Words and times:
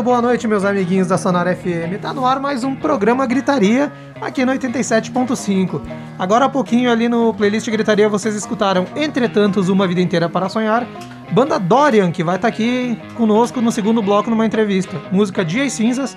Muito 0.00 0.08
boa 0.08 0.22
noite, 0.22 0.48
meus 0.48 0.64
amiguinhos 0.64 1.08
da 1.08 1.18
Sonora 1.18 1.54
FM. 1.54 2.00
Tá 2.00 2.14
no 2.14 2.24
ar 2.24 2.40
mais 2.40 2.64
um 2.64 2.74
programa 2.74 3.26
Gritaria 3.26 3.92
aqui 4.18 4.46
no 4.46 4.52
87.5. 4.52 5.78
Agora 6.18 6.46
há 6.46 6.48
pouquinho 6.48 6.90
ali 6.90 7.06
no 7.06 7.34
playlist 7.34 7.68
Gritaria 7.68 8.08
vocês 8.08 8.34
escutaram 8.34 8.86
Entretantos 8.96 9.68
Uma 9.68 9.86
Vida 9.86 10.00
Inteira 10.00 10.26
para 10.26 10.48
Sonhar, 10.48 10.86
banda 11.32 11.58
Dorian, 11.58 12.10
que 12.12 12.24
vai 12.24 12.36
estar 12.36 12.48
aqui 12.48 12.98
conosco 13.14 13.60
no 13.60 13.70
segundo 13.70 14.00
bloco 14.00 14.30
numa 14.30 14.46
entrevista. 14.46 14.98
Música 15.12 15.44
Dias 15.44 15.74
Cinzas, 15.74 16.16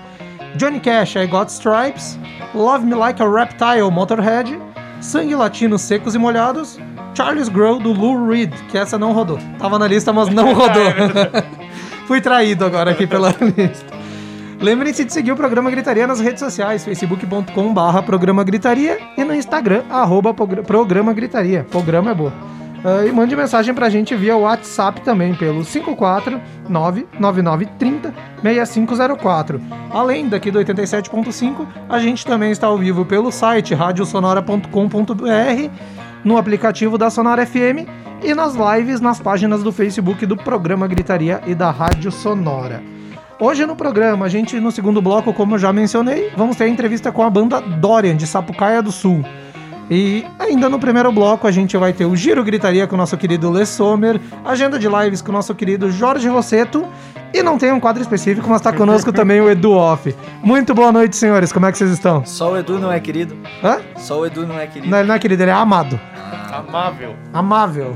Johnny 0.55 0.79
Cash, 0.79 1.17
I 1.17 1.27
Got 1.27 1.49
Stripes, 1.49 2.17
Love 2.55 2.85
Me 2.85 2.95
Like 2.95 3.21
a 3.21 3.29
Reptile, 3.29 3.91
Motorhead, 3.91 4.57
Sangue 5.01 5.35
Latino 5.35 5.77
Secos 5.77 6.15
e 6.15 6.17
Molhados, 6.17 6.79
Charles 7.13 7.49
Grow 7.49 7.79
do 7.79 7.91
Lou 7.91 8.29
Reed, 8.29 8.53
que 8.69 8.77
essa 8.77 8.97
não 8.97 9.11
rodou. 9.11 9.39
Tava 9.59 9.77
na 9.77 9.87
lista, 9.89 10.13
mas 10.13 10.29
não 10.29 10.53
rodou. 10.55 10.93
Fui 12.07 12.19
traído 12.21 12.65
agora 12.65 12.91
aqui 12.91 13.07
pela 13.07 13.29
lista. 13.57 13.93
Lembrem-se 14.59 15.03
de 15.03 15.11
seguir 15.13 15.31
o 15.31 15.35
programa 15.35 15.69
Gritaria 15.69 16.07
nas 16.07 16.19
redes 16.21 16.39
sociais, 16.39 16.83
facebook.com 16.85 17.73
barra 17.73 18.01
programa 18.01 18.43
Gritaria 18.43 18.97
e 19.17 19.23
no 19.23 19.33
Instagram, 19.35 19.83
arroba 19.89 20.33
progr- 20.33 20.63
programa 20.63 21.11
Gritaria. 21.13 21.65
Programa 21.69 22.11
é 22.11 22.13
boa. 22.13 22.31
Ah, 22.85 23.05
e 23.05 23.11
mande 23.11 23.35
mensagem 23.35 23.73
pra 23.73 23.89
gente 23.89 24.13
via 24.15 24.35
WhatsApp 24.37 25.01
também, 25.01 25.33
pelo 25.33 25.63
549-9930-6504. 28.43 29.59
Além 29.91 30.27
daqui 30.27 30.51
do 30.51 30.59
87.5, 30.59 31.65
a 31.89 31.99
gente 31.99 32.25
também 32.25 32.51
está 32.51 32.67
ao 32.67 32.77
vivo 32.77 33.05
pelo 33.05 33.31
site 33.31 33.73
radiosonora.com.br, 33.73 35.69
no 36.23 36.37
aplicativo 36.37 36.97
da 36.97 37.09
Sonora 37.09 37.45
FM 37.45 37.87
e 38.23 38.33
nas 38.33 38.55
lives 38.55 39.01
nas 39.01 39.19
páginas 39.19 39.61
do 39.61 39.71
Facebook 39.71 40.25
do 40.25 40.37
programa 40.37 40.87
Gritaria 40.87 41.41
e 41.45 41.53
da 41.53 41.69
Rádio 41.69 42.11
Sonora. 42.11 42.81
Hoje 43.39 43.65
no 43.65 43.75
programa, 43.75 44.25
a 44.25 44.29
gente, 44.29 44.59
no 44.59 44.71
segundo 44.71 45.01
bloco, 45.01 45.33
como 45.33 45.55
eu 45.55 45.59
já 45.59 45.73
mencionei, 45.73 46.31
vamos 46.37 46.55
ter 46.55 46.65
a 46.65 46.69
entrevista 46.69 47.11
com 47.11 47.23
a 47.23 47.29
banda 47.29 47.59
Dorian, 47.59 48.15
de 48.15 48.25
Sapucaia 48.25 48.81
do 48.81 48.91
Sul. 48.91 49.23
E 49.95 50.25
ainda 50.39 50.67
no 50.69 50.79
primeiro 50.79 51.11
bloco, 51.11 51.45
a 51.45 51.51
gente 51.51 51.77
vai 51.77 51.93
ter 51.93 52.03
o 52.03 52.15
Giro 52.15 52.43
Gritaria 52.43 52.87
com 52.87 52.95
o 52.95 52.97
nosso 52.97 53.15
querido 53.15 53.51
Les 53.51 53.69
Sommer, 53.69 54.19
agenda 54.43 54.79
de 54.79 54.87
lives 54.87 55.21
com 55.21 55.29
o 55.29 55.31
nosso 55.31 55.53
querido 55.53 55.91
Jorge 55.91 56.27
Rosseto, 56.27 56.83
e 57.31 57.43
não 57.43 57.59
tem 57.59 57.71
um 57.71 57.79
quadro 57.79 58.01
específico, 58.01 58.49
mas 58.49 58.59
tá 58.59 58.73
conosco 58.73 59.13
também 59.13 59.39
o 59.39 59.47
Edu 59.47 59.73
Off. 59.73 60.15
Muito 60.41 60.73
boa 60.73 60.91
noite, 60.91 61.15
senhores, 61.15 61.53
como 61.53 61.67
é 61.67 61.71
que 61.71 61.77
vocês 61.77 61.91
estão? 61.91 62.25
Só 62.25 62.53
o 62.53 62.57
Edu 62.57 62.79
não 62.79 62.91
é 62.91 62.99
querido. 62.99 63.37
Hã? 63.63 63.81
Só 63.97 64.21
o 64.21 64.25
Edu 64.25 64.47
não 64.47 64.59
é 64.59 64.65
querido. 64.65 64.89
Não, 64.89 64.97
ele 64.97 65.07
não 65.07 65.13
é 65.13 65.19
querido, 65.19 65.43
ele 65.43 65.51
é 65.51 65.53
amado. 65.53 65.99
Amável. 66.51 67.15
Amável. 67.31 67.95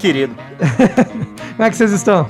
Querido. 0.00 0.34
Como 1.56 1.62
é 1.62 1.70
que 1.70 1.76
vocês 1.76 1.92
estão? 1.92 2.28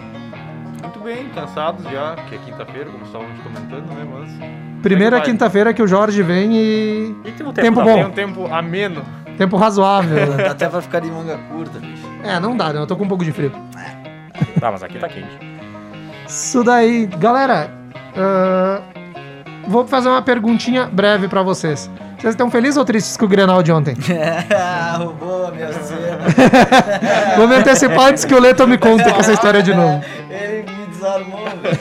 Cansados 1.37 1.85
já, 1.85 2.17
que 2.29 2.35
é 2.35 2.39
quinta-feira, 2.39 2.89
como 2.91 3.05
estávamos 3.05 3.39
comentando, 3.43 3.87
né? 3.95 4.07
Mas. 4.11 4.83
Primeira 4.83 5.19
é 5.19 5.21
que 5.21 5.31
quinta-feira 5.31 5.75
que 5.75 5.83
o 5.83 5.87
Jorge 5.87 6.23
vem 6.23 6.51
e. 6.57 7.15
E 7.27 7.31
tem 7.33 7.47
um 7.47 7.53
Tempo 7.53 7.79
tá- 7.81 7.85
bom. 7.85 7.95
Tem 7.95 8.05
um 8.07 8.11
tempo 8.11 8.47
ameno. 8.55 9.05
Tempo 9.37 9.57
razoável. 9.59 10.27
né? 10.35 10.37
Dá 10.45 10.51
até 10.53 10.67
pra 10.67 10.81
ficar 10.81 11.01
de 11.01 11.11
manga 11.11 11.37
curta, 11.53 11.79
bicho. 11.79 12.07
É, 12.25 12.41
não 12.41 12.57
dá, 12.57 12.73
né? 12.73 12.81
Eu 12.81 12.87
tô 12.87 12.97
com 12.97 13.05
um 13.05 13.09
pouco 13.09 13.23
de 13.23 13.33
frio. 13.33 13.53
Tá, 14.59 14.73
mas 14.73 14.83
aqui 14.83 14.99
tá 14.99 15.09
quente. 15.09 15.39
Isso 16.27 16.65
daí. 16.65 17.07
Galera, 17.07 17.71
ah, 18.17 18.81
vou 19.69 19.87
fazer 19.87 20.09
uma 20.09 20.23
perguntinha 20.23 20.87
breve 20.91 21.29
pra 21.29 21.43
vocês. 21.43 21.91
Vocês 22.19 22.33
estão 22.33 22.51
felizes 22.51 22.79
ou 22.79 22.85
tristes 22.85 23.15
com 23.17 23.27
o 23.27 23.29
Grenal 23.29 23.63
de 23.63 23.71
ontem? 23.71 23.95
Roubou 24.97 25.49
a 25.49 25.51
minha 25.51 25.71
cena. 25.73 26.19
Vou 27.37 27.47
me 27.47 27.57
antecipar 27.57 28.09
antes 28.09 28.25
que 28.25 28.35
o 28.35 28.41
Leto 28.41 28.67
me 28.67 28.79
conte 28.79 29.05
com 29.05 29.21
essa 29.21 29.33
história 29.35 29.63
de 29.63 29.75
novo. 29.75 30.03
Ele 30.31 30.65
desarmou, 31.07 31.45
velho. 31.63 31.79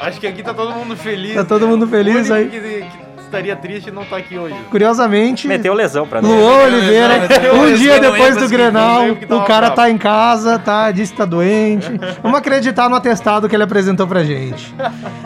Acho 0.00 0.20
que 0.20 0.26
aqui 0.26 0.42
tá 0.42 0.52
todo 0.54 0.72
mundo 0.72 0.96
feliz. 0.96 1.34
Tá 1.34 1.44
todo 1.44 1.66
mundo 1.66 1.86
feliz 1.86 2.28
o 2.30 2.34
aí. 2.34 2.42
único 2.48 2.60
que, 2.60 2.82
que 2.82 3.22
estaria 3.24 3.56
triste 3.56 3.90
não 3.90 4.04
tá 4.04 4.16
aqui 4.18 4.38
hoje. 4.38 4.54
Curiosamente, 4.70 5.48
Meteu 5.48 5.74
lesão 5.74 6.06
pra 6.06 6.20
nós. 6.22 6.30
Luan 6.30 6.64
Oliveira, 6.64 7.18
Meteu 7.18 7.54
um 7.54 7.62
lesão, 7.64 7.78
dia 7.78 7.98
depois 8.00 8.34
do 8.34 8.40
conseguir 8.42 8.56
Grenal, 8.56 9.02
o 9.10 9.44
cara 9.44 9.60
bravo. 9.66 9.74
tá 9.74 9.90
em 9.90 9.98
casa, 9.98 10.58
tá, 10.58 10.90
disse 10.90 11.12
que 11.12 11.18
tá 11.18 11.24
doente. 11.24 11.90
Vamos 12.22 12.38
acreditar 12.38 12.88
no 12.88 12.94
atestado 12.96 13.48
que 13.48 13.56
ele 13.56 13.64
apresentou 13.64 14.06
pra 14.06 14.22
gente. 14.22 14.74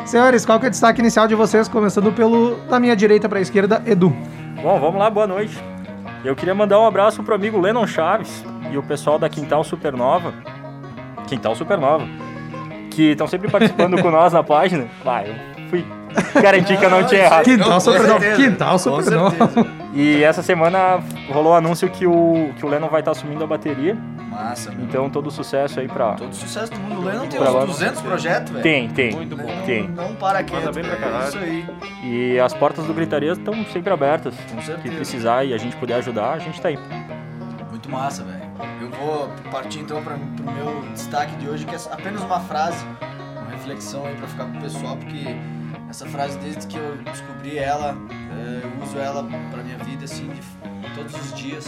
Senhores, 0.07 0.47
qual 0.47 0.59
que 0.59 0.67
é 0.67 0.69
o 0.69 0.71
destaque 0.71 1.01
inicial 1.01 1.27
de 1.29 1.35
vocês, 1.35 1.69
começando 1.69 2.13
pelo 2.13 2.57
da 2.69 2.81
minha 2.81 2.97
direita 2.97 3.29
pra 3.29 3.41
esquerda, 3.41 3.83
Edu. 3.87 4.15
Bom, 4.63 4.81
vamos 4.81 4.99
lá, 4.99 5.11
boa 5.11 5.27
noite. 5.27 5.59
Eu 6.25 6.35
queria 6.35 6.55
mandar 6.55 6.81
um 6.81 6.87
abraço 6.87 7.23
pro 7.23 7.35
amigo 7.35 7.61
Lennon 7.61 7.87
Chaves 7.87 8.45
e 8.73 8.77
o 8.77 8.83
pessoal 8.83 9.19
da 9.19 9.29
Quintal 9.29 9.63
Supernova. 9.63 10.33
Quintal 11.29 11.55
Supernova. 11.55 12.07
Que 12.99 13.13
estão 13.13 13.29
sempre 13.29 13.49
participando 13.49 14.03
com 14.03 14.11
nós 14.11 14.33
na 14.33 14.43
página. 14.43 14.89
Vai, 15.05 15.31
eu 15.31 15.69
fui 15.71 15.87
garantir 16.43 16.77
que 16.77 16.85
eu 16.85 16.91
não 16.91 17.05
tinha 17.07 17.21
errado. 17.27 17.45
Quintal 17.45 17.81
Supernova. 17.81 18.19
certeza. 18.21 18.43
Quintal 18.51 18.77
Supernova. 18.77 19.37
E 19.95 20.25
essa 20.25 20.43
semana 20.43 20.99
rolou 21.33 21.53
o 21.53 21.55
anúncio 21.55 21.89
que 21.89 22.05
o, 22.09 22.51
que 22.57 22.67
o 22.67 22.69
Lennon 22.69 22.89
vai 22.89 23.01
estar 23.01 23.13
assumindo 23.13 23.45
a 23.45 23.47
bateria. 23.47 23.97
Massa, 24.29 24.73
meu. 24.73 24.85
Então 24.85 25.09
todo 25.09 25.31
sucesso 25.31 25.79
aí 25.79 25.87
pra. 25.87 26.15
Todo 26.15 26.35
sucesso 26.35 26.73
do 26.73 26.79
mundo. 26.81 27.03
O 27.03 27.05
Lennon 27.05 27.27
tem 27.29 27.39
Pra 27.41 27.51
lá. 27.51 27.61
uns 27.61 27.67
200 27.67 28.01
projetos, 28.03 28.51
velho. 28.51 28.63
Tem, 28.65 28.89
tem. 28.89 29.13
Muito 29.13 29.37
bom. 29.37 29.45
Não, 29.47 29.63
Tem. 29.65 29.89
não 29.89 30.15
para 30.17 30.43
quieto. 30.43 30.59
Manda 30.65 30.73
bem 30.73 30.83
pra. 30.83 30.95
É 30.95 30.97
caralho. 30.97 31.29
Isso 31.29 31.39
aí. 31.39 31.67
E 32.03 32.41
as 32.41 32.53
portas 32.53 32.85
do 32.85 32.93
Gritaria 32.93 33.31
estão 33.31 33.55
sempre 33.73 33.93
abertas. 33.93 34.35
Com 34.53 34.61
certeza. 34.61 34.79
Que 34.89 34.91
precisar 34.97 35.45
e 35.45 35.55
a 35.55 35.57
gente 35.59 35.77
puder 35.77 35.95
ajudar, 35.95 36.33
a 36.33 36.39
gente 36.41 36.61
tá 36.61 36.67
aí. 36.67 36.79
Muito 37.71 37.89
massa, 37.93 38.25
velho. 38.25 38.38
Eu 38.81 38.91
vou 38.91 39.29
partir 39.51 39.81
então 39.81 40.03
para 40.03 40.17
pro 40.17 40.51
meu 40.53 40.83
destaque 40.93 41.35
de 41.37 41.49
hoje, 41.49 41.65
que 41.65 41.75
é 41.75 41.79
apenas 41.91 42.23
uma 42.23 42.41
frase, 42.41 42.85
uma 43.41 43.51
reflexão 43.51 44.05
aí 44.07 44.15
pra 44.17 44.27
ficar 44.27 44.47
pro 44.47 44.61
pessoal, 44.61 44.97
porque 44.97 45.37
essa 45.89 46.07
frase 46.07 46.39
desde 46.39 46.67
que 46.67 46.77
eu 46.77 46.97
descobri 47.05 47.59
ela, 47.59 47.97
eh, 48.11 48.63
eu 48.65 48.85
uso 48.85 48.99
ela 48.99 49.25
pra 49.51 49.63
minha 49.63 49.79
vida 49.79 50.05
assim 50.05 50.29
de 50.29 50.95
todos 50.95 51.15
os 51.15 51.33
dias. 51.35 51.67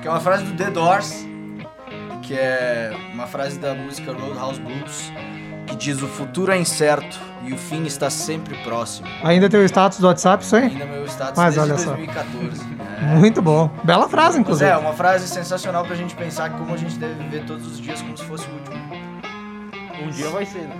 Que 0.00 0.08
é 0.08 0.10
uma 0.10 0.20
frase 0.20 0.44
do 0.44 0.56
The 0.56 0.70
Doors, 0.70 1.26
que 2.22 2.34
é 2.34 2.92
uma 3.12 3.26
frase 3.26 3.58
da 3.58 3.74
música 3.74 4.12
Roadhouse 4.12 4.60
Blues, 4.60 5.12
que 5.66 5.76
diz 5.76 6.00
o 6.00 6.06
futuro 6.08 6.52
é 6.52 6.58
incerto 6.58 7.18
e 7.42 7.52
o 7.52 7.56
fim 7.58 7.84
está 7.84 8.08
sempre 8.08 8.56
próximo. 8.58 9.08
Ainda 9.22 9.48
tem 9.48 9.60
o 9.60 9.64
status 9.64 9.98
do 9.98 10.06
WhatsApp, 10.06 10.44
isso 10.44 10.56
aí? 10.56 10.64
Ainda 10.64 10.86
meu 10.86 11.04
status 11.06 11.36
Mas 11.36 11.54
desde 11.54 11.72
olha 11.72 11.80
só. 11.80 11.94
2014. 11.94 12.62
É. 12.62 12.79
Muito 13.00 13.40
bom. 13.42 13.70
Bela 13.82 14.08
frase, 14.08 14.38
inclusive. 14.38 14.68
é, 14.70 14.76
uma 14.76 14.92
frase 14.92 15.26
sensacional 15.28 15.84
pra 15.84 15.94
gente 15.96 16.14
pensar 16.14 16.50
como 16.50 16.72
a 16.74 16.76
gente 16.76 16.96
deve 16.98 17.14
viver 17.14 17.44
todos 17.44 17.66
os 17.66 17.78
dias 17.80 18.00
como 18.02 18.16
se 18.16 18.24
fosse 18.24 18.46
o 18.48 18.52
último. 18.52 18.80
Um 20.02 20.08
dia 20.10 20.28
vai 20.30 20.44
ser, 20.46 20.60
né? 20.62 20.74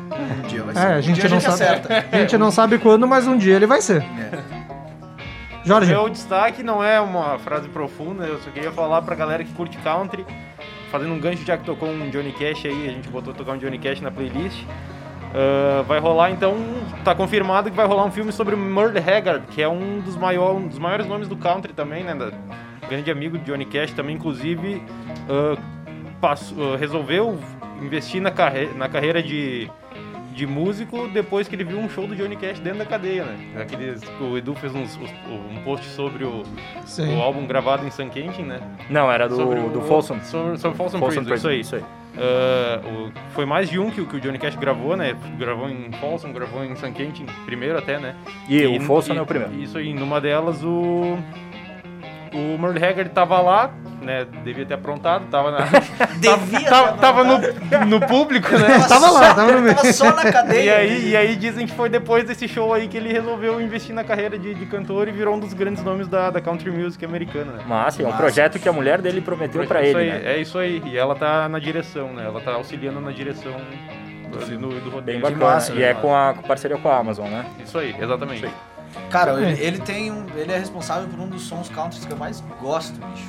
Um 0.45 0.49
dia 0.49 0.63
vai 0.63 0.75
ser. 0.75 0.81
É, 0.81 0.95
a 0.95 0.99
Um 0.99 1.03
gente 1.03 1.21
dia 1.21 1.29
não 1.31 1.41
sabe. 1.41 1.55
acerta. 1.55 2.07
A 2.13 2.19
gente 2.21 2.39
não 2.39 2.51
sabe 2.51 2.79
quando, 2.79 3.07
mas 3.07 3.27
um 3.27 3.37
dia 3.37 3.55
ele 3.57 3.67
vai 3.67 3.81
ser. 3.83 4.03
É. 4.03 4.61
Jorge, 5.65 5.91
Meu 5.93 6.09
destaque 6.09 6.63
não 6.63 6.83
é 6.83 6.99
uma 7.01 7.39
frase 7.39 7.69
profunda, 7.69 8.25
eu 8.25 8.39
só 8.41 8.51
queria 8.51 8.73
falar 8.73 9.03
pra 9.03 9.15
galera 9.15 9.45
que 9.45 9.53
curte 9.53 9.77
country, 9.79 10.25
fazendo 10.91 11.13
um 11.13 11.21
gancho 11.21 11.45
já 11.45 11.57
que 11.59 11.65
tocou 11.65 11.89
um 11.89 12.09
Johnny 12.09 12.33
Cash 12.33 12.65
aí, 12.65 12.89
a 12.89 12.93
gente 12.93 13.11
botou 13.11 13.35
tocar 13.35 13.53
um 13.53 13.59
Johnny 13.59 13.79
Cash 13.79 14.01
na 14.01 14.11
playlist. 14.11 14.65
Ah, 15.35 15.83
vai 15.83 15.99
rolar 16.01 16.31
então, 16.31 16.57
tá 17.05 17.15
confirmado 17.15 17.71
que 17.71 17.77
vai 17.77 17.87
rolar 17.87 18.05
um 18.05 18.11
filme 18.11 18.33
sobre 18.33 18.55
o 18.55 18.59
Merle 18.59 18.99
Haggard, 18.99 19.47
que 19.49 19.63
é 19.63 19.69
um 19.69 20.01
dos, 20.01 20.17
maior, 20.17 20.55
um 20.57 20.67
dos 20.67 20.79
maiores 20.79 21.07
nomes 21.07 21.29
do 21.29 21.37
country 21.37 21.73
também, 21.73 22.03
né? 22.05 22.15
da- 22.15 22.33
grande 22.89 23.09
amigo 23.11 23.39
de 23.39 23.45
Johnny 23.45 23.65
Cash 23.65 23.93
também, 23.93 24.17
inclusive 24.17 24.83
ah, 25.29 25.57
passou- 26.21 26.75
ah, 26.75 26.77
resolveu 26.77 27.39
investir 27.81 28.21
na, 28.21 28.31
carre 28.31 28.67
na 28.77 28.89
carreira 28.89 29.23
de, 29.23 29.71
de 30.35 30.47
músico 30.47 31.09
depois 31.09 31.49
que 31.49 31.55
ele 31.55 31.65
viu 31.65 31.79
um 31.79 31.89
show 31.89 32.07
do 32.07 32.15
Johnny 32.15 32.37
Cash 32.37 32.61
dentro 32.61 32.79
da 32.81 32.87
cadeia, 32.87 33.25
né? 33.25 33.63
Aqueles, 33.63 34.01
o 34.21 34.37
Edu 34.39 34.55
fez 34.55 34.75
uns- 34.75 34.99
um 35.29 35.63
post 35.65 35.87
sobre 35.89 36.25
o, 36.25 36.43
o 37.17 37.21
álbum 37.21 37.47
gravado 37.47 37.87
em 37.87 37.91
San 37.91 38.09
Quentin, 38.09 38.43
né? 38.43 38.61
Não, 38.89 39.11
era 39.11 39.29
do, 39.29 39.37
sobre 39.37 39.61
do 39.61 39.81
o, 39.81 39.83
Folsom. 39.83 40.21
Sobre, 40.21 40.59
sobre 40.59 40.77
Folsom, 40.77 40.99
Folsom 40.99 41.25
Prison, 41.25 41.35
isso 41.35 41.49
aí. 41.49 41.61
Isso 41.61 41.77
aí. 41.77 41.83
Ah, 42.17 42.81
o- 42.85 43.13
foi 43.33 43.45
mais 43.47 43.69
de 43.71 43.79
um 43.79 43.91
que, 43.91 44.01
o- 44.01 44.07
que 44.07 44.17
o 44.17 44.21
Johnny 44.21 44.39
Cash 44.39 44.57
gravou, 44.57 44.97
né? 44.97 45.17
Gravou 45.39 45.69
em 45.69 45.91
Folsom, 46.01 46.33
gravou 46.33 46.65
em 46.65 46.75
San 46.77 46.93
Quentin, 46.93 47.27
primeiro 47.45 47.79
até, 47.79 47.99
né? 47.99 48.15
E, 48.49 48.67
o 48.67 48.81
Folsom 48.83 49.15
é 49.15 49.23
o 49.23 49.27
primeiro. 49.27 49.55
Isso 49.55 49.79
aí, 49.79 49.93
numa 49.95 50.21
delas 50.21 50.63
o. 50.65 51.17
O 52.33 52.57
Merle 52.59 52.85
Haggard 52.85 53.11
tava 53.11 53.41
lá, 53.41 53.71
né, 54.01 54.25
devia 54.45 54.65
ter 54.65 54.75
aprontado, 54.75 55.27
tava 55.31 55.51
na... 55.51 55.59
Devia 56.21 56.69
tava, 56.69 56.93
ter 56.93 56.99
tava 57.01 57.25
no, 57.25 57.87
no 57.87 58.01
público, 58.07 58.49
né? 58.57 58.79
Tava 58.89 59.11
lá, 59.11 59.35
tava 59.35 59.53
no 59.53 59.61
meio. 59.61 59.75
Tava 59.75 59.93
só 59.93 60.15
na 60.15 60.31
cadeia. 60.31 60.63
E 60.63 60.71
aí, 60.71 61.09
e 61.11 61.17
aí 61.17 61.37
dizem 61.37 61.67
que 61.67 61.73
foi 61.73 61.89
depois 61.89 62.25
desse 62.25 62.47
show 62.47 62.73
aí 62.73 62.87
que 62.87 62.97
ele 62.97 63.13
resolveu 63.13 63.61
investir 63.61 63.95
na 63.95 64.05
carreira 64.05 64.39
de, 64.39 64.55
de 64.55 64.67
cantor 64.67 65.09
e 65.09 65.13
virou 65.13 65.35
um 65.35 65.41
dos 65.41 65.53
grandes 65.53 65.83
nomes 65.83 66.07
da, 66.07 66.31
da 66.31 66.41
country 66.41 66.71
music 66.71 67.05
americana, 67.05 67.53
né? 67.53 67.65
Massa, 67.67 68.03
é 68.03 68.05
um 68.05 68.11
Massa. 68.11 68.23
projeto 68.23 68.59
que 68.59 68.69
a 68.69 68.73
mulher 68.73 69.01
dele 69.01 69.21
prometeu 69.21 69.67
pra 69.67 69.83
isso 69.83 69.99
ele, 69.99 70.11
aí, 70.11 70.23
né? 70.23 70.33
É 70.33 70.41
isso 70.41 70.57
aí. 70.59 70.83
E 70.87 70.97
ela 70.97 71.15
tá 71.15 71.49
na 71.49 71.59
direção, 71.59 72.13
né? 72.13 72.25
Ela 72.25 72.41
tá 72.41 72.53
auxiliando 72.53 73.01
na 73.01 73.11
direção 73.11 73.55
do, 74.31 74.39
do, 74.39 74.81
do 74.81 74.91
Bem 75.03 75.21
roteiro. 75.21 75.21
bacana. 75.21 75.45
massa, 75.45 75.73
e 75.73 75.77
bem 75.77 75.85
é 75.85 75.89
massa. 75.95 76.01
com 76.01 76.15
a 76.15 76.35
com 76.35 76.43
parceria 76.43 76.77
com 76.77 76.89
a 76.89 76.97
Amazon, 76.97 77.29
né? 77.29 77.45
Isso 77.65 77.77
aí, 77.77 77.95
exatamente. 77.99 78.47
Isso 78.47 78.55
Cara, 79.11 79.33
ele, 79.43 79.61
ele 79.63 79.79
tem 79.79 80.11
um. 80.11 80.27
Ele 80.37 80.53
é 80.53 80.59
responsável 80.59 81.09
por 81.09 81.19
um 81.21 81.29
dos 81.29 81.43
sons 81.43 81.69
country 81.69 82.01
que 82.07 82.13
eu 82.13 82.17
mais 82.17 82.41
gosto, 82.61 82.95
bicho. 83.07 83.27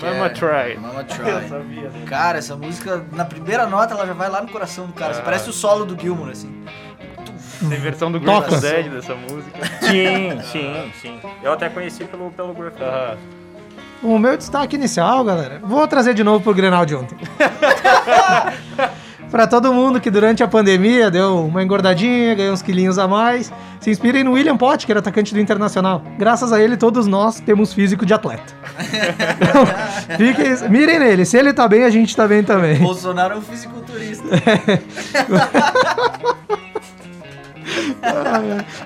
Mama 0.00 0.26
é 0.26 0.28
Try. 0.30 0.76
Mama 0.80 1.00
Eu 1.00 1.04
Try. 1.04 1.48
sabia. 1.48 1.88
né? 1.90 2.04
Cara, 2.06 2.38
essa 2.38 2.56
música, 2.56 3.04
na 3.12 3.24
primeira 3.24 3.66
nota, 3.66 3.94
ela 3.94 4.06
já 4.06 4.12
vai 4.14 4.28
lá 4.28 4.40
no 4.42 4.48
coração 4.48 4.86
do 4.86 4.92
cara. 4.92 5.16
Ah. 5.18 5.22
Parece 5.22 5.48
o 5.50 5.52
solo 5.52 5.84
do 5.84 6.00
Gilmour, 6.00 6.30
assim. 6.30 6.64
Tem 7.60 7.78
versão 7.78 8.10
do. 8.10 8.18
Grateful 8.18 8.60
Dead 8.60 8.88
dessa 8.90 9.14
música. 9.14 9.58
Sim, 9.82 10.40
sim, 10.50 10.92
sim. 11.00 11.20
Eu 11.42 11.52
até 11.52 11.68
conheci 11.68 12.04
pelo, 12.04 12.30
pelo 12.32 12.52
Griffin. 12.54 12.82
Ah, 12.82 13.16
O 14.02 14.18
meu 14.18 14.36
destaque 14.36 14.74
inicial, 14.74 15.22
galera, 15.22 15.60
vou 15.62 15.86
trazer 15.86 16.14
de 16.14 16.24
novo 16.24 16.42
pro 16.42 16.54
Grenal 16.54 16.84
de 16.84 16.96
ontem. 16.96 17.16
pra 19.32 19.46
todo 19.46 19.72
mundo 19.72 19.98
que 19.98 20.10
durante 20.10 20.42
a 20.42 20.46
pandemia 20.46 21.10
deu 21.10 21.46
uma 21.46 21.62
engordadinha, 21.62 22.34
ganhou 22.34 22.52
uns 22.52 22.60
quilinhos 22.60 22.98
a 22.98 23.08
mais, 23.08 23.50
se 23.80 23.90
inspirem 23.90 24.22
no 24.22 24.32
William 24.32 24.58
Pott, 24.58 24.84
que 24.84 24.92
era 24.92 25.00
atacante 25.00 25.32
do 25.32 25.40
Internacional. 25.40 26.02
Graças 26.18 26.52
a 26.52 26.60
ele, 26.60 26.76
todos 26.76 27.06
nós 27.06 27.40
temos 27.40 27.72
físico 27.72 28.04
de 28.04 28.12
atleta. 28.12 28.54
Então, 29.42 29.66
fiquem, 30.16 30.68
mirem 30.70 30.98
nele, 30.98 31.24
se 31.24 31.36
ele 31.36 31.52
tá 31.52 31.66
bem, 31.66 31.84
a 31.84 31.90
gente 31.90 32.14
tá 32.14 32.28
bem 32.28 32.42
também. 32.42 32.78
Bolsonaro 32.78 33.34
é 33.34 33.36
um 33.38 33.42
fisiculturista. 33.42 34.24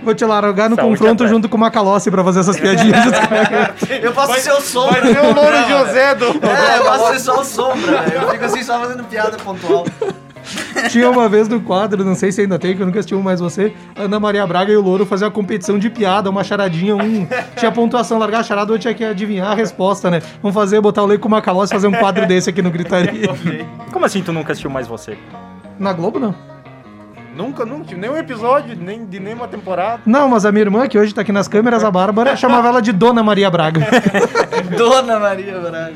Vou 0.02 0.14
te 0.14 0.24
largar 0.24 0.70
no 0.70 0.76
Saúde 0.76 0.90
confronto 0.90 1.24
atleta. 1.24 1.32
junto 1.32 1.48
com 1.48 1.56
o 1.56 1.60
Macalossi 1.60 2.10
pra 2.10 2.22
fazer 2.22 2.40
essas 2.40 2.58
piadinhas. 2.58 3.04
Eu 4.02 4.12
posso 4.12 4.40
ser 4.40 4.52
o 4.52 4.60
sombra. 4.60 5.00
Vai 5.00 5.12
ser 5.12 5.20
o 5.20 5.34
do 5.34 5.40
Louro 5.40 5.68
José 5.68 6.14
do. 6.14 6.24
É, 6.26 6.78
eu 6.78 6.84
posso 6.84 7.12
ser 7.12 7.20
só 7.20 7.40
o 7.40 7.44
sombra. 7.44 8.04
Eu 8.14 8.30
fico 8.30 8.44
assim 8.44 8.62
só 8.62 8.78
fazendo 8.80 9.04
piada 9.04 9.36
pontual. 9.38 9.84
Tinha 10.90 11.10
uma 11.10 11.28
vez 11.28 11.48
no 11.48 11.60
quadro, 11.60 12.04
não 12.04 12.14
sei 12.14 12.32
se 12.32 12.42
ainda 12.42 12.58
tem, 12.58 12.76
que 12.76 12.82
eu 12.82 12.86
nunca 12.86 12.98
assisti 12.98 13.14
um 13.14 13.22
mais 13.22 13.40
você, 13.40 13.72
Ana 13.96 14.18
Maria 14.20 14.46
Braga 14.46 14.72
e 14.72 14.76
o 14.76 14.82
Louro 14.82 15.06
faziam 15.06 15.28
uma 15.28 15.34
competição 15.34 15.78
de 15.78 15.90
piada, 15.90 16.30
uma 16.30 16.44
charadinha, 16.44 16.96
um 16.96 17.26
tinha 17.56 17.72
pontuação, 17.72 18.18
largar 18.18 18.40
a 18.40 18.42
charada, 18.42 18.72
outro 18.72 18.82
tinha 18.82 18.94
que 18.94 19.04
adivinhar 19.04 19.52
a 19.52 19.54
resposta, 19.54 20.10
né? 20.10 20.22
Vamos 20.42 20.54
fazer, 20.54 20.80
botar 20.80 21.02
o 21.02 21.06
Leico 21.06 21.28
Macalossi 21.28 21.72
e 21.72 21.76
fazer 21.76 21.86
um 21.88 21.92
quadro 21.92 22.24
desse 22.28 22.50
aqui 22.50 22.62
no 22.62 22.70
Gritaria. 22.70 23.28
Como 23.92 24.04
assim 24.04 24.22
tu 24.22 24.32
nunca 24.32 24.52
assistiu 24.52 24.70
mais 24.70 24.86
você? 24.86 25.16
Na 25.78 25.92
Globo, 25.92 26.18
não. 26.18 26.34
Nunca, 27.36 27.66
nunca 27.66 27.94
nenhum 27.94 28.16
episódio, 28.16 28.74
nem 28.74 29.04
de 29.04 29.20
nenhuma 29.20 29.46
temporada. 29.46 30.00
Não, 30.06 30.26
mas 30.26 30.46
a 30.46 30.52
minha 30.52 30.62
irmã, 30.62 30.88
que 30.88 30.98
hoje 30.98 31.14
tá 31.14 31.20
aqui 31.20 31.32
nas 31.32 31.46
câmeras, 31.46 31.84
a 31.84 31.90
Bárbara, 31.90 32.34
chamava 32.34 32.68
ela 32.68 32.80
de 32.80 32.92
Dona 32.92 33.22
Maria 33.22 33.50
Braga. 33.50 33.86
Dona 34.74 35.20
Maria 35.20 35.60
Braga. 35.60 35.92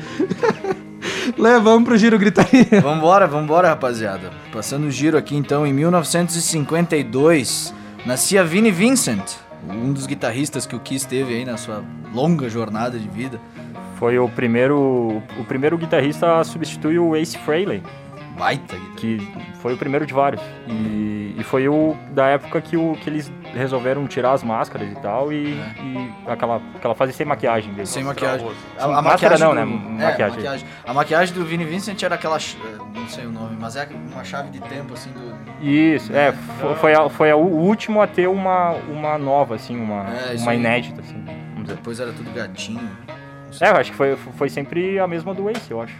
Levamos 1.37 1.83
pro 1.83 1.97
Giro 1.97 2.17
Gritaria. 2.17 2.81
Vambora, 2.81 3.27
vambora, 3.27 3.69
rapaziada. 3.69 4.31
Passando 4.51 4.87
o 4.87 4.91
giro 4.91 5.17
aqui 5.17 5.35
então, 5.35 5.65
em 5.65 5.73
1952, 5.73 7.73
nascia 8.05 8.43
Vinnie 8.43 8.71
Vincent, 8.71 9.23
um 9.69 9.93
dos 9.93 10.05
guitarristas 10.05 10.65
que 10.65 10.75
o 10.75 10.79
Kiss 10.79 11.07
teve 11.07 11.35
aí 11.35 11.45
na 11.45 11.57
sua 11.57 11.83
longa 12.13 12.49
jornada 12.49 12.99
de 12.99 13.07
vida. 13.07 13.39
Foi 13.97 14.17
o 14.17 14.27
primeiro, 14.27 15.21
o 15.39 15.43
primeiro 15.45 15.77
guitarrista 15.77 16.39
a 16.39 16.43
substituir 16.43 16.99
o 16.99 17.15
Ace 17.15 17.37
Frehley, 17.37 17.83
Baita 18.37 18.75
guitarra. 18.75 18.95
que 18.95 19.31
foi 19.61 19.73
o 19.73 19.77
primeiro 19.77 20.05
de 20.05 20.13
vários. 20.13 20.41
E, 20.67 21.35
e 21.37 21.43
foi 21.43 21.67
o 21.67 21.95
da 22.11 22.27
época 22.27 22.59
que, 22.61 22.75
o, 22.75 22.97
que 23.01 23.09
eles 23.09 23.31
resolveram 23.53 24.07
tirar 24.07 24.31
as 24.33 24.43
máscaras 24.43 24.91
e 24.91 24.95
tal, 24.95 25.31
e, 25.31 25.53
e 25.53 26.11
aquela, 26.27 26.61
aquela 26.75 26.95
fase 26.95 27.13
sem 27.13 27.25
maquiagem 27.25 27.73
deles. 27.73 27.89
Sem 27.89 28.03
maquiagem. 28.03 28.47
A, 28.77 28.85
a 28.85 29.01
máscara 29.01 29.37
maquiagem 29.37 29.39
não, 29.39 29.49
do- 29.49 29.89
né? 29.89 30.03
é, 30.03 30.05
Maquiagem. 30.07 30.35
maquiagem. 30.37 30.67
A 30.85 30.93
maquiagem 30.93 31.35
do 31.35 31.45
Vinnie 31.45 31.65
Vincent 31.65 32.01
era 32.03 32.15
aquela, 32.15 32.37
eh, 32.37 32.99
não 32.99 33.07
sei 33.07 33.25
o 33.25 33.31
nome, 33.31 33.57
mas 33.59 33.75
é 33.75 33.87
uma 34.11 34.23
chave 34.23 34.49
de 34.49 34.59
tempo 34.61 34.93
assim 34.93 35.11
do... 35.11 35.31
Isso, 35.65 36.11
é, 36.15 36.31
fo- 36.31 36.75
foi, 36.75 36.93
a- 36.93 37.09
foi 37.09 37.31
a- 37.31 37.35
o 37.35 37.45
último 37.45 38.01
a 38.01 38.07
ter 38.07 38.27
uma, 38.27 38.71
uma 38.89 39.17
nova, 39.17 39.55
assim, 39.55 39.77
uma, 39.79 40.05
É, 40.09 40.35
uma 40.37 40.55
inédita, 40.55 41.01
assim, 41.01 41.23
vamos 41.53 41.63
dizer. 41.63 41.75
Depois 41.75 41.99
era 41.99 42.11
tudo 42.13 42.31
gatinho. 42.33 42.89
É, 43.59 43.69
eu 43.69 43.75
acho 43.75 43.91
que 43.91 43.97
foi, 43.97 44.15
foi 44.15 44.49
sempre 44.49 44.97
a 44.97 45.05
mesma 45.07 45.33
do 45.33 45.49
Ace, 45.49 45.69
eu 45.69 45.81
acho. 45.81 45.95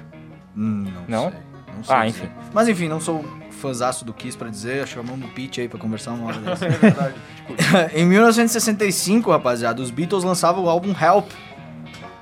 Hum, 0.56 0.86
não, 1.07 1.24
Não? 1.24 1.30
sei. 1.31 1.39
Não 1.75 1.83
sei 1.83 1.95
Ah, 1.95 2.07
enfim. 2.07 2.30
Mas 2.53 2.68
enfim, 2.68 2.88
não 2.88 3.00
sou 3.00 3.24
fãzaço 3.61 4.03
do 4.03 4.11
Kiss 4.13 4.37
pra 4.37 4.49
dizer, 4.49 4.87
chamamos 4.87 5.29
o 5.29 5.31
Pete 5.33 5.61
aí 5.61 5.67
pra 5.69 5.79
conversar 5.79 6.11
uma 6.11 6.27
hora 6.27 6.39
dessa. 6.41 6.65
É 6.65 6.69
verdade. 6.69 7.15
em 7.95 8.05
1965, 8.05 9.29
rapaziada, 9.31 9.81
os 9.81 9.91
Beatles 9.91 10.23
lançavam 10.23 10.63
o 10.65 10.69
álbum 10.69 10.89
Help. 10.99 11.29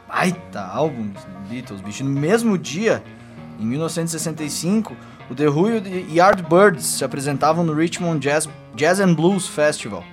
Baita 0.08 0.62
álbum 0.62 1.08
dos 1.08 1.24
Beatles, 1.50 1.82
bicho. 1.82 2.04
No 2.04 2.10
mesmo 2.10 2.58
dia, 2.58 3.04
em 3.60 3.66
1965, 3.66 4.96
o 5.30 5.36
The 5.36 5.48
Who 5.48 5.70
e 5.70 5.78
o 5.78 6.16
Yardbirds 6.16 6.84
se 6.86 7.04
apresentavam 7.06 7.64
no 7.64 7.74
Richmond 7.74 8.20
Jazz, 8.20 8.50
Jazz 8.76 9.00
and 9.00 9.14
Blues 9.14 9.48
Festival. 9.48 10.04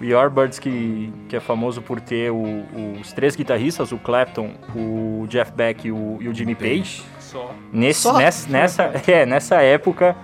O 0.00 0.04
Yardbirds, 0.04 0.58
que, 0.60 1.12
que 1.28 1.34
é 1.34 1.40
famoso 1.40 1.82
por 1.82 2.00
ter 2.00 2.30
o- 2.30 2.64
os 3.00 3.12
três 3.12 3.34
guitarristas, 3.34 3.90
o 3.90 3.98
Clapton, 3.98 4.52
o 4.76 5.26
Jeff 5.28 5.50
Beck 5.50 5.88
e 5.88 5.92
o, 5.92 6.18
e 6.20 6.28
o 6.28 6.34
Jimmy 6.34 6.54
Page. 6.54 7.02
Só. 7.18 7.52
Nesse, 7.72 8.02
Só? 8.02 8.16
nessa, 8.18 8.48
nessa, 8.48 8.82
é, 9.10 9.26
nessa 9.26 9.56
época, 9.56 10.14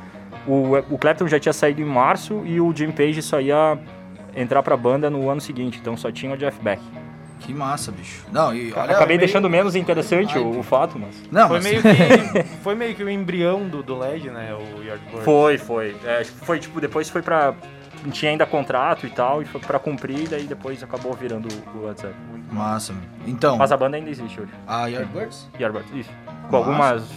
o, 0.46 0.76
o 0.90 0.98
Clapton 0.98 1.26
já 1.28 1.38
tinha 1.38 1.52
saído 1.52 1.80
em 1.80 1.84
março 1.84 2.42
e 2.44 2.60
o 2.60 2.74
Jimmy 2.74 2.92
Page 2.92 3.22
só 3.22 3.40
ia 3.40 3.78
entrar 4.36 4.62
pra 4.62 4.76
banda 4.76 5.08
no 5.08 5.28
ano 5.30 5.40
seguinte, 5.40 5.78
então 5.80 5.96
só 5.96 6.10
tinha 6.10 6.32
o 6.32 6.36
Jeff 6.36 6.60
Beck. 6.60 6.80
Que 7.40 7.52
massa, 7.52 7.92
bicho. 7.92 8.24
Não, 8.32 8.54
e 8.54 8.72
olha... 8.72 8.92
Acabei 8.92 9.08
meio- 9.16 9.18
deixando 9.20 9.50
menos 9.50 9.76
interessante 9.76 10.38
o, 10.38 10.60
o 10.60 10.62
fato, 10.62 10.98
mas... 10.98 11.14
Não, 11.30 11.48
Foi 11.48 11.60
mas- 11.60 11.64
meio, 11.64 11.82
que, 11.82 12.42
foi 12.62 12.74
meio 12.74 12.94
que 12.94 13.04
o 13.04 13.10
embrião 13.10 13.68
do, 13.68 13.82
do 13.82 13.98
LED, 13.98 14.30
né? 14.30 14.54
O 14.54 14.82
Yardbird. 14.82 15.24
Foi, 15.24 15.58
foi. 15.58 15.94
É, 16.06 16.24
foi 16.24 16.58
tipo, 16.58 16.80
depois 16.80 17.10
foi 17.10 17.20
pra. 17.20 17.52
Tinha 18.12 18.30
ainda 18.32 18.44
contrato 18.46 19.06
e 19.06 19.10
tal, 19.10 19.40
e 19.42 19.44
foi 19.46 19.60
pra 19.60 19.78
cumprir, 19.78 20.28
daí 20.28 20.44
depois 20.44 20.82
acabou 20.82 21.12
virando 21.14 21.48
o 21.74 21.84
WhatsApp. 21.86 22.14
Massa. 22.50 22.94
Então, 23.26 23.56
Mas 23.58 23.72
a 23.72 23.76
banda 23.76 23.96
ainda 23.96 24.08
existe 24.10 24.40
hoje. 24.40 24.50
a 24.66 24.86
Yardbirds? 24.86 25.48
Yardbirds, 25.58 25.90
isso. 25.94 26.10
Com 26.50 26.58
Massa. 26.58 26.70
algumas. 26.70 27.10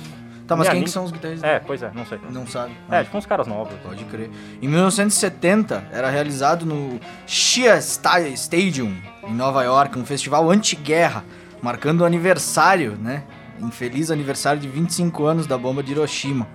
Tá, 0.48 0.56
mas 0.56 0.70
quem 0.70 0.84
que 0.84 0.90
são 0.90 1.04
os 1.04 1.12
guitarristas? 1.12 1.50
É, 1.50 1.60
pois 1.60 1.84
é, 1.84 1.92
não 1.94 2.06
sei. 2.06 2.20
Não 2.32 2.48
sabe. 2.48 2.72
É, 2.90 3.04
tipo 3.04 3.18
uns 3.18 3.26
caras 3.26 3.46
novos. 3.48 3.74
Pode 3.84 4.04
crer. 4.06 4.30
Em 4.62 4.68
1970, 4.68 5.84
era 5.92 6.10
realizado 6.10 6.66
no 6.66 7.00
Shea 7.26 7.78
Sta- 7.82 8.22
Stadium, 8.30 8.94
em 9.28 9.34
Nova 9.34 9.64
York, 9.64 9.98
um 10.00 10.06
festival 10.06 10.50
anti-guerra, 10.50 11.24
marcando 11.62 12.02
o 12.02 12.06
aniversário, 12.06 12.98
né? 13.02 13.24
Infeliz 13.60 14.10
aniversário 14.12 14.62
de 14.62 14.68
25 14.68 15.26
anos 15.26 15.48
da 15.48 15.58
bomba 15.58 15.84
de 15.84 15.92
Hiroshima. 15.92 16.48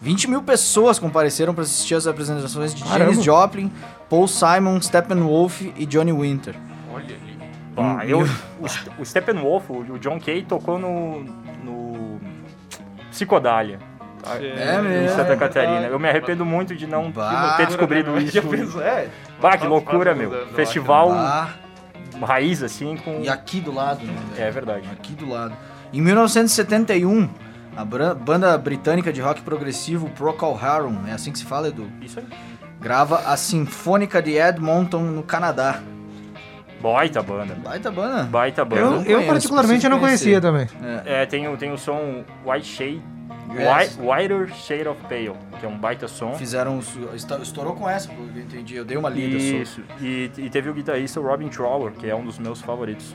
20 0.00 0.28
mil 0.28 0.42
pessoas 0.42 0.98
compareceram 0.98 1.54
para 1.54 1.62
assistir 1.62 1.94
as 1.94 2.06
apresentações 2.08 2.74
de 2.74 2.82
Caramba. 2.82 3.12
Janis 3.12 3.24
Joplin, 3.24 3.72
Paul 4.10 4.26
Simon, 4.26 4.80
Steppenwolf 4.80 5.62
e 5.76 5.86
Johnny 5.86 6.12
Winter. 6.12 6.54
Olha 6.92 7.04
ali. 7.04 7.32
Ah, 7.76 7.80
Hum, 7.80 8.02
eu, 8.02 8.26
e 8.26 8.30
o, 8.98 9.02
o 9.02 9.04
Steppenwolf, 9.06 9.70
o, 9.70 9.98
John 9.98 10.20
Kay 10.20 10.42
tocou 10.42 10.78
no. 10.78 11.24
Psicodália. 13.12 13.78
É 14.40 14.78
Em 14.78 14.82
mesmo. 14.82 15.16
Santa 15.16 15.36
Catarina. 15.36 15.86
Eu 15.86 15.98
me 15.98 16.08
arrependo 16.08 16.44
muito 16.44 16.74
de 16.76 16.86
não 16.86 17.10
Bah. 17.10 17.54
ter 17.56 17.66
descobrido 17.66 18.16
isso. 18.18 18.32
Já 18.32 18.42
pensou? 18.42 18.80
É. 18.82 19.08
Bah, 19.40 19.56
que 19.56 19.66
loucura, 19.66 20.14
meu. 20.14 20.46
Festival 20.48 21.10
Ah, 21.12 21.48
raiz, 22.20 22.62
assim, 22.62 22.96
com. 22.96 23.20
e 23.22 23.28
aqui 23.28 23.60
do 23.60 23.72
lado, 23.74 24.04
né? 24.06 24.12
velho? 24.34 24.48
É 24.48 24.50
verdade. 24.50 24.88
Aqui 24.92 25.12
do 25.14 25.28
lado. 25.28 25.54
Em 25.92 26.00
1971, 26.00 27.28
a 27.76 27.84
banda 28.14 28.56
britânica 28.56 29.12
de 29.12 29.20
rock 29.20 29.42
progressivo 29.42 30.08
Procol 30.10 30.58
Harum, 30.60 30.98
é 31.08 31.12
assim 31.12 31.32
que 31.32 31.38
se 31.38 31.44
fala, 31.44 31.68
Edu? 31.68 31.88
Isso 32.00 32.18
aí. 32.20 32.26
Grava 32.80 33.18
a 33.26 33.36
Sinfônica 33.36 34.22
de 34.22 34.36
Edmonton, 34.38 35.00
no 35.02 35.22
Canadá. 35.22 35.80
Baita 36.82 37.22
banda. 37.22 37.54
Baita 37.54 37.90
banda. 37.90 38.22
Baita 38.24 38.64
banda. 38.64 38.80
Eu, 38.82 38.92
eu 38.96 39.02
conheço, 39.04 39.26
particularmente, 39.28 39.84
eu 39.84 39.90
não 39.90 40.00
conhecia 40.00 40.40
também. 40.40 40.66
É, 41.06 41.24
tem, 41.26 41.46
o- 41.48 41.56
tem 41.56 41.72
o 41.72 41.78
som 41.78 42.24
White 42.44 42.66
Shade. 42.66 43.02
Yes. 43.54 43.98
White, 43.98 43.98
Whiter 44.00 44.54
Shade 44.54 44.88
of 44.88 45.00
Pale, 45.02 45.32
que 45.60 45.66
é 45.66 45.68
um 45.68 45.76
baita 45.76 46.08
som. 46.08 46.34
Fizeram. 46.34 46.80
Estourou 47.42 47.74
com 47.74 47.88
essa, 47.88 48.08
eu 48.10 48.40
entendi. 48.42 48.76
Eu 48.76 48.84
dei 48.84 48.96
uma 48.96 49.08
lida 49.10 49.38
sobre. 49.38 49.62
Isso. 49.62 49.80
E, 50.00 50.30
e 50.38 50.50
teve 50.50 50.70
o 50.70 50.74
guitarrista 50.74 51.20
Robin 51.20 51.48
Trower, 51.48 51.92
que 51.92 52.08
é 52.08 52.14
um 52.14 52.24
dos 52.24 52.38
meus 52.38 52.60
favoritos. 52.60 53.14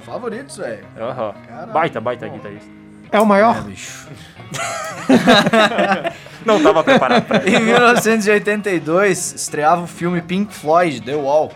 Favoritos, 0.00 0.56
velho. 0.56 0.84
Aham. 0.98 1.34
Baita, 1.72 2.00
baita 2.00 2.28
guitarrista. 2.28 2.68
É 3.12 3.20
o 3.20 3.26
maior? 3.26 3.58
É, 3.58 3.60
bicho. 3.62 4.08
Não 6.44 6.62
tava 6.62 6.82
preparado 6.84 7.24
pra 7.24 7.38
Em 7.48 7.60
1982, 7.60 9.34
estreava 9.34 9.82
o 9.82 9.86
filme 9.86 10.20
Pink 10.22 10.52
Floyd, 10.54 11.00
The 11.00 11.14
Wall. 11.16 11.52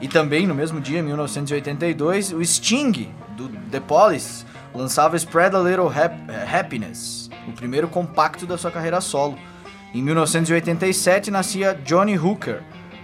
E 0.00 0.08
também, 0.08 0.46
no 0.46 0.54
mesmo 0.54 0.80
dia, 0.80 0.98
em 0.98 1.02
1982, 1.02 2.32
o 2.32 2.44
Sting, 2.44 3.08
do 3.36 3.48
The 3.70 3.80
Police, 3.80 4.44
lançava 4.74 5.16
Spread 5.16 5.54
a 5.54 5.60
Little 5.60 5.90
eh, 5.90 6.58
Happiness, 6.58 7.30
o 7.46 7.52
primeiro 7.52 7.88
compacto 7.88 8.46
da 8.46 8.58
sua 8.58 8.70
carreira 8.70 9.00
solo. 9.00 9.38
Em 9.94 10.02
1987 10.02 11.30
nascia 11.30 11.74
Johnny 11.84 12.18
Hooker, 12.18 12.62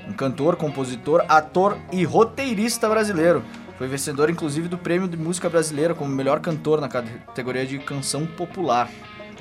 um 0.08 0.12
cantor, 0.12 0.56
compositor, 0.56 1.24
ator 1.28 1.78
e 1.92 2.04
roteirista 2.04 2.88
brasileiro. 2.88 3.44
Foi 3.78 3.86
vencedor 3.86 4.28
inclusive 4.28 4.68
do 4.68 4.76
prêmio 4.76 5.08
de 5.08 5.16
música 5.16 5.48
brasileira 5.48 5.94
como 5.94 6.14
melhor 6.14 6.40
cantor 6.40 6.80
na 6.80 6.88
categoria 6.88 7.64
de 7.64 7.78
canção 7.78 8.26
popular. 8.26 8.90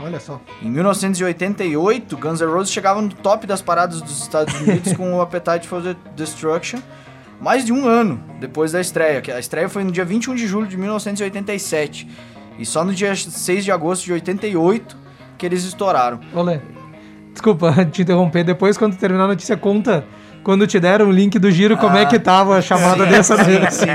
Olha 0.02 0.20
só. 0.20 0.40
Em 0.62 0.70
1988, 0.70 2.16
Guns 2.16 2.40
N' 2.40 2.46
Roses 2.46 2.72
chegava 2.72 3.02
no 3.02 3.10
top 3.10 3.46
das 3.46 3.62
paradas 3.62 4.02
dos 4.02 4.22
Estados 4.22 4.54
Unidos 4.62 4.94
com 4.96 5.14
o 5.14 5.22
Appetite 5.22 5.68
for 5.68 5.82
the 5.82 5.96
Destruction, 6.16 6.80
mais 7.40 7.64
de 7.66 7.72
um 7.74 7.88
ano 7.88 8.20
depois 8.40 8.72
da 8.72 8.82
estreia, 8.82 9.22
que 9.22 9.32
a 9.32 9.40
estreia 9.40 9.70
foi 9.70 9.84
no 9.84 9.92
dia 9.92 10.06
21 10.06 10.36
de 10.36 10.48
julho 10.48 10.68
de 10.68 10.78
1987. 10.78 12.08
E 12.58 12.66
só 12.66 12.84
no 12.84 12.94
dia 12.94 13.16
6 13.16 13.64
de 13.64 13.72
agosto 13.72 14.04
de 14.06 14.14
88 14.14 14.98
que 15.38 15.46
eles 15.46 15.64
estouraram. 15.64 16.20
Olê. 16.34 16.60
Desculpa 17.32 17.74
te 17.90 18.02
interromper. 18.02 18.44
Depois, 18.44 18.78
quando 18.78 18.98
terminar 18.98 19.24
a 19.26 19.28
notícia, 19.28 19.56
conta 19.56 20.04
quando 20.44 20.66
te 20.66 20.80
deram 20.80 21.08
o 21.08 21.12
link 21.12 21.38
do 21.38 21.52
giro, 21.52 21.78
como 21.78 21.96
é 21.98 22.06
que 22.06 22.18
tava 22.20 22.58
a 22.58 22.62
chamada 22.62 23.06
dessa 23.06 23.36
vez. 23.38 23.74
Sim. 23.76 23.88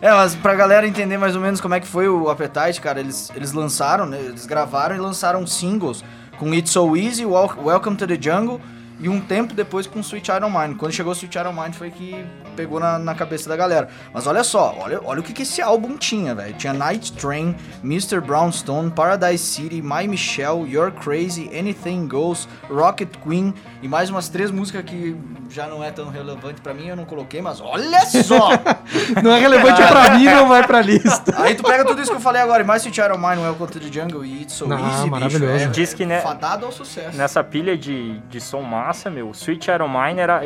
É, 0.00 0.10
mas 0.12 0.34
pra 0.34 0.54
galera 0.54 0.86
entender 0.86 1.16
mais 1.18 1.34
ou 1.34 1.40
menos 1.42 1.60
como 1.60 1.74
é 1.74 1.80
que 1.80 1.86
foi 1.86 2.08
o 2.08 2.28
Appetite, 2.28 2.80
cara, 2.80 3.00
eles, 3.00 3.30
eles 3.34 3.52
lançaram, 3.52 4.04
né? 4.06 4.18
Eles 4.20 4.44
gravaram 4.46 4.94
e 4.94 4.98
lançaram 4.98 5.46
singles 5.46 6.04
com 6.38 6.52
It's 6.54 6.72
So 6.72 6.96
Easy, 6.96 7.24
Wel- 7.24 7.54
Welcome 7.64 7.96
to 7.96 8.06
the 8.06 8.18
Jungle 8.20 8.60
e 9.00 9.08
um 9.08 9.20
tempo 9.20 9.54
depois 9.54 9.86
com 9.86 10.00
Sweet 10.00 10.30
Iron 10.30 10.50
Mind. 10.50 10.76
Quando 10.76 10.92
chegou 10.92 11.12
Sweet 11.12 11.38
Iron 11.38 11.52
Mind 11.52 11.74
foi 11.74 11.90
que 11.90 12.24
pegou 12.56 12.80
na, 12.80 12.98
na 12.98 13.14
cabeça 13.14 13.48
da 13.48 13.56
galera. 13.56 13.88
Mas 14.12 14.26
olha 14.26 14.42
só, 14.42 14.74
olha, 14.78 15.00
olha 15.04 15.20
o 15.20 15.22
que, 15.22 15.32
que 15.32 15.42
esse 15.42 15.62
álbum 15.62 15.96
tinha, 15.96 16.34
velho. 16.34 16.54
Tinha 16.54 16.72
Night 16.72 17.12
Train, 17.12 17.54
Mr. 17.84 18.20
Brownstone, 18.20 18.90
Paradise 18.90 19.44
City, 19.44 19.80
My 19.80 20.06
Michelle, 20.08 20.68
You're 20.68 20.90
Crazy, 20.92 21.48
Anything 21.56 22.08
Goes, 22.08 22.48
Rocket 22.68 23.10
Queen 23.24 23.54
e 23.82 23.86
mais 23.88 24.10
umas 24.10 24.28
três 24.28 24.50
músicas 24.50 24.82
que 24.84 25.16
já 25.48 25.66
não 25.66 25.82
é 25.82 25.90
tão 25.90 26.10
relevante 26.10 26.60
pra 26.60 26.74
mim, 26.74 26.88
eu 26.88 26.96
não 26.96 27.04
coloquei, 27.04 27.40
mas 27.40 27.60
olha 27.60 28.04
só! 28.06 28.50
Não 29.22 29.32
é 29.32 29.38
relevante 29.40 29.80
pra 29.86 30.10
mim, 30.16 30.24
não 30.24 30.48
vai 30.48 30.66
pra 30.66 30.80
lista. 30.80 31.34
Aí 31.42 31.54
tu 31.54 31.62
pega 31.62 31.84
tudo 31.84 32.00
isso 32.00 32.10
que 32.10 32.16
eu 32.16 32.20
falei 32.20 32.40
agora, 32.40 32.62
e 32.62 32.66
mais 32.66 32.82
Sweet 32.82 33.00
Iron 33.00 33.18
Mind, 33.18 33.38
Welcome 33.38 33.70
to 33.70 33.80
the 33.80 33.90
Jungle 33.92 34.24
e 34.24 34.42
It's 34.42 34.54
So 34.54 34.66
Ah, 34.70 34.80
Easy, 34.92 35.10
maravilhoso. 35.10 35.52
bicho. 35.52 35.64
É, 35.64 35.68
Diz 35.68 35.94
que, 35.94 36.04
né, 36.06 36.20
Fadado 36.20 36.66
ao 36.66 36.72
sucesso. 36.72 37.16
Nessa 37.16 37.42
pilha 37.44 37.76
de, 37.76 38.18
de 38.30 38.40
som 38.40 38.60
massa, 38.88 39.10
meu, 39.10 39.30
Sweet 39.32 39.70
Iron 39.70 39.88
Mine 39.88 40.20
era. 40.20 40.42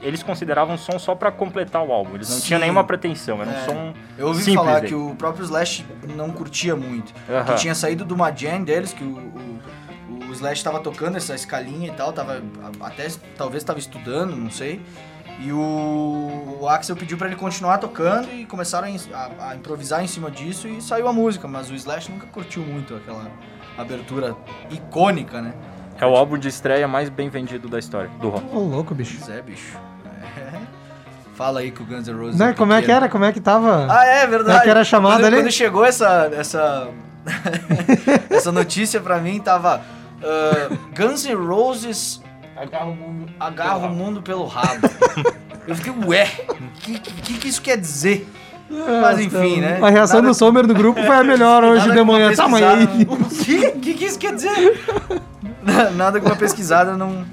Eles 0.00 0.22
consideravam 0.22 0.74
um 0.74 0.78
som 0.78 0.98
só 0.98 1.14
pra 1.14 1.32
completar 1.32 1.82
o 1.82 1.90
álbum. 1.92 2.14
Eles 2.14 2.28
não 2.28 2.36
Sim. 2.36 2.44
tinham 2.46 2.60
nenhuma 2.60 2.84
pretensão, 2.84 3.40
era 3.40 3.50
um 3.50 3.54
É. 3.54 3.64
som. 3.64 3.94
Eu 4.18 4.26
ouvi 4.28 4.42
simples 4.42 4.64
falar 4.64 4.80
dele. 4.80 4.88
que 4.88 4.94
o 4.94 5.14
próprio 5.16 5.44
Slash 5.44 5.84
não 6.14 6.30
curtia 6.30 6.76
muito. 6.76 7.12
Aham. 7.28 7.44
Que 7.44 7.54
tinha 7.54 7.74
saído 7.74 8.04
de 8.04 8.12
uma 8.12 8.30
jam 8.30 8.62
deles, 8.62 8.92
que 8.92 9.02
o, 9.02 9.08
o, 9.16 10.28
o 10.28 10.32
Slash 10.32 10.62
tava 10.62 10.80
tocando 10.80 11.16
essa 11.16 11.34
escalinha 11.34 11.88
e 11.88 11.92
tal, 11.92 12.12
tava 12.12 12.42
até 12.80 13.08
talvez 13.36 13.64
tava 13.64 13.78
estudando, 13.78 14.36
não 14.36 14.50
sei. 14.50 14.80
E 15.38 15.52
o, 15.52 16.58
o 16.60 16.68
Axel 16.68 16.96
pediu 16.96 17.18
pra 17.18 17.26
ele 17.26 17.36
continuar 17.36 17.76
tocando 17.78 18.30
e 18.32 18.46
começaram 18.46 18.88
a- 19.12 19.50
a 19.50 19.56
improvisar 19.56 20.02
em 20.02 20.06
cima 20.06 20.30
disso 20.30 20.66
e 20.66 20.80
saiu 20.80 21.08
a 21.08 21.12
música, 21.12 21.46
mas 21.46 21.70
o 21.70 21.74
Slash 21.74 22.10
nunca 22.10 22.26
curtiu 22.26 22.62
muito 22.62 22.94
aquela 22.94 23.30
abertura 23.76 24.34
icônica, 24.70 25.42
né? 25.42 25.52
É 25.98 26.06
o 26.06 26.14
álbum 26.16 26.36
de 26.38 26.48
estreia 26.48 26.86
mais 26.86 27.08
bem 27.08 27.28
vendido 27.28 27.68
da 27.68 27.78
história 27.78 28.10
do 28.20 28.28
rock. 28.28 28.46
Ô, 28.54 28.58
louco, 28.60 28.94
bicho. 28.94 29.16
Pois 29.18 29.36
é, 29.36 29.42
bicho. 29.42 29.76
É. 30.36 30.58
Fala 31.34 31.60
aí 31.60 31.70
que 31.70 31.82
o 31.82 31.84
Guns 31.84 32.06
N' 32.08 32.12
Roses. 32.18 32.38
Né, 32.38 32.50
é 32.50 32.52
como 32.54 32.72
é 32.72 32.76
que 32.76 32.82
pequeno. 32.82 32.96
era? 32.96 33.08
Como 33.08 33.24
é 33.24 33.32
que 33.32 33.40
tava? 33.40 33.86
Ah, 33.90 34.04
é 34.06 34.26
verdade. 34.26 34.44
Como 34.44 34.58
é 34.58 34.62
que 34.62 34.70
era 34.70 34.80
a 34.80 34.84
chamada 34.84 35.16
quando, 35.16 35.26
ali? 35.26 35.36
Quando 35.36 35.52
chegou 35.52 35.84
essa 35.84 36.30
essa 36.34 36.88
essa 38.30 38.52
notícia 38.52 39.00
pra 39.00 39.18
mim 39.18 39.38
tava 39.40 39.82
ah, 40.22 40.68
Guns 40.96 41.24
N' 41.26 41.34
Roses 41.34 42.22
Agarra 42.56 42.86
o 42.86 42.96
mundo. 42.96 43.32
agarra 43.38 43.86
o 43.86 43.90
mundo 43.90 44.22
pelo 44.22 44.46
rabo. 44.46 44.88
Eu 45.68 45.74
fiquei, 45.74 45.92
ué, 46.06 46.30
o 46.48 46.80
que, 46.80 46.98
que 46.98 47.34
que 47.34 47.48
isso 47.48 47.60
quer 47.60 47.76
dizer? 47.76 48.26
Mas 48.70 49.20
enfim, 49.20 49.60
né? 49.60 49.78
A 49.82 49.90
reação 49.90 50.20
Nada- 50.20 50.28
do 50.28 50.34
Sommer 50.34 50.66
do 50.66 50.72
grupo 50.74 51.02
foi 51.02 51.16
a 51.16 51.22
melhor 51.24 51.62
hoje 51.64 51.92
de 51.92 52.02
manhã. 52.02 52.34
Tá, 52.34 52.48
mas 52.48 52.62
aí. 52.62 52.84
O 53.08 53.16
que? 53.44 53.66
O 53.66 53.80
que 53.80 53.94
que 53.94 54.04
isso 54.06 54.18
quer 54.18 54.34
dizer? 54.34 54.80
Nada 55.94 56.20
que 56.20 56.26
uma 56.26 56.36
pesquisada 56.36 56.96
não, 56.96 57.24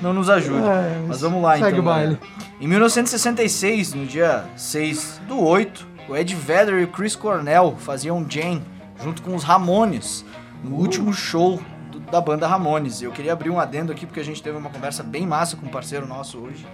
não 0.00 0.12
nos 0.12 0.28
ajude. 0.30 0.64
É, 0.66 1.04
Mas 1.06 1.20
vamos 1.20 1.42
lá, 1.42 1.54
segue 1.54 1.68
então. 1.68 1.80
o 1.80 1.82
baile. 1.82 2.18
Em 2.60 2.66
1966, 2.68 3.94
no 3.94 4.06
dia 4.06 4.44
6 4.56 5.20
do 5.28 5.40
8, 5.42 5.86
o 6.08 6.16
Ed 6.16 6.34
Vedder 6.34 6.80
e 6.80 6.84
o 6.84 6.88
Chris 6.88 7.14
Cornell 7.16 7.76
faziam 7.78 8.24
Jane 8.28 8.62
junto 9.02 9.22
com 9.22 9.34
os 9.34 9.42
Ramones 9.42 10.24
no 10.62 10.76
último 10.76 11.12
show 11.12 11.60
do- 11.90 12.00
da 12.00 12.20
banda 12.20 12.46
Ramones. 12.46 13.02
Eu 13.02 13.10
queria 13.10 13.32
abrir 13.32 13.50
um 13.50 13.58
adendo 13.60 13.92
aqui 13.92 14.06
porque 14.06 14.20
a 14.20 14.24
gente 14.24 14.42
teve 14.42 14.56
uma 14.56 14.70
conversa 14.70 15.02
bem 15.02 15.26
massa 15.26 15.56
com 15.56 15.66
um 15.66 15.70
parceiro 15.70 16.06
nosso 16.06 16.38
hoje, 16.38 16.66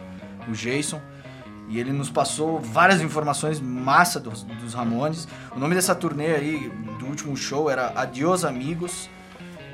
o 0.49 0.53
Jason. 0.53 1.01
E 1.69 1.79
ele 1.79 1.93
nos 1.93 2.11
passou 2.11 2.59
várias 2.61 3.01
informações 3.01 3.61
massa 3.61 4.19
dos, 4.19 4.43
dos 4.43 4.75
Ramones. 4.75 5.29
O 5.55 5.59
nome 5.59 5.75
dessa 5.77 5.95
turnê 5.95 6.35
aí, 6.35 6.73
do 6.99 7.07
último 7.07 7.37
show, 7.37 7.71
era 7.71 7.93
Adios 7.95 8.45
Amigos. 8.45 9.09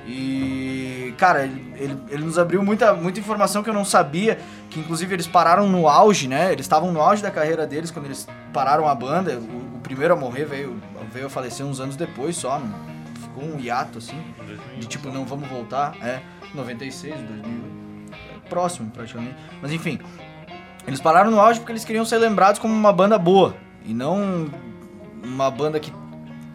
E, 0.06 1.12
cara, 1.18 1.44
ele, 1.44 1.75
ele, 1.76 1.98
ele 2.08 2.25
nos 2.25 2.38
abriu 2.38 2.62
muita, 2.62 2.94
muita 2.94 3.18
informação 3.18 3.62
que 3.62 3.68
eu 3.68 3.75
não 3.75 3.84
sabia. 3.84 4.38
Que 4.70 4.78
inclusive 4.78 5.12
eles 5.14 5.26
pararam 5.26 5.68
no 5.68 5.88
auge, 5.88 6.28
né? 6.28 6.52
Eles 6.52 6.64
estavam 6.64 6.92
no 6.92 7.00
auge 7.00 7.22
da 7.22 7.30
carreira 7.30 7.66
deles 7.66 7.90
quando 7.90 8.06
eles 8.06 8.28
pararam 8.52 8.86
a 8.86 8.94
banda. 8.94 9.36
O, 9.36 9.76
o 9.76 9.80
primeiro 9.82 10.14
a 10.14 10.16
morrer 10.16 10.44
veio, 10.44 10.80
veio 11.12 11.26
a 11.26 11.30
falecer 11.30 11.66
uns 11.66 11.80
anos 11.80 11.96
depois 11.96 12.36
só. 12.36 12.60
Ficou 13.20 13.44
um 13.44 13.58
hiato 13.58 13.98
assim. 13.98 14.20
De 14.78 14.86
tipo, 14.86 15.10
não 15.10 15.25
vamos 15.25 15.48
voltar. 15.48 15.96
É, 16.00 16.20
96, 16.54 17.14
2000. 17.14 17.60
é 18.12 18.48
Próximo 18.48 18.90
praticamente. 18.90 19.36
Mas 19.60 19.72
enfim. 19.72 19.98
Eles 20.86 21.00
pararam 21.00 21.32
no 21.32 21.40
auge 21.40 21.58
porque 21.58 21.72
eles 21.72 21.84
queriam 21.84 22.04
ser 22.04 22.18
lembrados 22.18 22.60
como 22.60 22.72
uma 22.72 22.92
banda 22.92 23.18
boa. 23.18 23.56
E 23.84 23.92
não 23.92 24.48
uma 25.22 25.50
banda 25.50 25.80
que 25.80 25.92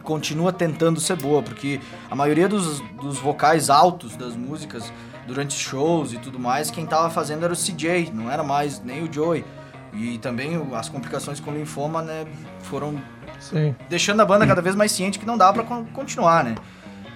continua 0.01 0.51
tentando 0.51 0.99
ser 0.99 1.15
boa. 1.15 1.41
Porque 1.41 1.79
a 2.09 2.15
maioria 2.15 2.47
dos, 2.47 2.79
dos 3.01 3.17
vocais 3.19 3.69
altos 3.69 4.15
das 4.15 4.35
músicas 4.35 4.91
durante 5.27 5.53
shows 5.53 6.13
e 6.13 6.17
tudo 6.17 6.39
mais, 6.39 6.69
quem 6.71 6.85
tava 6.85 7.09
fazendo 7.09 7.43
era 7.45 7.53
o 7.53 7.55
CJ, 7.55 8.11
não 8.13 8.29
era 8.29 8.43
mais 8.43 8.81
nem 8.83 9.03
o 9.03 9.11
Joey. 9.11 9.45
E 9.93 10.17
também 10.19 10.61
as 10.73 10.87
complicações 10.89 11.39
com 11.39 11.51
linfoma, 11.51 12.01
né, 12.01 12.25
foram 12.61 13.01
Sim. 13.39 13.75
deixando 13.89 14.21
a 14.21 14.25
banda 14.25 14.47
cada 14.47 14.61
vez 14.61 14.73
mais 14.75 14.91
ciente 14.91 15.19
que 15.19 15.25
não 15.25 15.37
pra 15.37 15.63
con- 15.63 15.85
continuar, 15.93 16.43
né? 16.45 16.55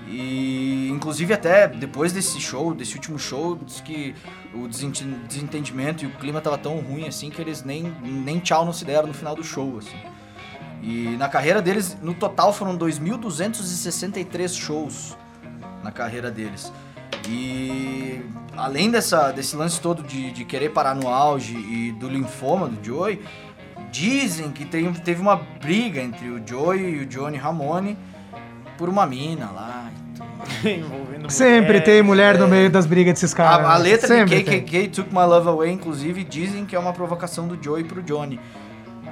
E 0.08 0.88
inclusive 0.92 1.34
até 1.34 1.68
depois 1.68 2.13
desse 2.13 2.39
show, 2.39 2.74
desse 2.74 2.94
último 2.96 3.18
show, 3.18 3.58
diz 3.65 3.82
que 3.82 4.13
o 4.54 4.68
desente- 4.68 5.04
desentendimento 5.04 6.04
e 6.04 6.08
o 6.08 6.12
clima 6.12 6.39
tava 6.42 6.58
tão 6.58 6.77
ruim 6.80 7.08
assim 7.08 7.30
que 7.30 7.42
eles 7.42 7.63
nem, 7.63 7.84
nem 8.01 8.39
tchau 8.39 8.65
não 8.65 8.74
se 8.74 8.86
deram 8.86 9.08
no 9.08 9.13
final 9.13 9.36
do 9.36 9.44
show, 9.44 9.77
assim. 9.80 9.98
E 10.88 11.18
na 11.18 11.27
carreira 11.27 11.63
deles, 11.63 11.98
no 12.00 12.13
total 12.13 12.54
foram 12.54 12.77
2.263 12.77 14.56
shows 14.56 15.18
na 15.84 15.92
carreira 15.92 16.30
deles. 16.30 16.72
E 17.27 18.22
além 18.56 18.92
dessa, 18.92 19.32
desse 19.32 19.56
lance 19.56 19.82
todo 19.82 20.04
de, 20.04 20.30
de 20.32 20.46
querer 20.46 20.70
parar 20.70 20.94
no 20.94 21.08
auge 21.08 21.56
e 21.56 21.92
do 21.94 22.08
linfoma 22.08 22.68
do 22.68 22.86
Joey, 22.86 23.20
dizem 23.92 24.51
que 24.51 24.63
tem, 24.63 24.94
teve 24.94 25.20
uma 25.20 25.36
briga 25.36 26.00
entre 26.00 26.30
o 26.30 26.39
Joey 26.46 26.98
e 26.98 27.00
o 27.00 27.06
Johnny 27.08 27.38
Ramone 27.38 27.98
por 28.77 28.88
uma 28.88 29.08
mina 29.08 29.50
lá. 29.50 29.89
Envolvendo 30.63 31.32
Sempre 31.32 31.62
mulher. 31.62 31.84
tem 31.84 32.04
mulher 32.04 32.38
no 32.38 32.48
meio 32.48 32.70
das 32.70 32.86
brigas 32.86 33.15
desses 33.15 33.34
caras. 33.34 33.65
A, 33.65 33.74
a 33.74 33.77
letra 33.77 34.08
Sempre 34.08 34.38
de 34.38 34.44
tem. 34.44 34.62
KKK 34.62 34.88
Took 34.89 35.10
My 35.10 35.24
Love 35.24 35.50
Away, 35.50 35.72
inclusive, 35.72 36.24
dizem 36.24 36.63
que 36.63 36.75
é 36.75 36.80
uma 36.80 36.94
provocação 36.94 37.48
do 37.48 37.62
Joey 37.62 37.84
pro 37.84 38.04
Johnny. 38.04 38.39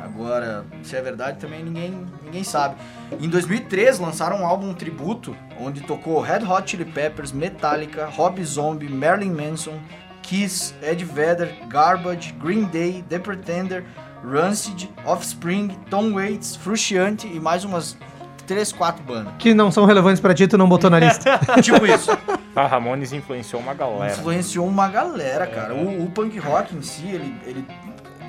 Agora, 0.03 0.65
se 0.83 0.97
é 0.97 1.01
verdade, 1.01 1.39
também 1.39 1.63
ninguém, 1.63 2.05
ninguém 2.25 2.43
sabe. 2.43 2.75
Em 3.21 3.29
2003, 3.29 3.99
lançaram 3.99 4.41
um 4.41 4.45
álbum 4.45 4.73
tributo, 4.73 5.33
onde 5.57 5.79
tocou 5.79 6.19
Red 6.19 6.43
Hot 6.45 6.69
Chili 6.69 6.83
Peppers, 6.83 7.31
Metallica, 7.31 8.05
Rob 8.07 8.43
Zombie, 8.43 8.89
Marilyn 8.89 9.31
Manson, 9.31 9.79
Kiss, 10.21 10.75
Ed 10.81 11.05
Vedder, 11.05 11.55
Garbage, 11.69 12.33
Green 12.33 12.65
Day, 12.65 13.01
The 13.07 13.17
Pretender, 13.17 13.85
Rancid, 14.29 14.89
Offspring, 15.05 15.69
Tom 15.89 16.11
Waits, 16.11 16.57
Frusciante 16.57 17.25
e 17.25 17.39
mais 17.39 17.63
umas 17.63 17.97
3, 18.45 18.73
4 18.73 19.03
bandas. 19.05 19.33
Que 19.39 19.53
não 19.53 19.71
são 19.71 19.85
relevantes 19.85 20.19
pra 20.19 20.33
ti, 20.33 20.47
tu 20.47 20.57
não 20.57 20.67
botou 20.67 20.89
na 20.89 20.99
lista. 20.99 21.39
tipo 21.63 21.85
isso. 21.85 22.11
A 22.53 22.67
Ramones 22.67 23.13
influenciou 23.13 23.61
uma 23.61 23.73
galera. 23.73 24.11
Influenciou 24.11 24.67
uma 24.67 24.89
galera, 24.89 25.47
cara. 25.47 25.73
O, 25.73 26.03
o 26.03 26.11
punk 26.11 26.37
rock 26.39 26.75
em 26.75 26.81
si, 26.81 27.07
ele, 27.07 27.33
ele 27.45 27.65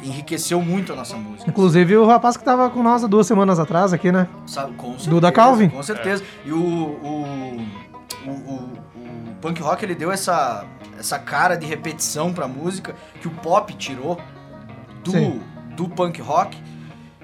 enriqueceu 0.04 0.61
muito 0.61 0.92
a 0.92 0.96
nossa 0.96 1.16
música. 1.16 1.49
Inclusive 1.50 1.96
o 1.96 2.06
rapaz 2.06 2.37
que 2.37 2.44
tava 2.44 2.68
com 2.70 2.82
nós 2.82 3.02
há 3.02 3.06
duas 3.06 3.26
semanas 3.26 3.58
atrás 3.58 3.92
aqui, 3.92 4.12
né? 4.12 4.28
Sabe? 4.46 4.73
Com 4.75 4.88
certeza. 4.90 5.11
Duda 5.11 5.32
Calvin. 5.32 5.68
Com 5.70 5.82
certeza. 5.82 6.23
E 6.44 6.52
o, 6.52 6.58
o, 6.58 7.66
o, 8.26 8.30
o- 8.30 8.84
o 8.96 9.34
punk 9.40 9.61
rock, 9.61 9.84
ele 9.84 9.94
deu 9.94 10.11
essa, 10.12 10.64
essa 10.99 11.18
cara 11.18 11.56
de 11.56 11.66
repetição 11.66 12.32
pra 12.32 12.46
música 12.49 12.94
que 13.20 13.28
o 13.28 13.30
pop 13.30 13.73
tirou 13.75 14.18
do, 15.02 15.11
Sim. 15.11 15.40
do 15.76 15.88
punk 15.88 16.20
rock. 16.23 16.56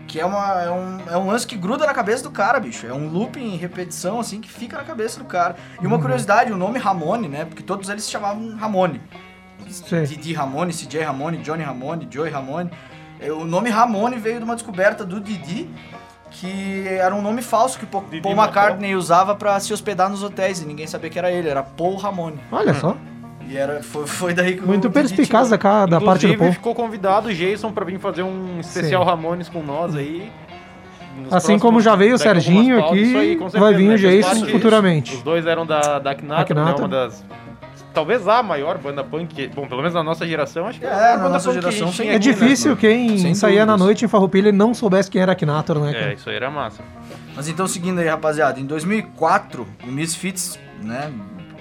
que 0.06 0.18
é, 0.20 0.26
uma, 0.26 0.60
é, 0.62 0.70
um, 0.70 0.98
é 1.08 1.16
um 1.16 1.26
lance 1.28 1.46
que 1.46 1.56
gruda 1.56 1.86
na 1.86 1.94
cabeça 1.94 2.22
do 2.24 2.30
cara, 2.30 2.58
bicho. 2.60 2.84
É 2.86 2.92
um 2.92 3.08
loop 3.08 3.38
em 3.40 3.56
repetição, 3.56 4.18
assim, 4.20 4.40
que 4.40 4.50
fica 4.50 4.76
na 4.76 4.82
cabeça 4.84 5.18
do 5.18 5.24
cara. 5.24 5.54
E 5.80 5.86
uma 5.86 5.98
curiosidade, 5.98 6.52
o 6.52 6.56
nome 6.56 6.78
Ramone, 6.78 7.28
né? 7.28 7.44
Porque 7.44 7.62
todos 7.62 7.88
eles 7.88 8.02
se 8.04 8.10
chamavam 8.10 8.56
Ramone. 8.56 9.00
Sim. 9.72 10.02
Didi 10.04 10.32
Ramone, 10.32 10.72
CJ 10.72 11.00
Ramone, 11.02 11.38
Johnny 11.38 11.62
Ramone, 11.62 12.06
Joey 12.10 12.30
Ramone. 12.30 12.70
É, 13.20 13.30
O 13.32 13.44
nome 13.44 13.70
Ramone 13.70 14.16
veio 14.18 14.38
de 14.38 14.44
uma 14.44 14.54
descoberta 14.54 15.04
do 15.04 15.20
Didi, 15.20 15.68
que 16.30 16.84
era 16.88 17.14
um 17.14 17.20
nome 17.22 17.42
falso 17.42 17.78
que 17.78 17.86
Paul 17.86 18.04
Didi 18.10 18.22
Paul 18.22 18.34
McCartney 18.36 18.94
usava 18.94 19.34
pra 19.34 19.58
se 19.60 19.72
hospedar 19.72 20.08
nos 20.08 20.22
hotéis 20.22 20.60
e 20.62 20.66
ninguém 20.66 20.86
sabia 20.86 21.10
que 21.10 21.18
era 21.18 21.30
ele, 21.30 21.48
era 21.48 21.62
Paul 21.62 21.96
Ramone. 21.96 22.38
Olha 22.52 22.72
só. 22.74 22.96
E 23.46 23.56
era, 23.56 23.82
foi, 23.82 24.06
foi 24.06 24.32
daí 24.32 24.54
que 24.56 24.62
o 24.62 24.66
Muito 24.66 24.88
perspicaz 24.90 25.50
da, 25.50 25.86
da 25.86 26.00
parte 26.00 26.26
do 26.26 26.36
povo. 26.36 26.52
ficou 26.52 26.72
convidado 26.74 27.28
o 27.28 27.34
Jason 27.34 27.72
pra 27.72 27.84
vir 27.84 27.98
fazer 27.98 28.22
um 28.22 28.60
especial 28.60 29.04
Ramones 29.04 29.48
com 29.48 29.60
nós 29.60 29.96
aí. 29.96 30.30
nos 31.16 31.32
Assim 31.32 31.58
como 31.58 31.80
já 31.80 31.96
veio 31.96 32.14
o 32.14 32.18
Serginho 32.18 32.78
aqui, 32.78 33.16
aí, 33.16 33.36
com 33.36 33.48
vai 33.48 33.74
certeza, 33.74 33.76
vir 33.76 33.88
o 33.88 33.90
né? 33.90 33.98
Fez 33.98 34.24
Jason 34.26 34.46
futuramente. 34.46 35.16
Os 35.16 35.22
dois 35.22 35.46
eram 35.46 35.66
da, 35.66 35.98
da 35.98 36.12
Akinator, 36.12 36.42
Akinator. 36.42 36.74
né? 36.74 36.80
Uma 36.80 36.88
das... 36.88 37.24
Talvez 37.92 38.26
a 38.28 38.42
maior 38.42 38.78
banda 38.78 39.02
punk, 39.02 39.48
bom, 39.54 39.66
pelo 39.66 39.80
menos 39.82 39.94
na 39.94 40.02
nossa 40.02 40.26
geração, 40.26 40.66
acho 40.66 40.78
que 40.78 40.86
É, 40.86 40.88
a 40.88 40.92
maior 40.94 41.10
na 41.10 41.16
banda 41.24 41.28
nossa 41.30 41.50
a 41.50 41.52
geração, 41.54 41.86
gente 41.88 41.96
sem 41.96 42.04
tinha 42.06 42.12
É 42.12 42.16
aqui, 42.16 42.28
né? 42.28 42.32
difícil 42.34 42.76
quem 42.76 43.18
Sem 43.18 43.34
saía 43.34 43.66
na 43.66 43.76
noite 43.76 44.04
em 44.04 44.08
Farroupilha 44.08 44.48
e 44.50 44.52
não 44.52 44.72
soubesse 44.72 45.10
quem 45.10 45.20
era 45.20 45.32
Akinator, 45.32 45.78
né, 45.80 45.92
cara? 45.92 46.10
É, 46.10 46.14
isso 46.14 46.30
aí 46.30 46.36
era 46.36 46.50
massa. 46.50 46.82
Mas 47.34 47.48
então, 47.48 47.66
seguindo 47.66 47.98
aí, 47.98 48.08
rapaziada, 48.08 48.60
em 48.60 48.64
2004, 48.66 49.66
o 49.84 49.86
Misfits, 49.90 50.58
né, 50.82 51.10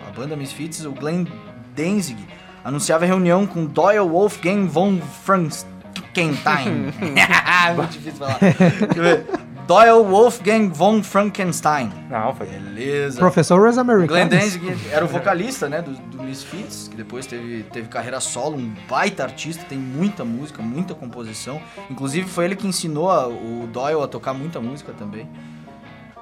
a 0.07 0.11
banda 0.11 0.35
Misfits, 0.35 0.85
o 0.85 0.91
Glenn 0.91 1.25
Danzig, 1.75 2.17
anunciava 2.63 3.05
reunião 3.05 3.47
com 3.47 3.65
Doyle 3.65 3.99
Wolfgang 4.07 4.67
von 4.67 4.99
Frankenstein. 5.23 6.93
Muito 7.75 7.91
difícil 7.91 8.13
falar. 8.19 8.39
Doyle 9.69 10.03
Wolfgang 10.03 10.69
von 10.73 11.03
Frankenstein. 11.03 11.91
Não, 12.09 12.33
foi. 12.33 12.47
Beleza. 12.47 13.19
Professores 13.19 13.75
Glenn 13.75 13.81
americanos. 13.81 14.29
Danzig 14.29 14.75
era 14.91 15.05
o 15.05 15.07
vocalista, 15.07 15.69
né, 15.69 15.79
do, 15.79 15.91
do 15.91 16.23
Misfits, 16.23 16.87
que 16.87 16.97
depois 16.97 17.27
teve, 17.27 17.61
teve 17.71 17.87
carreira 17.87 18.19
solo, 18.19 18.57
um 18.57 18.73
baita 18.89 19.21
artista, 19.21 19.63
tem 19.69 19.77
muita 19.77 20.25
música, 20.25 20.59
muita 20.63 20.95
composição. 20.95 21.61
Inclusive 21.87 22.27
foi 22.27 22.45
ele 22.45 22.55
que 22.55 22.65
ensinou 22.65 23.11
a- 23.11 23.27
o 23.27 23.69
Doyle 23.71 24.01
a 24.01 24.07
tocar 24.07 24.33
muita 24.33 24.59
música 24.59 24.91
também. 24.97 25.29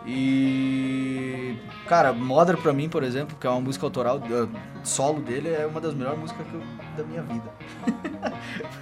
E 0.08 1.58
cara, 1.86 2.14
Mother 2.14 2.58
pra 2.58 2.72
mim, 2.74 2.88
por 2.90 3.04
exemplo, 3.04 3.36
que 3.40 3.46
é 3.46 3.50
uma 3.50 3.60
música 3.62 3.86
autoral 3.86 4.18
uh, 4.18 4.50
solo 4.84 5.22
dele, 5.22 5.50
é 5.50 5.66
uma 5.66 5.80
das 5.82 5.94
melhores 5.94 6.18
músicas 6.20 6.46
que 6.48 6.54
eu- 6.56 6.62
da 6.98 7.04
minha 7.04 7.22
vida. 7.24 7.50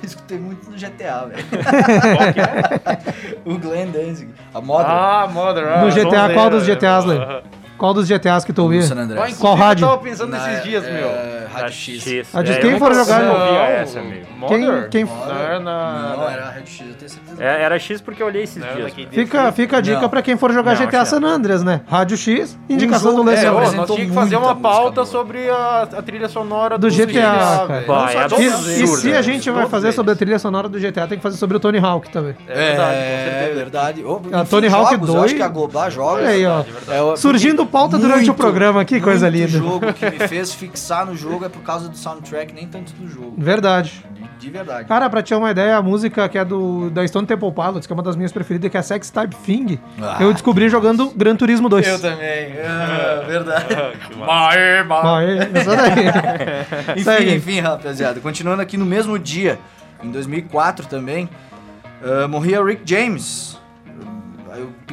eu 0.02 0.04
escutei 0.06 0.38
muito 0.40 0.70
no 0.70 0.78
GTA, 0.78 1.26
velho. 1.28 1.46
É? 3.46 3.50
o 3.50 3.58
Glenn 3.58 3.92
Danzig, 3.92 4.32
a 4.54 4.62
Mother. 4.62 4.86
Ah, 4.90 5.28
Mother. 5.32 5.68
ah, 5.68 5.82
No 5.86 5.92
GTA, 5.92 6.34
qual 6.34 6.50
dos 6.50 6.68
né? 6.68 6.74
GTAs, 6.76 7.06
Lê? 7.06 7.18
Qual 7.78 7.94
dos 7.94 8.08
GTAs 8.08 8.46
que 8.46 8.54
tu 8.54 8.58
do 8.58 8.64
ouvia? 8.64 8.82
San 8.84 8.96
Andreas. 8.98 9.34
Ah, 9.34 9.36
Qual 9.40 9.56
rádio? 9.56 9.84
Eu 9.86 9.90
tava 9.90 10.02
pensando 10.02 10.30
Na- 10.32 10.48
nesses 10.48 10.64
dias, 10.64 10.84
é, 10.86 10.92
meu. 10.94 11.10
Rádio 11.54 11.74
X. 11.74 12.28
A 12.36 12.42
de 12.42 12.52
É, 12.54 12.58
quem 12.58 12.80
for 12.80 12.94
jogar- 12.94 13.22
eu 13.22 13.28
não 13.28 13.38
Não, 13.38 13.56
essa, 13.62 14.00
amigo. 14.00 14.26
Mother? 14.38 14.90
Quem- 14.90 15.06
Não 15.06 15.40
era 15.40 15.60
na... 15.60 16.16
Não, 16.18 16.30
era 16.30 16.46
a 16.48 16.50
Red 16.52 16.66
X, 16.66 16.80
eu 16.88 16.94
tenho 16.96 17.10
certeza. 17.10 17.44
É, 17.44 17.62
era 17.64 17.80
X 17.80 18.02
porque 18.02 18.22
eu 18.22 18.28
olhei 18.28 18.44
esses 18.44 18.64
não 18.64 18.74
dias. 18.76 18.94
Fica, 19.12 19.52
fica 19.52 19.78
a 19.78 19.82
dica 19.82 20.02
Não. 20.02 20.10
pra 20.10 20.22
quem 20.22 20.36
for 20.38 20.52
jogar 20.54 20.76
Não, 20.78 20.86
GTA 20.86 21.06
San 21.06 21.22
Andreas, 21.24 21.64
né? 21.64 21.82
Rádio 21.88 22.18
X, 22.18 22.58
indicação 22.70 23.12
jogo- 23.12 23.24
do 23.24 23.30
é, 23.32 23.46
É, 23.46 23.50
nós 23.52 23.72
tínhamos 23.72 23.96
que 23.96 24.12
fazer 24.12 24.36
uma 24.38 24.50
música 24.54 24.62
pauta 24.62 24.92
boa. 24.96 25.06
sobre 25.06 25.50
a, 25.50 25.82
a 25.98 26.02
trilha 26.02 26.28
sonora 26.30 26.78
Do 26.78 26.90
GTA, 26.90 27.68
Não 27.68 27.86
só 27.86 28.10
é 28.10 28.24
absurdo, 28.24 28.72
E 28.72 28.88
se 28.88 29.08
né? 29.10 29.18
a 29.18 29.22
gente 29.22 29.50
vai 29.50 29.66
fazer 29.68 29.92
sobre 29.94 30.12
a 30.12 30.16
trilha 30.16 30.40
sonora 30.40 30.68
do 30.68 30.80
GTA, 30.80 31.08
tem 31.08 31.18
que 31.18 31.24
fazer 31.24 31.38
sobre 31.38 31.56
o 31.58 31.60
Tony 31.60 31.78
Hawk 31.80 32.10
também. 32.10 32.36
É 32.48 32.54
verdade, 32.54 32.96
É 32.98 33.30
certeza. 33.40 33.56
verdade. 33.60 34.04
Ô, 34.04 34.22
A 34.32 34.42
enfim, 34.42 34.50
Tony 34.50 34.68
Hawk 34.68 34.92
jogos, 34.92 35.08
eu 35.10 35.16
2. 35.16 35.26
acho 35.26 35.36
que 35.36 35.42
a 35.42 35.48
Global 35.48 35.92
joga. 35.92 36.12
Olha 36.22 36.28
aí, 36.30 36.46
ó. 36.46 36.64
É, 36.90 37.02
o- 37.02 37.16
Surgindo 37.18 37.66
pauta 37.80 37.98
durante 37.98 38.30
o 38.32 38.34
programa, 38.34 38.86
que 38.86 39.02
coisa 39.02 39.30
muito 39.30 39.38
linda. 39.46 39.58
jogo 39.58 39.94
que 39.94 40.10
me 40.10 40.28
fez 40.28 40.54
fixar 40.54 41.06
no 41.06 41.16
jogo 41.16 41.44
é 41.46 41.50
por 41.50 41.62
causa 41.62 41.90
do 41.90 41.98
soundtrack, 41.98 42.54
nem 42.54 42.68
tanto 42.68 42.94
do 42.94 43.08
jogo. 43.10 43.34
Verdade. 43.38 44.06
De, 44.14 44.46
de 44.46 44.50
verdade. 44.50 44.88
Cara, 44.88 45.10
pra 45.10 45.22
te 45.22 45.30
ter 45.30 45.36
uma 45.36 45.52
ideia, 45.52 45.76
a 45.76 45.82
música 45.82 46.28
que 46.30 46.38
é 46.38 46.46
do 46.46 46.90
da 46.90 47.06
Stone 47.06 47.28
Temple 47.28 47.52
Pilots, 47.52 47.86
que 47.86 47.92
é 47.92 47.96
uma 47.96 48.02
das 48.04 48.16
minhas 48.16 48.32
preferidas, 48.32 48.72
que 48.72 48.78
é 48.78 48.82
Sex 48.82 49.10
Type 49.10 49.36
Thing, 49.36 49.80
Ah. 50.02 50.18
eu 50.22 50.32
descobri 50.32 50.70
jogando 50.70 51.10
Gran 51.16 51.36
Turismo 51.36 51.68
2. 51.68 51.86
Eu 51.88 52.00
também. 52.00 52.28
É, 52.28 53.24
verdade. 53.28 53.66
É- 53.74 55.50
essa 55.54 55.76
daí. 55.76 56.96
enfim, 56.98 57.36
enfim, 57.36 57.60
rapaziada. 57.60 58.20
Continuando 58.22 58.62
aqui 58.62 58.78
no 58.78 58.86
mesmo 58.86 59.20
dia, 59.20 59.60
em 60.04 60.10
2004 60.12 60.88
também, 60.88 61.30
ah, 62.04 62.28
morria 62.28 62.64
Rick 62.64 62.82
James. 62.86 63.60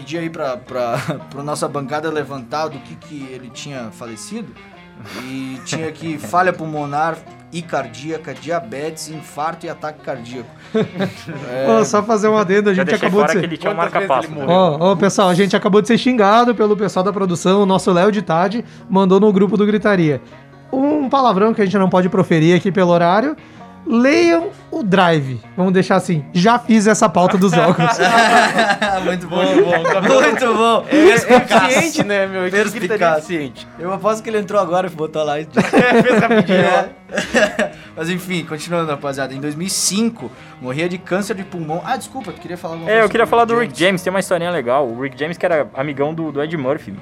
Eu 0.03 0.05
pedi 0.05 0.19
aí 0.19 0.29
pra, 0.29 0.57
pra, 0.57 0.99
pra 1.31 1.43
nossa 1.43 1.69
bancada 1.69 2.11
levantar 2.11 2.69
do 2.69 2.79
que, 2.79 2.97
que 2.97 3.29
ele 3.33 3.49
tinha 3.49 3.91
falecido. 3.93 4.53
E 5.25 5.61
tinha 5.65 5.89
aqui 5.89 6.19
falha 6.19 6.53
pulmonar 6.53 7.17
e 7.53 7.63
cardíaca, 7.63 8.35
diabetes, 8.35 9.09
infarto 9.09 9.67
e 9.67 9.69
ataque 9.69 10.01
cardíaco. 10.01 10.49
Ô, 11.69 11.85
só 11.85 12.03
fazer 12.03 12.29
um 12.29 12.37
adendo, 12.37 12.71
a 12.71 12.75
gente 12.75 12.95
acabou 12.95 13.25
de 13.25 13.33
ser... 13.33 13.41
que 13.41 13.47
ele 13.47 13.57
ele 14.25 14.35
morreu? 14.35 14.51
Ó, 14.51 14.93
ó, 14.93 14.97
pessoal, 14.97 15.29
a 15.29 15.35
gente 15.35 15.55
acabou 15.55 15.81
de 15.81 15.89
ser 15.89 15.99
xingado 15.99 16.55
pelo 16.55 16.77
pessoal 16.77 17.05
da 17.05 17.13
produção, 17.13 17.63
o 17.63 17.67
nosso 17.67 17.93
Léo 17.93 18.11
de 18.11 18.23
Tade 18.23 18.65
mandou 18.89 19.21
no 19.21 19.33
grupo 19.33 19.57
do 19.57 19.67
Gritaria. 19.67 20.21
Um 20.73 21.09
palavrão 21.09 21.53
que 21.53 21.61
a 21.61 21.65
gente 21.65 21.77
não 21.77 21.91
pode 21.91 22.09
proferir 22.09 22.57
aqui 22.57 22.73
pelo 22.73 22.91
horário. 22.91 23.37
Leiam 23.87 24.51
o 24.71 24.83
Drive. 24.83 25.41
Vamos 25.57 25.73
deixar 25.73 25.97
assim. 25.97 26.25
Já 26.33 26.59
fiz 26.59 26.87
essa 26.87 27.09
pauta 27.09 27.37
dos 27.37 27.53
jogos. 27.53 27.77
muito 29.05 29.27
bom, 29.27 29.37
Muito 29.37 30.09
bom, 30.09 30.21
muito 30.23 30.55
bom. 30.55 30.87
É, 30.89 30.97
é 30.97 31.11
eficiente, 31.15 32.05
né, 32.05 32.27
meu? 32.27 32.51
Perspicaz. 32.51 33.19
eficiente. 33.25 33.67
Eu 33.79 33.93
aposto 33.93 34.23
que 34.23 34.31
ele 34.31 34.39
entrou 34.39 34.61
agora 34.61 34.87
e 34.87 34.91
botou 34.91 35.25
lá. 35.25 35.41
e- 35.41 35.47
Fez 35.53 36.19
rapidinho. 36.21 36.59
É. 36.59 36.91
Mas 37.97 38.09
enfim, 38.09 38.45
continuando, 38.45 38.91
rapaziada. 38.91 39.35
Em 39.35 39.41
2005, 39.41 40.31
morria 40.61 40.89
de 40.89 40.97
câncer 40.99 41.35
de 41.35 41.43
pulmão. 41.45 41.83
Ah, 41.85 41.97
desculpa, 41.97 42.33
tu 42.33 42.41
queria 42.41 42.57
falar 42.57 42.75
alguma 42.75 42.91
É, 42.91 43.03
eu 43.03 43.09
queria 43.09 43.27
falar 43.27 43.45
do 43.45 43.59
Rick 43.59 43.79
James, 43.79 44.01
tem 44.03 44.11
uma 44.11 44.21
historinha 44.21 44.51
legal. 44.51 44.89
O 44.89 45.01
Rick 45.03 45.19
James, 45.19 45.37
que 45.37 45.45
era 45.45 45.69
amigão 45.75 46.15
do, 46.15 46.33
do 46.33 46.43
Ed 46.43 46.57
Murphy. 46.57 46.95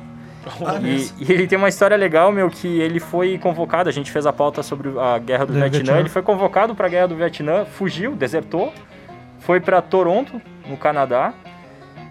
Ah, 0.67 0.81
E, 0.83 1.11
e 1.19 1.33
ele 1.33 1.47
tem 1.47 1.59
uma 1.59 1.69
história 1.69 1.97
legal, 1.97 2.33
meu, 2.33 2.49
que 2.49 2.81
ele 2.81 2.99
foi 3.01 3.39
convocado, 3.39 3.89
a 3.89 3.93
gente 3.93 4.11
fez 4.11 4.27
a 4.27 4.33
pauta 4.33 4.63
sobre 4.63 4.89
a 4.99 5.19
guerra 5.19 5.47
do 5.47 5.53
Do 5.53 5.59
Vietnã, 5.59 5.79
Vietnã. 5.79 5.99
ele 6.01 6.09
foi 6.09 6.23
convocado 6.23 6.75
pra 6.75 6.89
guerra 6.89 7.09
do 7.09 7.17
Vietnã, 7.17 7.65
fugiu, 7.65 8.13
desertou, 8.15 8.73
foi 9.41 9.61
pra 9.61 9.83
Toronto, 9.83 10.41
no 10.67 10.77
Canadá, 10.77 11.33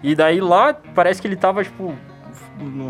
e 0.02 0.14
daí 0.14 0.40
lá 0.40 0.74
parece 0.94 1.20
que 1.20 1.26
ele 1.28 1.36
tava, 1.36 1.62
tipo, 1.64 1.94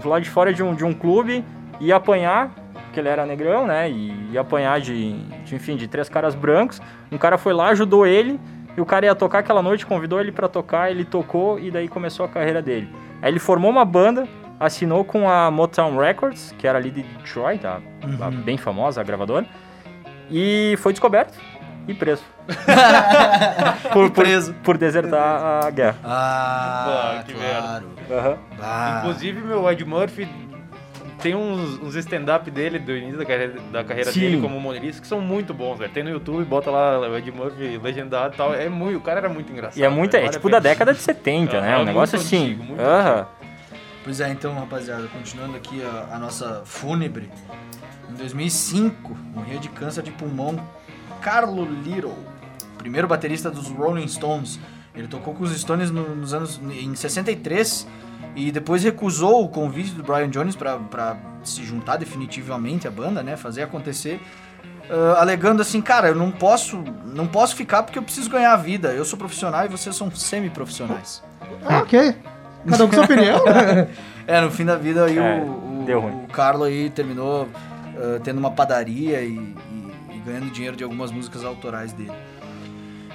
lado 0.04 0.22
de 0.22 0.30
fora 0.30 0.52
de 0.52 0.62
um, 0.62 0.74
de 0.74 0.84
um 0.84 0.92
clube, 0.92 1.44
ia 1.80 1.96
apanhar, 1.96 2.50
porque 2.84 3.00
ele 3.00 3.08
era 3.08 3.24
negrão, 3.24 3.66
né, 3.66 3.90
e 3.90 4.12
ia 4.32 4.40
apanhar 4.40 4.80
de, 4.80 5.12
de, 5.44 5.54
enfim, 5.54 5.76
de 5.76 5.88
três 5.88 6.08
caras 6.08 6.34
brancos, 6.34 6.80
um 7.10 7.18
cara 7.18 7.38
foi 7.38 7.52
lá, 7.52 7.68
ajudou 7.68 8.06
ele, 8.06 8.38
e 8.76 8.80
o 8.80 8.86
cara 8.86 9.06
ia 9.06 9.14
tocar 9.14 9.40
aquela 9.40 9.62
noite, 9.62 9.84
convidou 9.86 10.20
ele 10.20 10.30
pra 10.32 10.48
tocar, 10.48 10.90
ele 10.90 11.04
tocou, 11.04 11.58
e 11.58 11.70
daí 11.70 11.88
começou 11.88 12.24
a 12.24 12.28
carreira 12.28 12.62
dele. 12.62 12.88
Aí 13.20 13.30
ele 13.32 13.38
formou 13.40 13.70
uma 13.70 13.84
banda, 13.84 14.26
assinou 14.60 15.04
com 15.04 15.28
a 15.28 15.50
Motown 15.50 15.96
Records, 15.98 16.54
que 16.58 16.66
era 16.68 16.78
ali 16.78 16.90
de 16.90 17.02
Detroit, 17.02 17.66
a, 17.66 17.80
a 18.20 18.30
bem 18.30 18.56
famosa, 18.58 19.00
a 19.00 19.04
gravadora, 19.04 19.46
e 20.30 20.76
foi 20.78 20.92
descoberto 20.92 21.36
e 21.88 21.94
preso. 21.94 22.22
por, 23.92 24.06
E 24.06 24.10
por- 24.10 24.22
preso. 24.22 24.54
Por, 24.62 24.76
desertar 24.78 25.64
a 25.66 25.70
guerra. 25.70 25.96
Ah, 26.04 27.16
Ah, 27.20 27.22
que 27.24 27.32
claro. 27.32 27.86
Aham. 28.10 28.38
Ah. 28.60 28.98
Inclusive, 29.00 29.40
meu, 29.40 29.70
Ed 29.70 29.84
Murphy 29.84 30.28
tem 31.22 31.34
uns, 31.34 31.78
uns 31.82 31.94
stand-up 31.96 32.50
dele 32.50 32.78
do 32.78 32.96
início 32.96 33.18
da 33.18 33.26
carreira, 33.26 33.54
da 33.70 33.84
carreira 33.84 34.10
Sim. 34.10 34.20
dele 34.20 34.40
como 34.40 34.56
humorista 34.56 35.02
que 35.02 35.06
são 35.06 35.20
muito 35.20 35.52
bons, 35.52 35.78
velho. 35.78 35.90
Tem 35.92 36.02
no 36.02 36.10
YouTube, 36.10 36.44
bota 36.44 36.70
lá 36.70 36.98
o 36.98 37.16
Ed 37.16 37.30
Murphy 37.30 37.78
legendado 37.82 38.34
e 38.34 38.36
tal. 38.36 38.54
É 38.54 38.68
muito, 38.68 38.98
o 38.98 39.00
cara 39.00 39.20
era 39.20 39.28
muito 39.28 39.50
engraçado. 39.52 39.78
E 39.78 39.84
é 39.84 39.88
muito, 39.88 40.12
velho, 40.12 40.26
é 40.26 40.28
tipo 40.30 40.48
da 40.48 40.58
década 40.58 40.92
de 40.94 41.00
70, 41.00 41.56
Ah, 41.56 41.60
né? 41.60 41.68
Um 41.72 41.76
muito 41.76 41.86
negócio 41.88 42.18
assim. 42.18 42.44
antigo, 42.44 42.64
muito 42.64 42.80
Aham. 42.80 43.26
Pois 44.10 44.18
é, 44.20 44.28
então, 44.28 44.52
rapaziada, 44.54 45.06
continuando 45.06 45.56
aqui 45.56 45.80
a, 45.84 46.16
a 46.16 46.18
nossa 46.18 46.62
fúnebre. 46.64 47.30
Em 48.10 48.14
2005, 48.14 49.16
morria 49.32 49.60
de 49.60 49.68
câncer 49.68 50.02
de 50.02 50.10
pulmão 50.10 50.60
Carlo 51.22 51.64
Little, 51.64 52.18
primeiro 52.76 53.06
baterista 53.06 53.52
dos 53.52 53.68
Rolling 53.68 54.08
Stones. 54.08 54.58
Ele 54.96 55.06
tocou 55.06 55.32
com 55.32 55.44
os 55.44 55.56
Stones 55.56 55.92
no- 55.92 56.16
nos 56.16 56.34
anos 56.34 56.60
em 56.60 56.92
63 56.92 57.86
e 58.34 58.50
depois 58.50 58.82
recusou 58.82 59.44
o 59.44 59.48
convite 59.48 59.92
do 59.92 60.02
Brian 60.02 60.28
Jones 60.28 60.56
para 60.56 61.16
se 61.44 61.62
juntar 61.64 61.96
definitivamente 61.96 62.88
à 62.88 62.90
banda, 62.90 63.22
né, 63.22 63.36
fazer 63.36 63.62
acontecer. 63.62 64.20
ah, 64.90 65.20
alegando 65.20 65.62
assim, 65.62 65.80
cara, 65.80 66.08
eu 66.08 66.16
não 66.16 66.32
posso, 66.32 66.82
não 67.06 67.28
posso 67.28 67.54
ficar 67.54 67.84
porque 67.84 67.96
eu 67.96 68.02
preciso 68.02 68.28
ganhar 68.28 68.54
a 68.54 68.56
vida. 68.56 68.88
Eu 68.92 69.04
sou 69.04 69.16
profissional 69.16 69.64
e 69.64 69.68
vocês 69.68 69.94
são 69.94 70.10
semi-profissionais. 70.10 71.22
Ah, 71.64 71.78
ok. 71.78 72.16
Cada 72.68 72.84
um 72.84 72.88
com 72.88 72.94
sua 72.94 73.04
opinião. 73.04 73.40
É, 74.26 74.40
no 74.40 74.50
fim 74.50 74.64
da 74.64 74.76
vida 74.76 75.04
aí 75.06 75.18
É, 75.18 75.36
o, 75.42 75.80
o, 75.80 75.84
deu 75.86 76.00
ruim. 76.00 76.24
o 76.24 76.28
Carlo 76.28 76.64
aí 76.64 76.90
terminou 76.90 77.48
ah, 77.96 78.20
tendo 78.22 78.38
uma 78.38 78.50
padaria 78.50 79.22
e, 79.22 79.32
e- 79.34 80.16
e 80.16 80.18
ganhando 80.24 80.50
dinheiro 80.50 80.76
de 80.76 80.84
algumas 80.84 81.10
músicas 81.10 81.44
autorais 81.44 81.92
dele. 81.92 82.12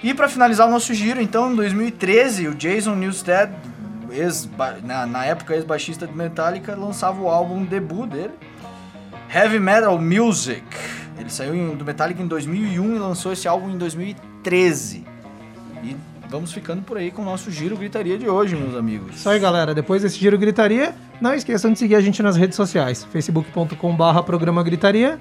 E 0.04 0.14
pra 0.14 0.28
finalizar 0.28 0.68
o 0.68 0.72
nosso 0.72 0.94
giro, 0.94 1.22
então, 1.22 1.52
em 1.52 1.56
2013, 1.56 2.48
o 2.50 2.56
Jason 2.56 2.96
Newsted, 2.96 3.52
ex 4.12 4.48
na, 4.84 5.06
na 5.06 5.26
época 5.26 5.56
ex-baixista 5.56 6.06
de 6.06 6.16
Metallica, 6.16 6.76
lançava 6.76 7.20
o 7.22 7.28
álbum 7.30 7.64
debut 7.64 8.10
dele, 8.10 8.34
Heavy 9.34 9.60
Metal 9.60 9.98
Music. 10.00 10.64
Ele 11.18 11.30
saiu 11.30 11.56
em- 11.56 11.76
do 11.76 11.86
Metallica 11.86 12.22
em 12.22 12.28
2001 12.28 12.96
e 12.96 13.00
lançou 13.00 13.32
esse 13.34 13.48
álbum 13.48 13.70
em 13.70 13.78
2013. 13.78 15.06
E 15.84 15.96
vamos 16.30 16.52
ficando 16.52 16.82
por 16.82 16.98
aí 16.98 17.12
com 17.12 17.22
o 17.22 17.26
nosso 17.26 17.52
giro 17.52 17.78
gritaria 17.78 18.18
de 18.18 18.28
hoje, 18.28 18.56
meus 18.56 18.76
amigos. 18.76 19.16
Isso 19.16 19.30
aí, 19.30 19.40
galera. 19.40 19.74
Depois 19.74 20.02
desse 20.02 20.18
giro 20.18 20.38
gritaria, 20.38 20.96
não 21.22 21.34
esqueçam 21.34 21.72
de 21.72 21.80
seguir 21.80 21.96
a 21.96 22.02
gente 22.02 22.22
nas 22.22 22.36
redes 22.36 22.56
sociais. 22.56 23.04
facebook.com.br 23.06 24.22
programa 24.26 24.64
gritaria. 24.64 25.20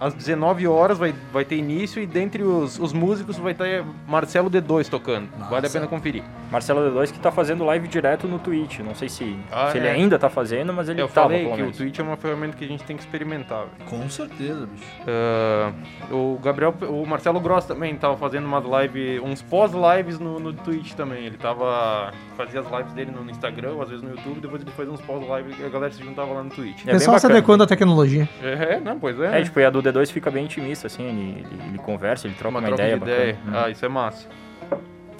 Às 0.00 0.14
19 0.14 0.66
horas 0.66 0.96
vai, 0.96 1.14
vai 1.30 1.44
ter 1.44 1.56
início 1.56 2.02
e 2.02 2.06
dentre 2.06 2.42
os, 2.42 2.78
os 2.78 2.92
músicos 2.92 3.36
vai 3.36 3.52
ter 3.52 3.84
Marcelo 4.08 4.50
D2 4.50 4.88
tocando. 4.88 5.28
Vale 5.38 5.44
a 5.58 5.60
Nossa. 5.60 5.70
pena 5.74 5.86
conferir. 5.86 6.22
Marcelo 6.50 6.80
D2 6.90 7.12
que 7.12 7.18
tá 7.20 7.30
fazendo 7.30 7.64
live 7.64 7.86
direto 7.86 8.26
no 8.26 8.38
Twitch. 8.38 8.78
Não 8.80 8.94
sei 8.94 9.08
se, 9.10 9.36
Ah, 9.52 9.70
se 9.70 9.76
ele 9.78 9.86
é. 9.86 9.90
ainda 9.90 10.18
tá 10.18 10.30
fazendo, 10.30 10.72
mas 10.72 10.88
ele 10.88 11.02
Eu 11.02 11.08
tava, 11.08 11.28
falei 11.28 11.46
que 11.52 11.62
o. 11.62 11.70
Twitch 11.70 11.98
é 11.98 12.02
uma 12.02 12.16
ferramenta 12.16 12.56
que 12.56 12.64
a 12.64 12.68
gente 12.68 12.82
tem 12.84 12.96
que 12.96 13.02
experimentar. 13.02 13.66
velho. 13.66 13.90
Com 13.90 14.08
certeza, 14.08 14.66
bicho. 14.66 14.84
Ah, 15.06 15.72
o 16.10 16.38
Gabriel, 16.42 16.74
o 16.88 17.06
Marcelo 17.06 17.38
Gross 17.38 17.66
também 17.66 17.94
tava 17.96 18.16
fazendo 18.16 18.46
umas 18.46 18.64
lives, 18.64 19.20
uns 19.22 19.42
pós-lives 19.42 20.18
no, 20.18 20.40
no 20.40 20.52
Twitch 20.54 20.92
também. 20.94 21.26
Ele 21.26 21.36
tava 21.36 22.12
fazia 22.36 22.60
as 22.60 22.70
lives 22.70 22.92
dele 22.94 23.10
no 23.10 23.30
Instagram, 23.30 23.72
ou 23.72 23.82
às 23.82 23.90
vezes 23.90 24.02
no 24.02 24.10
YouTube, 24.10 24.40
depois 24.40 24.62
ele 24.62 24.70
fazia 24.70 24.92
uns 24.92 25.00
pós-lives 25.02 25.58
e 25.60 25.64
a 25.64 25.68
galera 25.68 25.92
se 25.92 26.02
juntava 26.02 26.32
lá 26.32 26.42
no 26.42 26.48
Twitch. 26.50 26.80
É 26.82 26.84
bem 26.86 26.94
Pessoal 26.94 27.18
se 27.18 27.26
bacana. 27.26 27.38
adequando 27.38 27.64
à 27.64 27.66
tecnologia. 27.66 28.26
É, 28.42 28.80
não, 28.80 28.98
pois 28.98 29.20
é. 29.20 29.26
É, 29.26 29.30
né? 29.32 29.42
tipo, 29.42 29.60
e 29.60 29.64
a 29.64 29.68
do 29.70 29.82
D2 29.92 30.10
fica 30.10 30.30
bem 30.30 30.44
intimista, 30.44 30.86
assim, 30.86 31.04
ele, 31.04 31.46
ele, 31.50 31.68
ele 31.68 31.78
conversa, 31.78 32.26
ele 32.26 32.34
troca 32.34 32.58
uma, 32.58 32.66
troca 32.66 32.82
ideia 32.82 32.98
de 32.98 33.02
ideia. 33.02 33.34
bacana. 33.34 33.64
Ah, 33.66 33.70
isso 33.70 33.84
é 33.84 33.88
massa. 33.88 34.28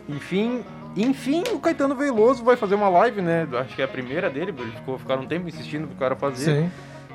Enfim, 0.08 0.62
enfim, 0.96 1.44
o 1.52 1.60
Caetano 1.60 1.94
Veloso 1.94 2.42
vai 2.42 2.56
fazer 2.56 2.74
uma 2.74 2.88
live, 2.88 3.22
né? 3.22 3.46
Acho 3.52 3.74
que 3.76 3.82
é 3.82 3.84
a 3.84 3.88
primeira 3.88 4.28
dele, 4.28 4.52
ele 4.58 4.72
ficou 4.72 4.98
ficaram 4.98 5.22
um 5.22 5.26
tempo 5.26 5.48
insistindo 5.48 5.86
pro 5.86 5.96
cara 5.96 6.16
fazer. 6.16 6.62
Sim. 6.62 6.70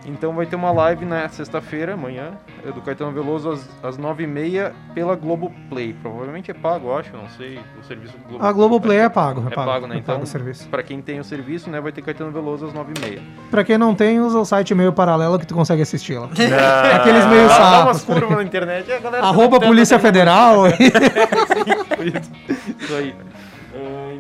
Então 0.08 0.34
vai 0.34 0.46
ter 0.46 0.56
uma 0.56 0.72
live 0.72 1.04
na 1.04 1.28
sexta-feira, 1.30 1.96
amanhã, 1.96 2.34
é 2.64 2.72
do 2.72 2.80
Caetano 2.82 3.12
Veloso 3.12 3.50
às, 3.50 3.68
às 3.84 3.98
9h30 3.98 4.72
pela 4.94 5.16
Globoplay. 5.16 5.94
Provavelmente 6.00 6.52
é 6.52 6.54
pago, 6.54 6.90
eu 6.90 6.98
acho, 6.98 7.12
não 7.18 7.28
sei. 7.30 7.60
O 7.80 7.84
serviço 7.84 8.16
do 8.18 8.24
Globo... 8.30 8.46
A 8.46 8.52
Globoplay 8.54 9.00
é 9.00 9.10
pago. 9.10 9.42
É, 9.50 9.52
É 9.52 9.56
pago, 9.56 9.72
pago, 9.72 9.88
né? 9.88 9.96
É 9.98 10.02
pago 10.02 10.12
Então, 10.18 10.22
o 10.24 10.28
serviço. 10.28 10.68
pra 10.70 10.84
quem 10.84 11.02
tem 11.02 11.20
o 11.20 11.24
serviço, 11.24 11.72
né, 11.72 11.82
vai 11.82 11.92
ter 11.92 12.04
Caetano 12.04 12.32
Veloso 12.32 12.68
às 12.68 12.74
9h30. 12.74 13.20
Pra 13.50 13.64
quem 13.64 13.78
não 13.80 13.96
tem, 13.96 14.20
usa 14.20 14.38
o 14.40 14.46
site 14.46 14.76
meio 14.76 14.94
paralelo 14.94 15.40
que 15.40 15.48
tu 15.48 15.56
consegue 15.56 15.82
assistir 15.82 16.20
lá. 16.20 16.30
Aqueles 16.96 17.26
meio 17.26 17.48
Dá, 17.48 17.58
dá 17.58 17.64
sapos. 17.64 17.86
umas 17.86 18.04
curvas 18.04 18.38
na 18.38 18.44
internet. 18.44 18.88
e 18.88 18.94
a 18.94 19.00
galera 19.00 19.26
Arroba 19.26 19.60
tá 19.60 19.66
Polícia 19.66 19.98
Federal. 19.98 20.68
Isso 22.80 22.94
aí. 22.96 23.16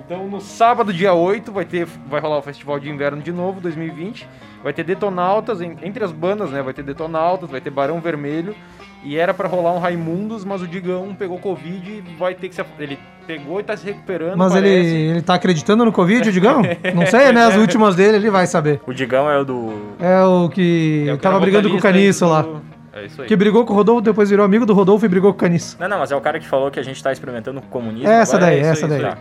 Então 0.06 0.28
no 0.28 0.40
sábado, 0.40 0.94
dia 0.94 1.14
8, 1.14 1.52
vai, 1.52 1.66
ter, 1.66 1.88
vai 2.08 2.22
rolar 2.22 2.38
o 2.38 2.42
Festival 2.42 2.80
de 2.80 2.90
Inverno 2.90 3.22
de 3.22 3.32
novo, 3.32 3.60
2020. 3.60 4.28
Vai 4.64 4.72
ter 4.74 4.84
Detonautas, 4.84 5.62
en- 5.62 5.78
entre 5.84 6.04
as 6.04 6.12
bandas, 6.12 6.52
né? 6.52 6.62
Vai 6.62 6.74
ter 6.74 6.84
Detonautas, 6.84 7.50
vai 7.50 7.60
ter 7.62 7.70
Barão 7.72 8.00
Vermelho. 8.00 8.56
E 9.04 9.18
era 9.18 9.34
pra 9.36 9.48
rolar 9.48 9.72
um 9.72 9.78
Raimundos, 9.80 10.44
mas 10.44 10.62
o 10.64 10.68
Digão 10.68 11.14
pegou 11.18 11.38
Covid 11.38 12.04
e 12.08 12.16
vai 12.18 12.34
ter 12.34 12.50
que 12.50 12.56
se. 12.56 12.64
Ele 12.80 12.98
pegou 13.28 13.60
e 13.60 13.64
tá 13.64 13.78
se 13.78 13.86
recuperando. 13.86 14.36
Mas 14.38 14.56
ele, 14.56 14.68
parece. 14.70 14.96
ele 14.96 15.22
tá 15.22 15.34
acreditando 15.36 15.86
no 15.86 15.92
Covid, 15.92 16.28
o 16.28 16.32
Digão? 16.32 16.62
Não 16.94 17.06
sei, 17.06 17.32
né? 17.32 17.46
As 17.46 17.56
últimas 17.56 17.96
dele, 17.96 18.18
ele 18.18 18.30
vai 18.32 18.48
saber. 18.48 18.82
O 18.88 18.94
Digão 18.94 19.30
é 19.30 19.38
o 19.40 19.46
do. 19.46 19.74
É 20.00 20.24
o 20.24 20.50
que 20.50 21.06
É 21.08 21.14
o 21.14 21.18
que 21.18 21.22
tava 21.24 21.40
brigando 21.40 21.70
com 21.70 21.78
o 21.78 21.82
Caniço 21.82 22.26
lá. 22.28 22.42
do- 22.42 22.62
É 22.94 23.06
isso 23.06 23.22
aí. 23.22 23.28
Que 23.28 23.36
brigou 23.36 23.64
com 23.66 23.74
o 23.74 23.76
Rodolfo, 23.76 24.02
depois 24.02 24.30
virou 24.30 24.44
amigo 24.46 24.66
do 24.66 24.74
Rodolfo 24.74 25.06
e 25.06 25.10
brigou 25.10 25.32
com 25.34 25.38
o 25.38 25.40
Caniço. 25.40 25.78
Não, 25.80 25.88
não, 25.88 26.00
mas 26.00 26.12
é 26.12 26.16
o 26.16 26.22
cara 26.22 26.40
que 26.40 26.48
falou 26.48 26.72
que 26.72 26.80
a 26.80 26.84
gente 26.84 27.04
tá 27.04 27.12
experimentando 27.12 27.60
com 27.62 27.68
o 27.68 27.70
comunismo. 27.70 28.08
Essa 28.10 28.38
agora. 28.38 28.52
daí, 28.52 28.60
é 28.60 28.62
isso 28.62 28.86
essa 28.86 28.86
aí, 28.86 29.02
daí. 29.02 29.12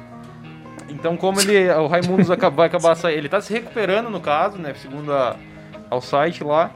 Então, 0.95 1.17
como 1.17 1.41
ele, 1.41 1.69
o 1.75 1.87
Raimundos 1.87 2.31
acaba- 2.31 2.57
vai 2.57 2.67
acabar 2.69 2.95
saindo, 2.95 3.19
ele 3.19 3.29
tá 3.29 3.41
se 3.41 3.53
recuperando 3.53 4.09
no 4.09 4.21
caso, 4.21 4.57
né, 4.59 4.73
segundo 4.81 5.13
a- 5.13 5.37
ao 5.91 6.01
site 6.01 6.43
lá, 6.45 6.71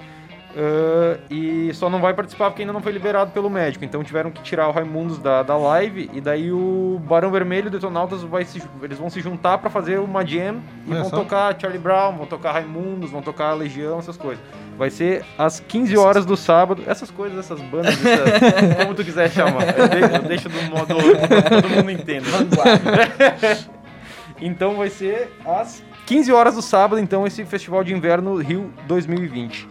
ãh, 0.56 1.18
e 1.30 1.70
só 1.74 1.88
não 1.88 2.00
vai 2.00 2.12
participar 2.14 2.50
porque 2.50 2.62
ainda 2.62 2.72
não 2.72 2.80
foi 2.82 2.90
liberado 2.92 3.30
pelo 3.30 3.48
médico. 3.48 3.84
Então 3.84 4.02
tiveram 4.02 4.30
que 4.30 4.42
tirar 4.42 4.68
o 4.68 4.72
Raimundos 4.72 5.18
da, 5.18 5.42
da 5.42 5.56
live 5.56 6.10
e 6.12 6.20
daí 6.20 6.50
o 6.52 7.00
Barão 7.08 7.30
Vermelho 7.30 7.66
e 7.66 7.68
o 7.68 7.70
Detonautas 7.70 8.22
vai 8.22 8.44
se, 8.44 8.62
eles 8.82 8.98
vão 8.98 9.08
se 9.10 9.20
juntar 9.20 9.58
pra 9.58 9.70
fazer 9.70 9.98
uma 10.00 10.24
jam 10.26 10.60
e 10.86 10.90
Olha 10.90 11.00
vão 11.02 11.10
só. 11.10 11.16
tocar 11.16 11.56
Charlie 11.58 11.78
Brown, 11.80 12.16
vão 12.16 12.26
tocar 12.26 12.52
Raimundos, 12.52 13.10
vão 13.10 13.22
tocar 13.22 13.52
Legião, 13.54 13.98
essas 13.98 14.16
coisas. 14.16 14.42
Vai 14.76 14.90
ser 14.90 15.24
às 15.36 15.58
15 15.60 15.96
horas 15.96 16.24
do 16.24 16.36
sábado. 16.36 16.82
Essas 16.86 17.10
coisas, 17.10 17.38
essas 17.38 17.60
bandas, 17.60 17.94
essas- 18.04 18.76
como 18.76 18.94
tu 18.94 19.04
quiser 19.04 19.28
chamar. 19.30 19.76
Eu 19.76 19.88
deixo, 19.88 20.14
eu 20.14 20.22
deixo 20.22 20.48
do 20.48 20.62
modo 20.70 20.86
todo 21.48 21.68
mundo 21.68 21.90
entenda. 21.90 22.26
Então 24.40 24.76
vai 24.76 24.90
ser 24.90 25.32
às 25.44 25.82
15 26.06 26.32
horas 26.32 26.54
do 26.54 26.62
sábado, 26.62 27.00
então, 27.00 27.26
esse 27.26 27.44
Festival 27.44 27.84
de 27.84 27.92
Inverno 27.92 28.36
Rio 28.36 28.72
2020. 28.86 29.68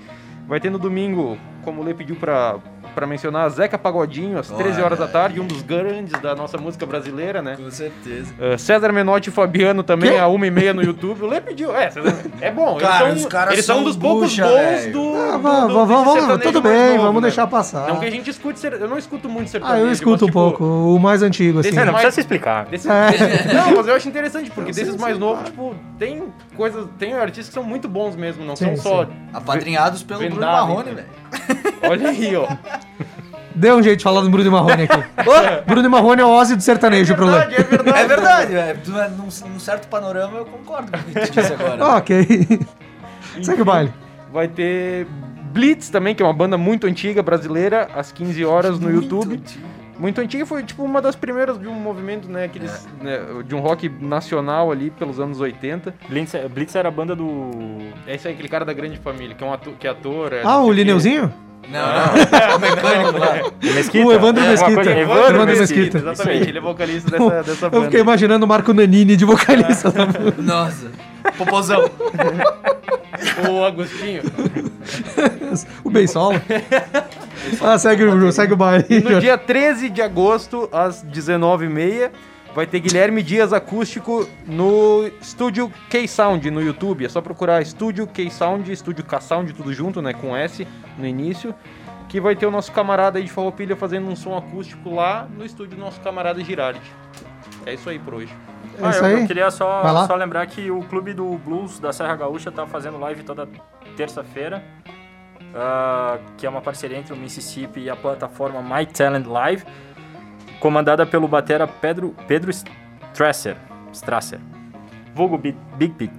Vai 0.48 0.60
ter 0.60 0.70
no 0.70 0.78
domingo, 0.78 1.38
como 1.64 1.82
o 1.82 1.84
Lê 1.84 1.94
pediu 1.94 2.16
pra, 2.16 2.60
pra 2.98 3.06
mencionar, 3.06 3.48
Zeca 3.50 3.78
Pagodinho, 3.78 4.40
às 4.40 4.48
13 4.50 4.82
horas 4.82 4.98
da 4.98 5.08
tarde, 5.08 5.40
um 5.40 5.46
dos 5.46 5.62
grandes 5.62 6.20
da 6.20 6.34
nossa 6.36 6.58
música 6.58 6.84
brasileira, 6.84 7.44
né? 7.44 7.56
Com 7.56 7.70
certeza. 7.70 8.34
Uh, 8.40 8.58
César 8.58 8.92
Menotti 8.92 9.30
e 9.30 9.32
Fabiano 9.32 9.84
também, 9.84 10.18
a 10.20 10.24
1h30 10.26 10.74
no 10.74 10.82
YouTube. 10.82 11.22
O 11.24 11.28
Lê 11.28 11.40
pediu. 11.40 11.76
É, 11.76 11.92
César, 11.92 12.18
é 12.42 12.50
bom. 12.50 12.76
Cara, 12.80 13.06
eles 13.10 13.18
os 13.18 13.22
são, 13.22 13.30
caras 13.30 13.54
eles 13.54 13.66
são 13.66 13.76
são 13.76 13.82
um 13.84 13.86
dos 13.86 13.96
poucos 13.96 14.30
bucha, 14.32 14.48
bons 14.48 14.92
do. 14.92 15.14
Ah, 15.16 15.38
do- 15.38 15.38
do- 15.38 15.42
va- 15.44 15.60
desse 15.68 15.76
vamos, 15.86 16.14
sertanejo 16.14 16.40
tudo 16.42 16.62
bem, 16.62 16.90
novo, 16.94 17.02
vamos 17.04 17.22
né? 17.22 17.28
deixar 17.28 17.46
passar. 17.46 17.88
Não 17.88 18.00
que 18.00 18.06
a 18.08 18.10
gente 18.10 18.32
escute, 18.32 18.60
ser- 18.60 18.74
eu 18.74 18.88
não 18.88 18.98
escuto 18.98 19.30
muito 19.30 19.52
sertanejo. 19.52 19.78
Ah, 19.78 19.80
eu 19.82 19.88
mas, 19.90 19.98
escuto 20.00 20.26
um 20.26 20.28
tipo, 20.28 20.40
pouco, 20.40 20.64
o 20.64 20.98
mais 21.00 21.22
antigo, 21.22 21.60
assim. 21.60 21.70
Desse 21.70 21.86
não 21.86 21.94
mais- 21.94 21.98
precisa 22.06 22.16
se 22.16 22.22
explicar. 22.22 22.66
Desses- 22.66 22.88
É. 22.90 23.54
não, 23.54 23.76
mas 23.78 23.88
eu 23.88 23.94
acho 23.94 24.08
interessante, 24.10 24.50
porque 24.50 24.72
desses 24.72 24.96
mais 24.98 25.20
novos, 25.20 25.46
tipo, 25.46 25.76
tem 26.00 26.24
coisas. 26.56 26.88
Tem 26.98 27.14
artistas 27.14 27.50
que 27.50 27.54
são 27.54 27.64
muito 27.64 27.88
bons 27.88 28.16
mesmo, 28.16 28.44
não 28.44 28.56
Sim, 28.56 28.76
são 28.76 28.78
só. 28.78 29.06
sim. 29.06 29.12
Apadrinhados 29.32 30.02
pelo 30.02 30.20
Bruno 30.22 30.42
Marrone, 30.42 30.90
né? 30.94 30.96
velho. 30.96 31.68
Olha 31.84 32.10
aí, 32.10 32.36
ó. 32.36 32.48
Deu 33.56 33.76
um 33.78 33.82
jeito 33.82 33.98
de 34.00 34.04
falar 34.04 34.22
do 34.22 34.30
Bruno 34.30 34.52
Marrone 34.52 34.84
aqui. 34.84 35.04
Bruno 35.66 35.90
Marrone 35.90 36.22
é 36.22 36.26
o 36.26 36.30
Ozzy 36.30 36.56
do 36.56 36.62
sertanejo, 36.62 37.16
pro 37.16 37.26
Lê. 37.26 37.32
verdade, 37.40 37.56
é 37.56 37.64
verdade. 37.64 38.56
É 38.56 38.74
verdade. 38.74 38.80
Tu- 38.84 38.92
Num, 39.18 39.50
num 39.54 39.60
certo 39.60 39.88
panorama 39.88 40.38
eu 40.38 40.46
concordo 40.46 40.92
com 40.92 40.98
o 40.98 41.04
que 41.04 41.20
tu 41.28 41.32
disse 41.32 41.54
agora. 41.54 41.84
Ok. 41.98 42.26
Segue 43.42 43.62
o 43.62 43.66
baile. 43.66 43.92
Vai 44.32 44.48
ter 44.48 45.08
Blitz 45.52 45.90
também, 45.90 46.14
que 46.14 46.22
é 46.22 46.26
uma 46.26 46.34
banda 46.34 46.58
muito 46.58 46.86
antiga 46.86 47.24
brasileira, 47.24 47.88
às 47.96 48.12
15 48.12 48.46
horas 48.46 48.80
no 48.80 48.92
YouTube. 48.92 49.42
Muito 49.98 50.22
antiga, 50.22 50.46
foi 50.46 50.62
tipo 50.62 50.84
uma 50.84 51.02
das 51.02 51.16
primeiras 51.16 51.58
de 51.60 51.68
um 51.68 51.74
movimento, 51.74 52.30
né, 52.30 52.44
aqueles, 52.46 52.88
né, 53.02 53.20
de 53.44 53.56
um 53.56 53.60
rock 53.60 53.90
nacional 54.00 54.72
ali 54.72 54.92
pelos 54.92 55.20
anos 55.20 55.40
80. 55.40 55.96
Blitz, 56.08 56.34
Blitz 56.52 56.76
era 56.76 56.88
a 56.90 56.92
banda 56.92 57.16
do. 57.16 57.50
É 58.06 58.14
isso 58.16 58.28
aí, 58.28 58.36
aquele 58.36 58.48
cara 58.50 58.64
da 58.64 58.74
grande 58.74 58.98
família, 59.00 59.34
que 59.34 59.44
é 59.44 59.48
um 59.48 59.52
ator, 59.52 59.74
que 59.80 59.88
é 59.88 59.90
ator. 59.90 60.34
é 60.34 60.42
Ah, 60.44 60.60
o 60.60 60.66
sei 60.68 60.76
quê. 60.76 61.30
Não, 61.70 61.80
não. 61.82 62.56
O 62.56 62.60
mecânico 62.60 63.18
lá. 63.18 63.52
Mesquita. 63.62 64.06
O 64.06 64.12
Evandro 64.14 64.44
É, 64.44 64.50
Mesquita. 64.52 64.74
coisa- 64.76 64.92
Evandro 64.92 65.26
Evandro 65.36 65.46
Mesquita. 65.58 65.80
Mesquita. 65.80 65.98
Exatamente, 65.98 66.50
ele 66.50 66.58
é 66.58 66.62
vocalista 66.62 67.12
dessa, 67.12 67.44
dessa 67.44 67.66
Eu 67.66 67.70
banda. 67.72 67.86
fiquei 67.86 68.00
imaginando 68.00 68.46
o 68.46 68.48
Marco 68.48 68.74
Nanini 68.74 69.16
de 69.18 69.26
vocalista. 69.26 69.92
banda. 69.92 70.34
Nossa. 70.38 70.88
Popozão. 71.38 71.90
O 73.50 73.64
Agostinho. 73.66 74.22
o 75.84 75.90
Ben 75.90 76.08
Solo. 76.08 76.40
Ah, 77.62 77.78
segue 77.78 78.04
o, 78.06 78.32
segue 78.32 78.54
o 78.54 78.58
baile. 78.58 78.86
No 79.02 79.20
dia 79.20 79.38
13 79.38 79.90
de 79.90 80.02
agosto, 80.02 80.70
às 80.72 81.04
19h30, 81.04 82.12
vai 82.58 82.66
ter 82.66 82.80
Guilherme 82.80 83.22
Dias 83.22 83.54
acústico 83.54 84.28
no 84.48 85.06
Estúdio 85.22 85.72
K-Sound 85.92 86.50
no 86.50 86.60
YouTube. 86.60 87.06
É 87.06 87.10
só 87.10 87.22
procurar 87.22 87.62
Estúdio 87.62 88.08
K-Sound, 88.08 88.72
Estúdio 88.72 89.06
K-Sound, 89.06 89.54
tudo 89.54 89.72
junto, 89.72 90.02
né? 90.02 90.12
Com 90.12 90.36
S 90.36 90.68
no 90.98 91.06
início. 91.06 91.54
Que 92.10 92.20
vai 92.20 92.36
ter 92.36 92.48
o 92.48 92.52
nosso 92.52 92.72
camarada 92.72 93.20
aí 93.20 93.26
de 93.26 93.30
Farroupilha 93.32 93.76
fazendo 93.76 94.08
um 94.10 94.16
som 94.16 94.36
acústico 94.36 94.96
lá 94.96 95.28
no 95.38 95.46
estúdio 95.46 95.78
do 95.78 95.82
nosso 95.82 96.02
camarada 96.02 96.44
Girardi. 96.44 96.82
É 97.64 97.76
isso 97.76 97.88
aí 97.92 98.00
por 98.00 98.16
hoje. 98.16 98.34
É 98.80 98.84
Ah, 98.84 98.90
isso 98.90 99.00
eu, 99.02 99.06
aí? 99.06 99.22
eu 99.22 99.28
queria 99.28 99.52
só, 99.52 100.08
só 100.08 100.16
lembrar 100.16 100.48
que 100.48 100.72
o 100.72 100.82
Clube 100.86 101.14
do 101.14 101.38
Blues 101.38 101.78
da 101.78 101.94
Serra 101.94 102.16
Gaúcha 102.16 102.52
tá 102.52 102.66
fazendo 102.66 102.98
live 102.98 103.22
toda 103.22 103.48
terça-feira, 103.96 104.64
ah, 105.54 106.18
que 106.36 106.48
é 106.48 106.50
uma 106.50 106.62
parceria 106.62 106.98
entre 106.98 107.14
o 107.14 107.18
Mississippi 107.18 107.82
e 107.82 107.90
a 107.92 107.96
plataforma 107.96 108.64
My 108.64 108.84
Talent 108.88 109.28
Live, 109.28 109.64
comandada 110.60 111.06
pelo 111.06 111.28
batera 111.28 111.68
Pedro, 111.68 112.14
Pedro 112.28 112.52
Strasser, 112.52 113.58
Strasser, 113.94 114.40
vulgo 115.14 115.38
Big, 115.38 115.58
Big 115.76 115.94
Pig. 115.94 116.12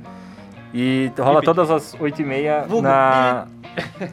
E 0.72 1.10
rola 1.16 1.40
Big 1.40 1.46
todas 1.46 1.70
as 1.70 1.94
8h30 1.96 2.66
Vulgo 2.66 2.82
na, 2.82 3.46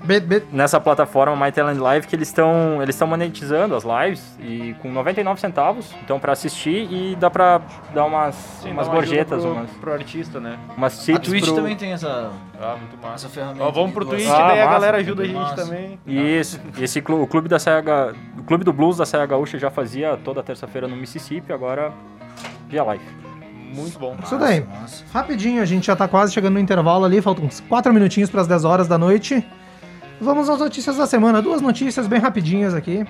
Bet, 0.03 0.25
bet. 0.25 0.45
nessa 0.51 0.79
plataforma 0.79 1.35
My 1.45 1.51
Talent 1.51 1.79
Live 1.79 2.07
que 2.07 2.15
eles 2.15 2.27
estão 2.27 2.81
eles 2.81 2.95
estão 2.95 3.07
monetizando 3.07 3.75
as 3.75 3.83
lives 3.83 4.37
e 4.39 4.75
com 4.81 4.91
99 4.91 5.39
centavos, 5.39 5.93
então 6.03 6.19
para 6.19 6.31
assistir 6.33 6.87
e 6.91 7.15
dá 7.15 7.29
pra 7.29 7.61
dar 7.93 8.05
umas 8.05 8.35
Sim, 8.35 8.71
umas 8.71 8.87
dá 8.87 8.93
uma 8.93 9.01
ajuda 9.01 9.15
gorjetas, 9.17 9.41
pro, 9.43 9.51
umas 9.53 9.71
pro 9.71 9.93
artista, 9.93 10.39
né? 10.39 10.57
umas 10.77 10.99
A 10.99 11.03
tips 11.13 11.29
Twitch 11.29 11.45
pro... 11.45 11.55
também 11.55 11.75
tem 11.75 11.93
essa, 11.93 12.31
Ah, 12.59 12.75
muito 12.79 12.97
massa. 13.01 13.25
essa 13.25 13.29
ferramenta. 13.29 13.63
Ó, 13.63 13.71
vamos 13.71 13.91
pro. 13.93 14.05
Twitch, 14.05 14.27
Ah, 14.27 14.47
daí 14.47 14.59
a 14.61 14.65
massa. 14.65 14.71
galera 14.79 14.97
ajuda 14.97 15.23
a 15.23 15.25
gente 15.25 15.35
massa. 15.35 15.55
também. 15.55 15.99
Isso, 16.05 16.59
esse 16.79 17.01
clube, 17.01 17.23
o 17.23 17.27
clube 17.27 17.47
da 17.49 17.59
Serra, 17.59 17.81
Ga- 17.81 18.13
o 18.37 18.43
clube 18.43 18.63
do 18.63 18.71
blues 18.73 18.97
da 18.97 19.05
Serra 19.05 19.25
Gaúcha 19.25 19.57
já 19.57 19.69
fazia 19.69 20.17
toda 20.23 20.41
terça-feira 20.43 20.87
no 20.87 20.95
Mississippi, 20.95 21.51
agora 21.51 21.91
via 22.69 22.83
live. 22.83 23.03
Muito 23.75 23.99
bom. 23.99 24.15
Isso 24.23 24.37
daí. 24.37 24.61
Nossa. 24.81 25.03
Rapidinho, 25.13 25.61
a 25.61 25.65
gente 25.65 25.85
já 25.87 25.95
tá 25.95 26.07
quase 26.07 26.33
chegando 26.33 26.53
no 26.53 26.59
intervalo 26.59 27.05
ali, 27.05 27.21
faltam 27.21 27.45
uns 27.45 27.59
4 27.61 27.93
minutinhos 27.93 28.29
para 28.29 28.41
as 28.41 28.47
10 28.47 28.63
horas 28.65 28.87
da 28.87 28.97
noite. 28.97 29.45
Vamos 30.19 30.49
às 30.49 30.59
notícias 30.59 30.95
da 30.97 31.05
semana. 31.05 31.41
Duas 31.41 31.61
notícias 31.61 32.07
bem 32.07 32.19
rapidinhas 32.19 32.73
aqui. 32.73 33.05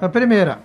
A 0.00 0.08
primeira, 0.08 0.60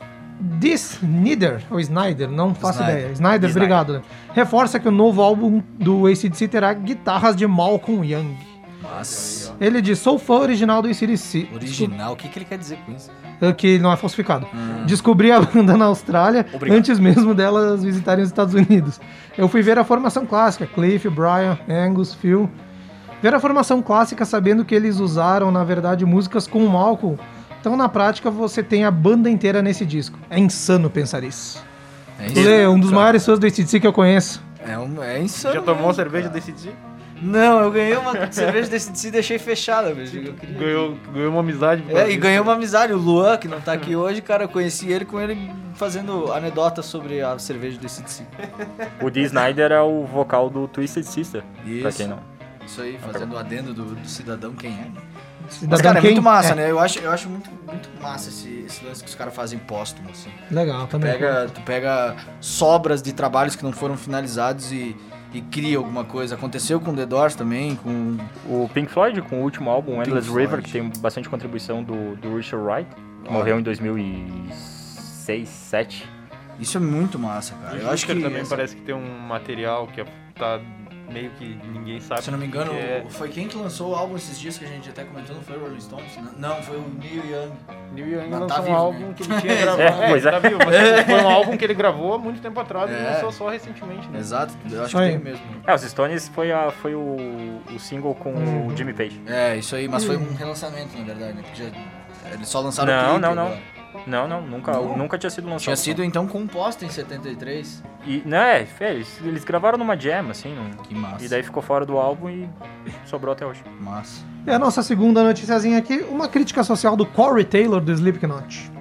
This 0.60 1.00
Snyder, 1.02 1.62
ou 1.69 1.80
Snyder, 1.80 2.30
não 2.30 2.54
faço 2.56 2.80
Snyder. 2.80 2.97
ideia. 3.00 3.13
Snyder, 3.13 3.50
Snyder. 3.50 3.52
obrigado. 3.52 3.93
né? 3.93 4.02
Reforça 4.34 4.80
que 4.80 4.88
o 4.88 4.91
novo 4.91 5.21
álbum 5.21 5.62
do 5.80 6.08
ACDC 6.08 6.47
terá 6.47 6.73
guitarras 6.73 7.36
de 7.36 7.45
Malcolm 7.45 8.04
Young. 8.06 8.36
Nossa. 8.82 9.56
Ele 9.60 9.82
diz, 9.82 10.00
sou 10.00 10.17
fã 10.19 10.36
original 10.36 10.82
do 10.82 10.88
ACDC. 10.89 11.50
Original. 11.54 12.13
O 12.13 12.15
que, 12.15 12.28
que 12.28 12.39
ele 12.39 12.45
quer 12.45 12.58
dizer 12.58 12.78
com 12.86 12.91
isso? 12.93 13.12
Eh, 13.41 13.54
Que 13.54 13.80
não 13.80 13.91
é 13.91 13.97
falsificado. 13.97 14.47
Descobri 14.86 15.32
a 15.32 15.39
banda 15.41 15.78
na 15.78 15.86
Austrália 15.86 16.45
Obrigado. 16.54 16.78
antes 16.78 17.00
mesmo 17.00 17.34
delas 17.36 17.84
visitarem 17.84 18.23
os 18.23 18.30
Estados 18.30 18.54
Unidos. 18.54 19.00
Eu 19.38 19.47
fui 19.47 19.62
ver 19.62 19.78
a 19.78 19.84
formação 19.84 20.26
clássica, 20.26 20.65
Cliff, 20.65 21.08
Brian, 21.10 21.58
Angus, 21.69 22.13
Phil. 22.13 22.50
Ver 23.21 23.34
a 23.34 23.39
formação 23.39 23.82
clássica 23.82 24.26
sabendo 24.26 24.63
que 24.63 24.73
eles 24.76 25.00
usaram, 25.00 25.52
na 25.52 25.63
verdade, 25.63 26.06
músicas 26.06 26.45
com 26.47 26.63
o 26.65 26.69
Malcolm. 26.69 27.17
Então, 27.60 27.76
na 27.76 27.89
prática, 27.89 28.30
você 28.30 28.62
tem 28.63 28.86
a 28.86 28.91
banda 28.91 29.30
inteira 29.30 29.62
nesse 29.62 29.86
disco. 29.86 30.17
É 30.30 30.38
insano 30.39 30.89
pensar 30.89 31.23
isso. 31.23 31.63
É 32.19 32.28
Ele 32.28 32.54
é 32.63 32.69
um 32.69 32.80
dos 32.80 32.89
cara. 32.89 33.02
maiores 33.02 33.26
fãs 33.26 33.39
do 33.39 33.45
ACDC 33.47 33.80
que 33.80 33.88
eu 33.88 33.93
conheço. 33.93 34.41
É, 34.65 34.78
um, 34.78 35.02
é 35.04 35.21
insano. 35.21 35.56
Já 35.56 35.62
tomou 35.62 35.82
mesmo, 35.82 35.93
cerveja 35.95 36.28
cara. 36.30 36.34
desse 36.39 36.52
dia? 36.52 36.73
Não, 37.21 37.62
eu 37.62 37.71
ganhei 37.71 37.95
uma 37.97 38.32
cerveja 38.32 38.69
desse 38.69 38.91
DC 38.91 39.08
e 39.08 39.12
deixei 39.12 39.39
fechada, 39.39 39.93
velho. 39.93 40.10
Queria- 40.10 40.58
Ganhou, 40.60 40.97
ganhou 41.13 41.32
uma 41.32 41.39
amizade. 41.39 41.84
É, 41.89 42.10
e 42.10 42.17
ganhei 42.17 42.39
uma 42.39 42.53
amizade. 42.53 42.93
O 42.93 42.97
Luan, 42.97 43.38
que 43.38 43.47
não 43.47 43.60
tá 43.60 43.73
aqui 43.73 43.95
hoje, 43.95 44.21
cara, 44.21 44.43
eu 44.43 44.49
conheci 44.49 44.91
ele 44.91 45.06
com 45.06 45.19
ele 45.19 45.51
fazendo 45.75 46.32
anedotas 46.32 46.86
sobre 46.86 47.21
a 47.21 47.38
cerveja 47.39 47.80
desse 47.80 48.01
DC. 48.03 48.23
O 49.01 49.10
Dee 49.10 49.23
Snyder 49.23 49.71
é 49.71 49.82
o 49.82 50.06
vocal 50.06 50.49
do 50.49 50.67
Twisted 50.67 51.03
Sister, 51.06 51.43
pra 51.82 51.89
Isso. 51.89 51.97
quem 51.97 52.08
não. 52.08 52.19
Isso 52.65 52.82
aí, 52.82 52.97
fazendo 52.99 53.34
o 53.34 53.38
adendo 53.38 53.73
do, 53.73 53.95
do 53.95 54.08
cidadão 54.08 54.53
quem 54.53 54.71
é. 54.71 54.88
Mas, 55.41 55.53
Cidadão 55.53 55.82
cara, 55.93 55.99
é 55.99 56.01
muito 56.01 56.21
massa, 56.21 56.51
É, 56.51 56.56
né? 56.56 56.69
Eu 56.71 56.77
acho, 56.77 56.99
eu 56.99 57.10
acho 57.10 57.30
muito, 57.30 57.49
muito 57.65 57.89
massa 58.01 58.27
esse, 58.27 58.65
esse 58.67 58.84
lance 58.84 59.01
que 59.01 59.08
os 59.10 59.15
caras 59.15 59.34
fazem 59.34 59.58
póstumo, 59.58 60.10
assim. 60.10 60.30
Legal, 60.51 60.86
também. 60.88 61.10
Pega, 61.13 61.47
tu 61.53 61.62
pega 61.62 62.15
sobras 62.41 63.01
de 63.01 63.13
trabalhos 63.13 63.56
que 63.56 63.63
não 63.63 63.71
foram 63.71 63.95
finalizados 63.95 64.73
e, 64.73 64.93
e 65.34 65.42
cria 65.42 65.78
alguma 65.78 66.04
coisa. 66.04 66.36
Aconteceu 66.36 66.80
com 66.80 66.94
The 66.96 67.06
Doors 67.06 67.36
também, 67.36 67.76
com... 67.76 68.18
O 68.46 68.70
Pink 68.74 68.92
Floyd, 68.92 69.22
com 69.24 69.40
o 69.40 69.44
último 69.44 69.70
álbum, 69.70 69.94
Pink 69.98 70.08
Endless 70.10 70.28
Floyd. 70.28 70.48
River, 70.50 70.63
que 70.63 70.72
tem 70.72 70.92
bastante 71.00 71.28
contribuição 71.30 71.84
do, 71.84 72.16
do 72.16 72.36
Richard 72.38 72.66
Wright, 72.66 72.90
que 73.24 73.32
morreu 73.32 73.60
em 73.60 73.63
2006, 73.63 74.48
2007. 75.28 76.10
Isso 76.60 76.78
é 76.78 76.82
muito 76.82 77.20
massa, 77.20 77.54
cara. 77.62 77.78
E 77.78 77.82
Eu 77.82 77.92
acho 77.92 78.06
que 78.06 78.16
também 78.16 78.40
essa- 78.42 78.50
parece 78.56 78.76
que 78.76 78.82
tem 78.82 78.96
um 78.96 79.20
material 79.20 79.86
que 79.88 80.02
é- 80.02 80.06
tá 80.34 80.60
meio 81.10 81.30
que 81.32 81.60
ninguém 81.72 82.00
sabe. 82.00 82.22
Se 82.24 82.30
eu 82.30 82.34
não 82.34 82.39
me 82.39 82.46
engano, 82.48 82.72
que 82.72 82.78
é. 82.78 83.06
foi 83.10 83.30
quem 83.30 83.48
que 83.48 83.58
lançou 83.58 83.91
o 83.91 83.96
álbum 83.96 84.15
esses 84.15 84.39
dias 84.39 84.58
que 84.58 84.65
a 84.65 84.67
gente 84.67 84.89
até 84.89 85.04
comentou, 85.04 85.36
não 85.36 85.41
foi 85.43 85.58
o 85.58 85.62
Rolling 85.62 85.80
Stones? 85.80 86.12
Não, 86.38 86.56
foi 86.62 86.78
o 86.78 86.88
Neil 86.89 87.24
Young. 87.26 87.52
Neil 87.93 88.08
Young 88.10 88.30
Mas 88.30 88.39
lançou 88.41 88.48
tá 88.48 88.60
um 88.62 88.63
vivo, 88.65 88.76
álbum 88.76 89.00
né? 89.08 89.13
que 89.15 89.24
ele 89.24 89.41
tinha 89.41 89.56
gravado. 89.62 89.82
É, 90.04 90.10
pois 90.10 90.26
ele 90.26 90.36
é. 90.36 90.39
tá 90.39 90.50
vivo, 90.50 90.60
foi 91.06 91.22
um 91.24 91.30
álbum 91.30 91.58
que 91.58 91.63
ele 91.65 91.74
gravou 91.74 92.13
há 92.13 92.17
muito 92.17 92.41
tempo 92.41 92.60
atrás 92.60 92.91
e 92.91 92.93
É. 92.93 93.12
lançou 93.13 93.32
só 93.32 93.50
recentemente, 93.50 94.08
né? 94.10 94.20
Exato, 94.20 94.54
eu 94.70 94.80
acho 94.80 94.88
Isso 94.89 94.98
aí. 94.98 95.12
que 95.13 95.15
tem 95.20 95.32
mesmo. 95.32 95.46
É, 95.65 95.74
os 95.74 95.82
Stones 95.82 96.28
foi, 96.30 96.52
a, 96.52 96.72
foi 96.72 96.93
o, 96.96 97.62
o 97.74 97.80
single 97.80 98.13
com 98.15 98.32
Uhum. 98.34 98.67
o 98.67 98.76
Jimmy 98.78 98.93
Page. 98.93 99.22
É, 99.28 99.56
isso 99.56 99.76
aí, 99.76 99.88
mas 99.88 100.04
foi 100.04 100.17
um 100.17 100.34
relançamento, 100.36 100.98
na 100.98 101.04
verdade, 101.06 101.34
né? 101.34 101.41
Porque 101.43 101.63
já, 101.63 101.70
eles 102.34 102.48
só 102.50 102.60
lançaram 102.60 102.91
Não, 102.91 103.00
o 103.00 103.10
clipe 103.12 103.22
não, 103.22 103.36
não. 103.36 103.43
agora. 103.43 103.77
Não, 104.06 104.28
não, 104.28 104.42
nunca, 104.42 104.72
Não? 104.74 104.98
nunca 104.98 105.18
tinha 105.18 105.30
sido 105.30 105.46
lançado. 105.46 105.64
Tinha 105.64 105.76
sido, 105.76 106.04
então, 106.04 106.28
composta 106.28 106.86
em 106.86 106.90
73. 106.90 107.84
E, 108.06 108.22
né, 108.26 108.68
é, 108.80 108.92
eles, 108.94 109.20
eles 109.24 109.44
gravaram 109.44 109.78
numa 109.78 109.98
jam, 109.98 110.30
assim, 110.30 110.54
não- 110.56 110.72
Que 110.84 110.94
massa. 110.94 111.26
e 111.26 111.30
daí 111.30 111.44
ficou 111.44 111.62
fora 111.64 111.86
do 111.86 111.98
álbum 111.98 112.30
e 112.30 112.50
sobrou 113.06 113.34
até 113.34 113.46
hoje. 113.46 113.62
Massa. 113.82 114.24
E 114.46 114.52
a 114.52 114.60
nossa 114.60 114.82
segunda 114.84 115.24
noticiazinha 115.24 115.78
aqui, 115.78 116.06
uma 116.10 116.28
crítica 116.28 116.64
social 116.64 116.96
do 116.96 117.06
Corey 117.06 117.44
Taylor 117.46 117.82
do 117.82 117.92
Slipknot. 117.92 118.72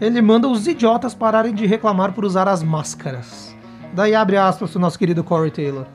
Ele 0.00 0.20
manda 0.22 0.46
os 0.48 0.66
idiotas 0.66 1.14
pararem 1.14 1.54
de 1.54 1.66
reclamar 1.66 2.12
por 2.12 2.24
usar 2.24 2.48
as 2.48 2.62
máscaras. 2.62 3.54
Daí 3.94 4.14
abre 4.14 4.36
aspas 4.36 4.70
pro 4.70 4.80
nosso 4.80 4.98
querido 4.98 5.24
Corey 5.24 5.50
Taylor. 5.50 5.86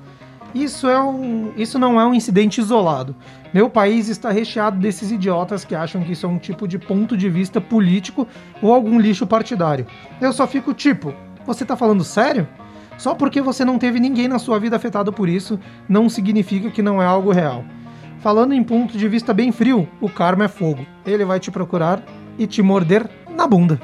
Isso, 0.54 0.88
é 0.88 1.02
um, 1.02 1.54
isso 1.56 1.80
não 1.80 2.00
é 2.00 2.06
um 2.06 2.14
incidente 2.14 2.60
isolado. 2.60 3.16
Meu 3.54 3.70
país 3.70 4.10
está 4.10 4.32
recheado 4.32 4.80
desses 4.80 5.12
idiotas 5.12 5.64
que 5.64 5.76
acham 5.76 6.04
que 6.04 6.12
isso 6.12 6.26
é 6.26 6.30
um 6.30 6.38
tipo 6.38 6.68
de 6.68 6.78
ponto 6.78 7.16
de 7.16 7.30
vista 7.30 7.62
político 7.62 8.28
ou 8.62 8.74
algum 8.74 9.00
lixo 9.00 9.26
partidário. 9.26 9.86
Eu 10.20 10.34
só 10.34 10.46
fico 10.46 10.74
tipo, 10.74 11.14
você 11.46 11.66
tá 11.66 11.76
falando 11.76 12.04
sério? 12.04 12.48
Só 12.98 13.16
porque 13.16 13.42
você 13.42 13.66
não 13.66 13.80
teve 13.80 14.00
ninguém 14.00 14.28
na 14.28 14.40
sua 14.40 14.60
vida 14.60 14.76
afetado 14.76 15.12
por 15.12 15.28
isso, 15.28 15.60
não 15.88 16.08
significa 16.10 16.70
que 16.70 16.82
não 16.82 17.02
é 17.02 17.06
algo 17.06 17.32
real. 17.32 17.64
Falando 18.20 18.54
em 18.54 18.64
ponto 18.64 18.98
de 18.98 19.08
vista 19.08 19.34
bem 19.34 19.52
frio, 19.52 19.88
o 20.00 20.08
karma 20.08 20.46
é 20.46 20.48
fogo. 20.48 20.86
Ele 21.06 21.26
vai 21.26 21.40
te 21.40 21.50
procurar 21.50 22.04
e 22.38 22.46
te 22.46 22.62
morder 22.62 23.10
na 23.36 23.48
bunda. 23.48 23.82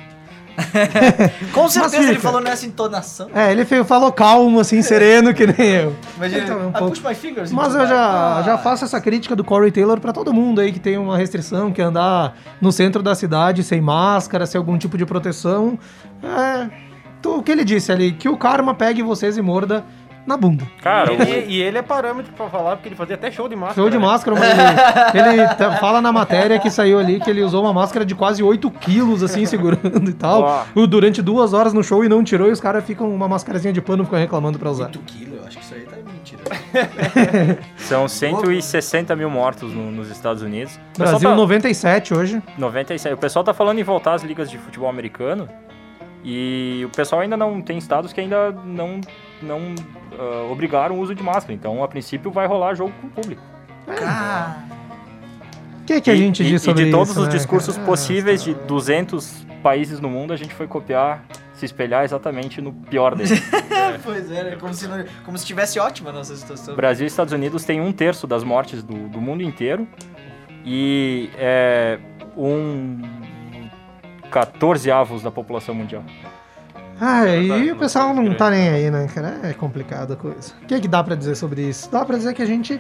Com 1.54 1.70
certeza 1.70 2.10
ele 2.10 2.20
falou 2.20 2.42
nessa 2.42 2.66
entonação. 2.66 3.30
É, 3.34 3.52
ele 3.52 3.64
falou 3.84 4.12
calmo, 4.12 4.60
assim, 4.60 4.82
sereno, 4.82 5.34
que 5.34 5.46
nem 5.48 5.68
eu. 5.70 5.96
Imagina, 6.18 6.44
Então, 6.44 6.68
um 6.68 6.72
pouco. 6.72 6.90
push 6.90 7.04
my 7.04 7.14
fingers. 7.16 7.52
Mas 7.52 7.76
eu 7.76 7.86
já, 7.88 8.38
Ah. 8.40 8.42
já 8.44 8.58
faço 8.58 8.84
essa 8.86 9.00
crítica 9.00 9.36
do 9.36 9.44
Corey 9.44 9.72
Taylor 9.72 10.00
pra 10.00 10.12
todo 10.12 10.34
mundo 10.34 10.60
aí 10.62 10.72
que 10.72 10.80
tem 10.80 10.98
uma 10.98 11.18
restrição, 11.18 11.72
que 11.72 11.82
andar 11.82 12.36
no 12.60 12.72
centro 12.72 13.02
da 13.04 13.14
cidade 13.16 13.64
sem 13.64 13.80
máscara, 13.82 14.46
sem 14.46 14.58
algum 14.58 14.78
tipo 14.78 14.98
de 14.98 15.06
proteção. 15.06 15.78
É. 16.24 16.68
tu- 17.22 17.38
O 17.38 17.44
que 17.44 17.52
ele 17.52 17.64
disse 17.64 17.92
ali, 17.92 18.12
que 18.12 18.30
o 18.30 18.38
karma 18.38 18.74
pegue 18.74 19.02
vocês 19.04 19.38
e 19.38 19.42
morda 19.42 19.84
na 20.28 20.36
bunda. 20.38 20.66
Cara, 20.82 21.14
e, 21.14 21.22
ele, 21.22 21.46
e 21.54 21.62
ele 21.62 21.78
é 21.78 21.82
parâmetro 21.82 22.32
pra 22.34 22.48
falar, 22.50 22.76
porque 22.76 22.90
ele 22.90 22.96
fazia 22.96 23.16
até 23.16 23.32
show 23.32 23.48
de 23.48 23.56
máscara. 23.56 23.76
Show 23.82 23.90
de 23.90 23.98
né? 23.98 24.06
máscara, 24.06 24.38
mas 24.38 25.16
ele, 25.16 25.42
ele 25.42 25.48
tá- 25.56 25.78
fala 25.78 26.02
na 26.02 26.12
matéria 26.12 26.60
que 26.60 26.70
saiu 26.70 27.00
ali 27.00 27.20
que 27.20 27.30
ele 27.30 27.42
usou 27.42 27.64
uma 27.64 27.74
máscara 27.74 28.06
de 28.06 28.14
quase 28.14 28.44
8 28.44 28.70
quilos, 28.70 29.24
assim, 29.24 29.46
segurando 29.46 30.10
e 30.10 30.14
tal, 30.14 30.66
o- 30.76 30.86
durante 30.86 31.22
duas 31.22 31.54
horas 31.54 31.74
no 31.74 31.84
show 31.84 32.04
e 32.04 32.10
não 32.10 32.24
tirou, 32.24 32.50
e 32.50 32.52
os 32.52 32.60
caras 32.60 32.84
ficam 32.86 33.10
uma 33.10 33.28
mascarazinha 33.28 33.74
de 33.74 33.82
pano 33.82 34.04
ficam 34.04 34.20
reclamando 34.20 34.60
pra 34.60 34.70
usar. 34.70 34.86
8 34.88 35.00
quilos, 35.00 35.40
eu 35.40 35.48
acho 35.48 35.58
que 35.58 35.64
isso 35.64 35.74
aí 35.74 35.82
tá 35.82 35.96
mentira. 36.12 36.44
são 37.78 38.08
160 38.08 39.16
mil 39.16 39.30
mortos 39.30 39.74
no- 39.74 39.92
nos 39.92 40.10
Estados 40.10 40.42
Unidos. 40.44 40.78
O 40.96 41.00
Brasil 41.00 41.30
tá- 41.30 41.36
97 41.36 42.14
hoje. 42.14 42.42
97. 42.58 43.14
O 43.14 43.18
pessoal 43.18 43.44
tá 43.46 43.54
falando 43.54 43.80
em 43.80 43.84
voltar 43.84 44.14
às 44.14 44.24
ligas 44.24 44.50
de 44.52 44.58
futebol 44.58 44.90
americano. 44.90 45.48
E 46.24 46.84
o 46.86 46.90
pessoal 46.90 47.22
ainda 47.22 47.38
não 47.38 47.62
tem 47.62 47.78
estados 47.78 48.12
que 48.12 48.20
ainda 48.20 48.52
não, 48.66 49.00
não 49.42 49.76
ah, 50.18 50.48
obrigaram 50.52 50.96
o 50.96 51.00
uso 51.00 51.14
de 51.14 51.24
máscara. 51.24 51.54
Então, 51.54 51.84
a 51.84 51.88
princípio, 51.88 52.32
vai 52.32 52.48
rolar 52.48 52.76
jogo 52.76 52.94
com 53.02 53.08
o 53.08 53.10
público. 53.10 53.42
Cara, 53.86 54.68
que, 55.88 56.02
que 56.02 56.12
a 56.12 56.16
gente 56.16 56.44
e, 56.44 56.48
diz 56.48 56.62
sobre 56.62 56.84
e 56.84 56.86
de 56.86 56.92
todos 56.92 57.12
isso, 57.12 57.22
os 57.22 57.28
né, 57.28 57.34
discursos 57.34 57.76
cara? 57.76 57.88
possíveis 57.88 58.44
de 58.44 58.54
200 58.54 59.46
países 59.64 60.00
no 60.02 60.10
mundo, 60.10 60.34
a 60.34 60.36
gente 60.36 60.54
foi 60.54 60.68
copiar, 60.68 61.24
se 61.54 61.66
espelhar 61.66 62.04
exatamente 62.04 62.62
no 62.62 62.74
pior 62.74 63.16
deles. 63.16 63.42
Pois 64.04 64.30
é, 64.30 64.44
né? 64.44 64.58
como 64.60 64.74
se, 64.74 64.88
não- 64.88 65.06
como 65.24 65.38
se 65.38 65.44
estivesse 65.44 65.80
ótima 65.80 66.10
a 66.10 66.14
nossa 66.14 66.36
situação. 66.36 66.76
Brasil 66.76 67.06
e 67.06 67.08
Estados 67.08 67.34
Unidos 67.34 67.64
têm 67.64 67.80
um 67.80 67.92
terço 67.92 68.28
das 68.28 68.44
mortes 68.44 68.84
do, 68.84 69.08
do 69.08 69.22
mundo 69.22 69.42
inteiro 69.42 69.88
e 70.66 71.30
é, 71.38 71.98
um 72.36 73.02
14 74.30 74.92
avos 74.92 75.24
da 75.24 75.32
população 75.32 75.74
mundial. 75.74 76.04
Ah, 77.00 77.26
e 77.28 77.48
Verdade, 77.48 77.72
o 77.72 77.76
pessoal 77.76 78.14
não 78.14 78.34
tá 78.34 78.50
nem 78.50 78.70
aí, 78.70 78.90
né, 78.90 79.08
cara? 79.14 79.40
É 79.44 79.54
complicada 79.54 80.14
a 80.14 80.18
coisa. 80.18 80.54
O 80.64 80.66
que, 80.66 80.80
que 80.80 80.88
dá 80.88 81.04
pra 81.04 81.16
dizer 81.16 81.36
sobre 81.36 81.62
isso? 81.62 81.90
Dá 81.92 82.04
pra 82.04 82.18
dizer 82.18 82.34
que 82.34 82.42
a 82.42 82.46
gente 82.46 82.80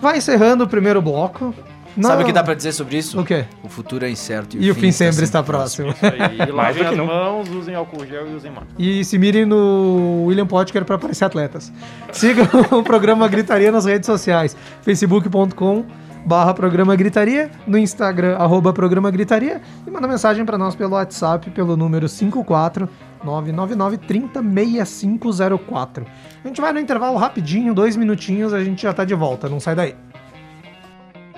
vai 0.00 0.18
encerrando 0.18 0.64
o 0.64 0.68
primeiro 0.68 1.00
bloco. 1.00 1.54
Sabe 2.00 2.14
Não- 2.18 2.22
o 2.22 2.24
que 2.24 2.32
dá 2.32 2.44
pra 2.44 2.54
dizer 2.54 2.70
sobre 2.70 2.96
isso? 2.98 3.20
O 3.20 3.24
quê? 3.24 3.44
O 3.64 3.68
futuro 3.68 4.04
é 4.04 4.10
incerto 4.10 4.56
E 4.56 4.70
o 4.70 4.74
fim 4.76 4.92
sempre 4.92 5.24
está 5.24 5.42
próximo. 5.42 5.90
Isso 5.90 6.06
aí. 6.06 6.48
E 6.48 6.50
lavem 6.52 6.86
as 6.86 6.96
nunca. 6.96 7.12
mãos, 7.12 7.48
usem 7.48 7.74
álcool 7.74 8.06
gel 8.06 8.28
e 8.30 8.34
usem 8.36 8.50
máscara. 8.52 8.74
E 8.78 9.04
se 9.04 9.18
mirem 9.18 9.44
no 9.44 10.24
William 10.26 10.46
Potker 10.46 10.84
para 10.84 10.94
aparecer 10.94 11.24
atletas. 11.24 11.72
Sigam 12.12 12.46
o 12.78 12.82
programa 12.84 13.26
Gritaria 13.26 13.72
nas 13.72 13.86
redes 13.86 14.06
sociais. 14.06 14.56
facebook.com 14.82 15.84
barra 16.24 16.52
programa 16.54 16.94
Gritaria, 16.94 17.50
no 17.66 17.78
Instagram, 17.78 18.36
arroba 18.36 18.72
programa 18.74 19.10
Gritaria, 19.10 19.60
e 19.86 19.90
manda 19.90 20.06
mensagem 20.06 20.44
para 20.44 20.58
nós 20.58 20.74
pelo 20.76 20.92
WhatsApp, 20.94 21.50
pelo 21.50 21.76
número 21.78 22.08
54 22.08 22.86
999 23.24 23.98
30 23.98 24.42
6504. 24.42 26.06
A 26.44 26.48
gente 26.48 26.60
vai 26.60 26.72
no 26.72 26.80
intervalo 26.80 27.16
rapidinho, 27.16 27.74
dois 27.74 27.96
minutinhos, 27.96 28.52
a 28.52 28.62
gente 28.62 28.82
já 28.82 28.92
tá 28.92 29.04
de 29.04 29.14
volta, 29.14 29.48
não 29.48 29.60
sai 29.60 29.74
daí. 29.74 29.94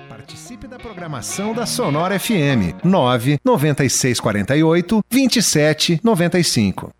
Participe 0.09 0.67
da 0.67 0.77
programação 0.77 1.53
da 1.53 1.65
Sonora 1.65 2.19
FM 2.19 2.83
9 2.83 3.39
9648 3.43 5.03
2795. 5.09 6.91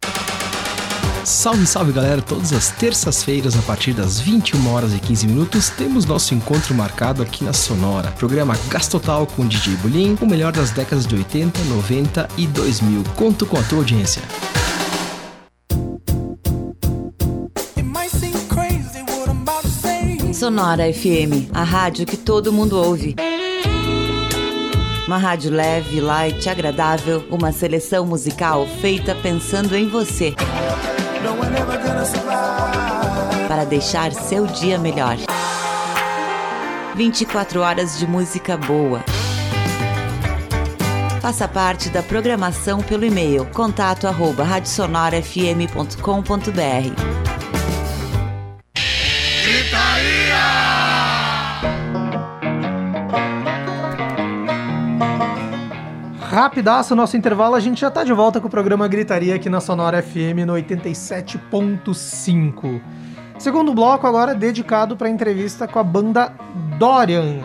Salve, 1.25 1.65
salve 1.65 1.93
galera! 1.93 2.21
Todas 2.21 2.51
as 2.51 2.71
terças-feiras, 2.71 3.57
a 3.57 3.61
partir 3.61 3.93
das 3.93 4.19
21 4.19 4.73
horas 4.73 4.93
e 4.93 4.99
15 4.99 5.25
minutos, 5.27 5.69
temos 5.69 6.05
nosso 6.05 6.35
encontro 6.35 6.75
marcado 6.75 7.23
aqui 7.23 7.45
na 7.45 7.53
Sonora. 7.53 8.11
Programa 8.11 8.57
Gás 8.69 8.89
Total 8.89 9.25
com 9.25 9.47
DJ 9.47 9.77
Bulim, 9.77 10.17
o 10.19 10.25
melhor 10.25 10.51
das 10.51 10.71
décadas 10.71 11.07
de 11.07 11.15
80, 11.15 11.61
90 11.63 12.27
e 12.37 12.45
2000. 12.45 13.03
Conto 13.15 13.45
com 13.45 13.57
a 13.57 13.63
tua 13.63 13.77
audiência. 13.77 14.21
Sonora 20.43 20.91
FM, 20.91 21.49
a 21.53 21.63
rádio 21.63 22.05
que 22.05 22.17
todo 22.17 22.51
mundo 22.51 22.77
ouve. 22.77 23.15
Uma 25.07 25.17
rádio 25.17 25.49
leve, 25.49 26.01
light, 26.01 26.49
agradável, 26.49 27.23
uma 27.31 27.53
seleção 27.53 28.05
musical 28.05 28.67
feita 28.81 29.15
pensando 29.15 29.73
em 29.73 29.87
você. 29.87 30.35
Para 33.47 33.63
deixar 33.63 34.11
seu 34.11 34.45
dia 34.45 34.77
melhor. 34.77 35.15
24 36.93 37.61
horas 37.61 37.97
de 37.97 38.05
música 38.05 38.57
boa. 38.57 39.01
Faça 41.21 41.47
parte 41.47 41.87
da 41.87 42.03
programação 42.03 42.81
pelo 42.81 43.05
e-mail 43.05 43.45
contato 43.45 44.05
Rapidaço, 56.33 56.95
nosso 56.95 57.15
intervalo, 57.15 57.53
a 57.53 57.59
gente 57.59 57.79
já 57.79 57.91
tá 57.91 58.03
de 58.03 58.11
volta 58.11 58.41
com 58.41 58.47
o 58.47 58.49
programa 58.49 58.87
Gritaria 58.87 59.35
aqui 59.35 59.51
na 59.51 59.61
Sonora 59.61 60.01
FM 60.01 60.47
no 60.47 60.53
87.5. 60.53 62.81
Segundo 63.37 63.71
bloco 63.71 64.07
agora 64.07 64.31
é 64.31 64.35
dedicado 64.35 64.97
para 64.97 65.07
entrevista 65.07 65.67
com 65.67 65.77
a 65.77 65.83
banda 65.83 66.33
Dorian. 66.79 67.41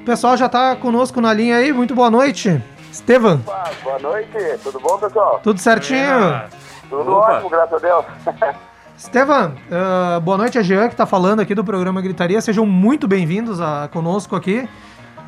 O 0.00 0.04
pessoal 0.06 0.34
já 0.34 0.48
tá 0.48 0.74
conosco 0.74 1.20
na 1.20 1.30
linha 1.34 1.56
aí, 1.56 1.74
muito 1.74 1.94
boa 1.94 2.10
noite. 2.10 2.58
Estevam, 2.90 3.42
Boa 3.84 3.98
noite, 3.98 4.38
tudo 4.62 4.80
bom, 4.80 4.96
pessoal? 4.96 5.38
tudo 5.42 5.60
certinho? 5.60 6.40
Tudo 6.88 7.12
Opa. 7.12 7.34
ótimo, 7.34 7.50
graças 7.50 7.74
a 7.74 7.78
Deus. 7.86 8.06
Estevam, 8.96 9.52
ah, 9.70 10.18
boa 10.20 10.38
noite, 10.38 10.58
a 10.58 10.62
Jean 10.62 10.88
que 10.88 10.96
tá 10.96 11.04
falando 11.04 11.40
aqui 11.40 11.54
do 11.54 11.62
programa 11.62 12.00
Gritaria. 12.00 12.40
Sejam 12.40 12.64
muito 12.64 13.06
bem-vindos 13.06 13.60
a 13.60 13.90
conosco 13.92 14.34
aqui. 14.34 14.66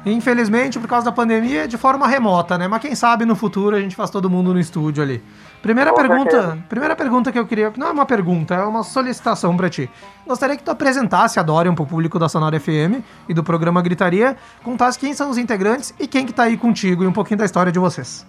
Infelizmente, 0.06 0.78
por 0.78 0.88
causa 0.88 1.06
da 1.06 1.12
pandemia, 1.12 1.66
de 1.66 1.78
forma 1.78 2.06
remota, 2.06 2.58
né? 2.58 2.68
Mas 2.68 2.82
quem 2.82 2.94
sabe 2.94 3.24
no 3.24 3.34
futuro 3.34 3.74
a 3.74 3.80
gente 3.80 3.96
faz 3.96 4.10
todo 4.10 4.28
mundo 4.28 4.52
no 4.52 4.60
estúdio 4.60 5.02
ali. 5.02 5.22
Primeira 5.62 5.94
pergunta, 5.94 6.30
certeza. 6.30 6.58
primeira 6.68 6.94
pergunta 6.94 7.32
que 7.32 7.38
eu 7.38 7.46
queria, 7.46 7.72
não 7.78 7.86
é 7.86 7.90
uma 7.90 8.04
pergunta, 8.04 8.54
é 8.54 8.62
uma 8.64 8.82
solicitação 8.82 9.56
pra 9.56 9.70
ti. 9.70 9.90
Gostaria 10.26 10.58
que 10.58 10.62
tu 10.62 10.70
apresentasse 10.70 11.40
a 11.40 11.42
Dorian 11.42 11.74
pro 11.74 11.86
público 11.86 12.18
da 12.18 12.28
Sonora 12.28 12.60
FM 12.60 13.02
e 13.26 13.32
do 13.32 13.42
programa 13.42 13.80
Gritaria, 13.80 14.36
contasse 14.62 14.98
quem 14.98 15.14
são 15.14 15.30
os 15.30 15.38
integrantes 15.38 15.94
e 15.98 16.06
quem 16.06 16.26
que 16.26 16.34
tá 16.34 16.42
aí 16.42 16.58
contigo 16.58 17.02
e 17.02 17.06
um 17.06 17.12
pouquinho 17.14 17.38
da 17.38 17.46
história 17.46 17.72
de 17.72 17.78
vocês. 17.78 18.26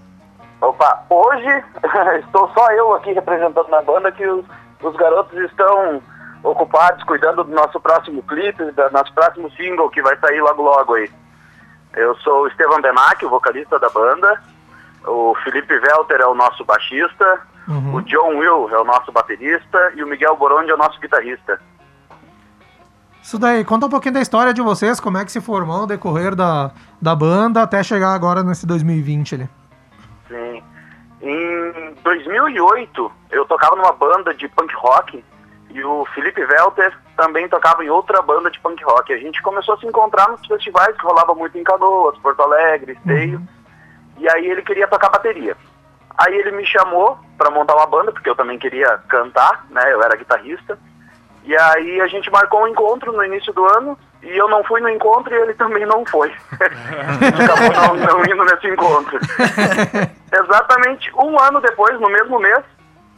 Opa, 0.62 1.04
hoje 1.10 1.64
estou 2.26 2.50
só 2.54 2.72
eu 2.72 2.94
aqui 2.94 3.12
representando 3.12 3.68
na 3.68 3.82
banda 3.82 4.14
que 4.14 4.26
os, 4.26 4.46
os 4.82 4.96
garotos 4.96 5.38
estão 5.38 6.02
ocupados 6.42 7.04
cuidando 7.04 7.44
do 7.44 7.54
nosso 7.54 7.82
próximo 7.82 8.24
clipe, 8.24 8.64
do 8.64 8.92
nosso 8.92 9.14
próximo 9.14 9.52
single 9.52 9.90
que 9.90 10.02
vai 10.02 10.18
sair 10.20 10.40
logo 10.40 10.62
logo 10.64 10.94
aí. 10.94 11.10
Eu 11.96 12.16
sou 12.18 12.44
o 12.44 12.48
Estevam 12.48 12.82
Benac, 12.82 13.26
o 13.26 13.30
vocalista 13.30 13.80
da 13.80 13.90
banda. 13.90 14.42
O 15.08 15.36
Felipe 15.44 15.74
Welter 15.74 16.20
é 16.20 16.28
o 16.28 16.36
nosso 16.36 16.66
baixista. 16.66 17.42
Uhum. 17.68 17.96
O 17.96 18.02
John 18.02 18.38
Will 18.38 18.70
é 18.70 18.78
o 18.78 18.84
nosso 18.84 19.12
baterista. 19.12 19.94
E 19.96 20.04
o 20.04 20.08
Miguel 20.08 20.36
Borondi 20.36 20.72
é 20.72 20.74
o 20.74 20.78
nosso 20.78 21.00
guitarrista. 21.00 21.60
Isso 23.22 23.40
daí, 23.40 23.66
conta 23.66 23.88
um 23.88 23.90
pouquinho 23.90 24.14
da 24.14 24.22
história 24.22 24.54
de 24.54 24.62
vocês, 24.62 25.00
como 25.00 25.18
é 25.18 25.26
que 25.26 25.32
se 25.32 25.42
formou 25.42 25.84
o 25.84 25.88
decorrer 25.88 26.36
da, 26.36 26.72
da 27.02 27.16
banda 27.16 27.64
até 27.64 27.82
chegar 27.82 28.14
agora 28.14 28.44
nesse 28.44 28.68
2020 28.68 29.36
ali. 29.36 29.50
Sim. 30.28 30.64
Em 31.22 31.96
2008, 32.04 33.12
eu 33.32 33.46
tocava 33.46 33.76
numa 33.76 33.94
banda 33.94 34.32
de 34.32 34.48
punk 34.50 34.72
rock 34.76 35.24
e 35.76 35.84
o 35.84 36.06
Felipe 36.16 36.42
Welter 36.42 36.98
também 37.18 37.50
tocava 37.50 37.84
em 37.84 37.90
outra 37.90 38.22
banda 38.22 38.50
de 38.50 38.58
punk 38.62 38.82
rock. 38.86 39.12
A 39.12 39.18
gente 39.18 39.42
começou 39.42 39.76
a 39.76 39.78
se 39.78 39.86
encontrar 39.86 40.30
nos 40.30 40.48
festivais 40.48 40.96
que 40.96 41.04
rolava 41.04 41.36
muito 41.36 41.58
em 41.58 41.66
Canoas, 41.66 42.18
Porto 42.20 42.42
Alegre, 42.44 42.94
Esteio. 42.94 43.42
E 44.18 44.30
aí 44.30 44.50
ele 44.50 44.62
queria 44.62 44.88
tocar 44.88 45.10
bateria. 45.10 45.58
Aí 46.18 46.34
ele 46.34 46.52
me 46.52 46.66
chamou 46.66 47.20
para 47.38 47.52
montar 47.52 47.76
uma 47.76 47.88
banda, 47.88 48.14
porque 48.14 48.30
eu 48.30 48.38
também 48.38 48.58
queria 48.58 49.00
cantar, 49.10 49.66
né? 49.70 49.92
Eu 49.92 50.02
era 50.02 50.16
guitarrista. 50.16 50.80
E 51.44 51.54
aí 51.58 52.00
a 52.00 52.08
gente 52.08 52.32
marcou 52.32 52.64
um 52.64 52.70
encontro 52.70 53.12
no 53.12 53.26
início 53.26 53.52
do 53.52 53.66
ano 53.66 54.00
e 54.24 54.30
eu 54.30 54.48
não 54.48 54.64
fui 54.64 54.80
no 54.80 54.88
encontro 54.88 55.36
e 55.36 55.38
ele 55.38 55.56
também 55.56 55.86
não 55.86 56.06
foi. 56.06 56.34
acabou 56.58 57.98
não, 57.98 58.22
não 58.22 58.24
indo 58.24 58.46
nesse 58.46 58.68
encontro. 58.70 59.20
Exatamente 60.32 61.12
um 61.18 61.38
ano 61.38 61.60
depois, 61.60 62.00
no 62.00 62.10
mesmo 62.10 62.40
mês, 62.40 62.64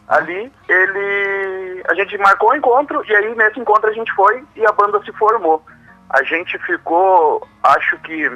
ali, 0.08 0.52
ele. 0.68 1.84
A 1.90 1.94
gente 1.96 2.18
marcou 2.18 2.52
o 2.52 2.56
encontro 2.56 3.04
e 3.08 3.16
aí 3.16 3.36
nesse 3.36 3.60
encontro 3.60 3.90
a 3.90 3.94
gente 3.94 4.12
foi 4.14 4.44
e 4.56 4.66
a 4.66 4.72
banda 4.72 5.02
se 5.04 5.12
formou. 5.14 5.64
A 6.10 6.24
gente 6.24 6.58
ficou, 6.60 7.46
acho 7.64 7.98
que 8.00 8.30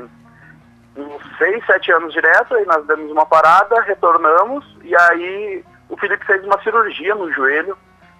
uns 0.95 1.37
seis, 1.37 1.65
sete 1.65 1.91
anos 1.91 2.13
direto, 2.13 2.53
aí 2.53 2.65
nós 2.65 2.85
demos 2.85 3.09
uma 3.11 3.25
parada, 3.25 3.81
retornamos, 3.81 4.65
e 4.83 4.93
aí 4.95 5.63
o 5.87 5.95
Felipe 5.95 6.25
fez 6.25 6.43
uma 6.43 6.61
cirurgia 6.61 7.15
no 7.15 7.31
joelho, 7.31 7.77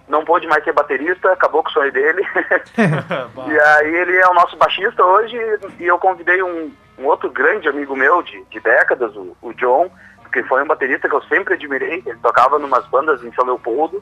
não 0.08 0.24
pôde 0.24 0.48
mais 0.48 0.64
ser 0.64 0.72
baterista, 0.72 1.34
acabou 1.34 1.64
com 1.64 1.70
o 1.70 1.74
sonho 1.74 1.92
dele. 1.92 2.22
e 2.78 3.60
aí 3.60 3.96
ele 3.96 4.16
é 4.16 4.28
o 4.30 4.34
nosso 4.34 4.56
baixista 4.56 5.04
hoje, 5.04 5.38
e 5.80 5.86
eu 5.86 6.00
convidei 6.00 6.42
um, 6.42 6.72
um 6.98 7.06
outro 7.06 7.30
grande 7.30 7.68
amigo 7.68 7.94
meu 7.94 8.22
de, 8.24 8.42
de 8.46 8.60
décadas, 8.62 9.14
o, 9.18 9.36
o 9.42 9.54
John, 9.54 9.92
que 10.32 10.44
foi 10.44 10.64
um 10.64 10.68
baterista 10.68 11.08
que 11.10 11.16
eu 11.16 11.22
sempre 11.24 11.54
admirei, 11.56 12.02
ele 12.06 12.18
tocava 12.22 12.58
numas 12.60 12.86
bandas 12.88 13.24
em 13.24 13.32
São 13.34 13.46
Leopoldo, 13.46 14.02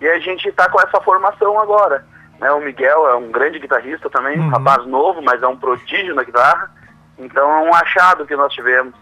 e 0.00 0.08
a 0.08 0.18
gente 0.18 0.48
está 0.48 0.68
com 0.68 0.80
essa 0.80 1.00
formação 1.00 1.58
agora. 1.60 2.04
Né? 2.40 2.50
O 2.52 2.60
Miguel 2.60 3.06
é 3.08 3.14
um 3.16 3.30
grande 3.30 3.58
guitarrista 3.58 4.08
também, 4.10 4.38
um 4.38 4.44
Uhum. 4.44 4.48
rapaz 4.50 4.86
novo, 4.86 5.20
mas 5.22 5.42
é 5.42 5.46
um 5.46 5.56
prodígio 5.56 6.14
na 6.14 6.22
guitarra. 6.24 6.70
Então 7.18 7.50
é 7.50 7.68
um 7.68 7.74
achado 7.74 8.24
que 8.26 8.34
nós 8.34 8.52
tivemos. 8.52 8.94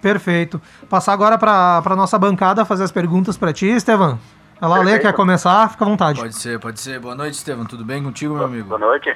Perfeito. 0.00 0.60
Passar 0.88 1.12
agora 1.12 1.36
pra, 1.38 1.80
pra 1.82 1.94
nossa 1.94 2.18
bancada 2.18 2.64
fazer 2.64 2.84
as 2.84 2.90
perguntas 2.92 3.36
pra 3.36 3.52
ti, 3.52 3.66
Estevam. 3.66 4.18
Ela 4.60 4.78
lê, 4.78 4.98
quer 4.98 5.12
começar? 5.12 5.68
Fica 5.70 5.84
à 5.84 5.88
vontade. 5.88 6.20
Pode 6.20 6.34
ser, 6.36 6.58
pode 6.58 6.80
ser. 6.80 6.98
Boa 6.98 7.14
noite, 7.14 7.34
Estevam. 7.34 7.64
Tudo 7.66 7.84
bem 7.84 8.02
contigo, 8.02 8.34
meu 8.34 8.44
amigo? 8.44 8.68
Boa 8.68 8.78
noite. 8.80 9.14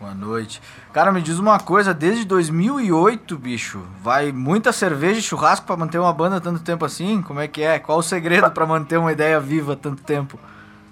Boa 0.00 0.14
noite. 0.14 0.62
Cara, 0.92 1.10
me 1.10 1.20
diz 1.20 1.40
uma 1.40 1.58
coisa, 1.58 1.92
desde 1.92 2.24
2008, 2.24 3.36
bicho, 3.36 3.84
vai 4.00 4.30
muita 4.30 4.70
cerveja 4.70 5.18
e 5.18 5.22
churrasco 5.22 5.66
pra 5.66 5.76
manter 5.76 5.98
uma 5.98 6.12
banda 6.12 6.40
tanto 6.40 6.62
tempo 6.62 6.84
assim? 6.84 7.20
Como 7.20 7.40
é 7.40 7.48
que 7.48 7.62
é? 7.64 7.80
Qual 7.80 7.98
o 7.98 8.02
segredo 8.02 8.48
pra 8.52 8.64
manter 8.64 8.96
uma 8.96 9.10
ideia 9.10 9.40
viva 9.40 9.76
tanto 9.76 10.02
tempo? 10.02 10.38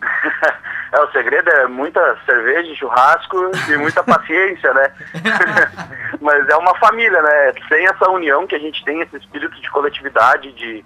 É, 0.92 1.00
o 1.02 1.10
segredo 1.10 1.50
é 1.50 1.66
muita 1.66 2.00
cerveja, 2.24 2.74
churrasco 2.74 3.50
e 3.68 3.76
muita 3.76 4.02
paciência, 4.04 4.72
né? 4.72 4.92
Mas 6.22 6.48
é 6.48 6.56
uma 6.56 6.74
família, 6.78 7.20
né? 7.20 7.52
Sem 7.68 7.86
essa 7.86 8.08
união 8.08 8.46
que 8.46 8.54
a 8.54 8.58
gente 8.58 8.82
tem, 8.82 9.02
esse 9.02 9.16
espírito 9.16 9.60
de 9.60 9.70
coletividade, 9.70 10.52
de, 10.52 10.82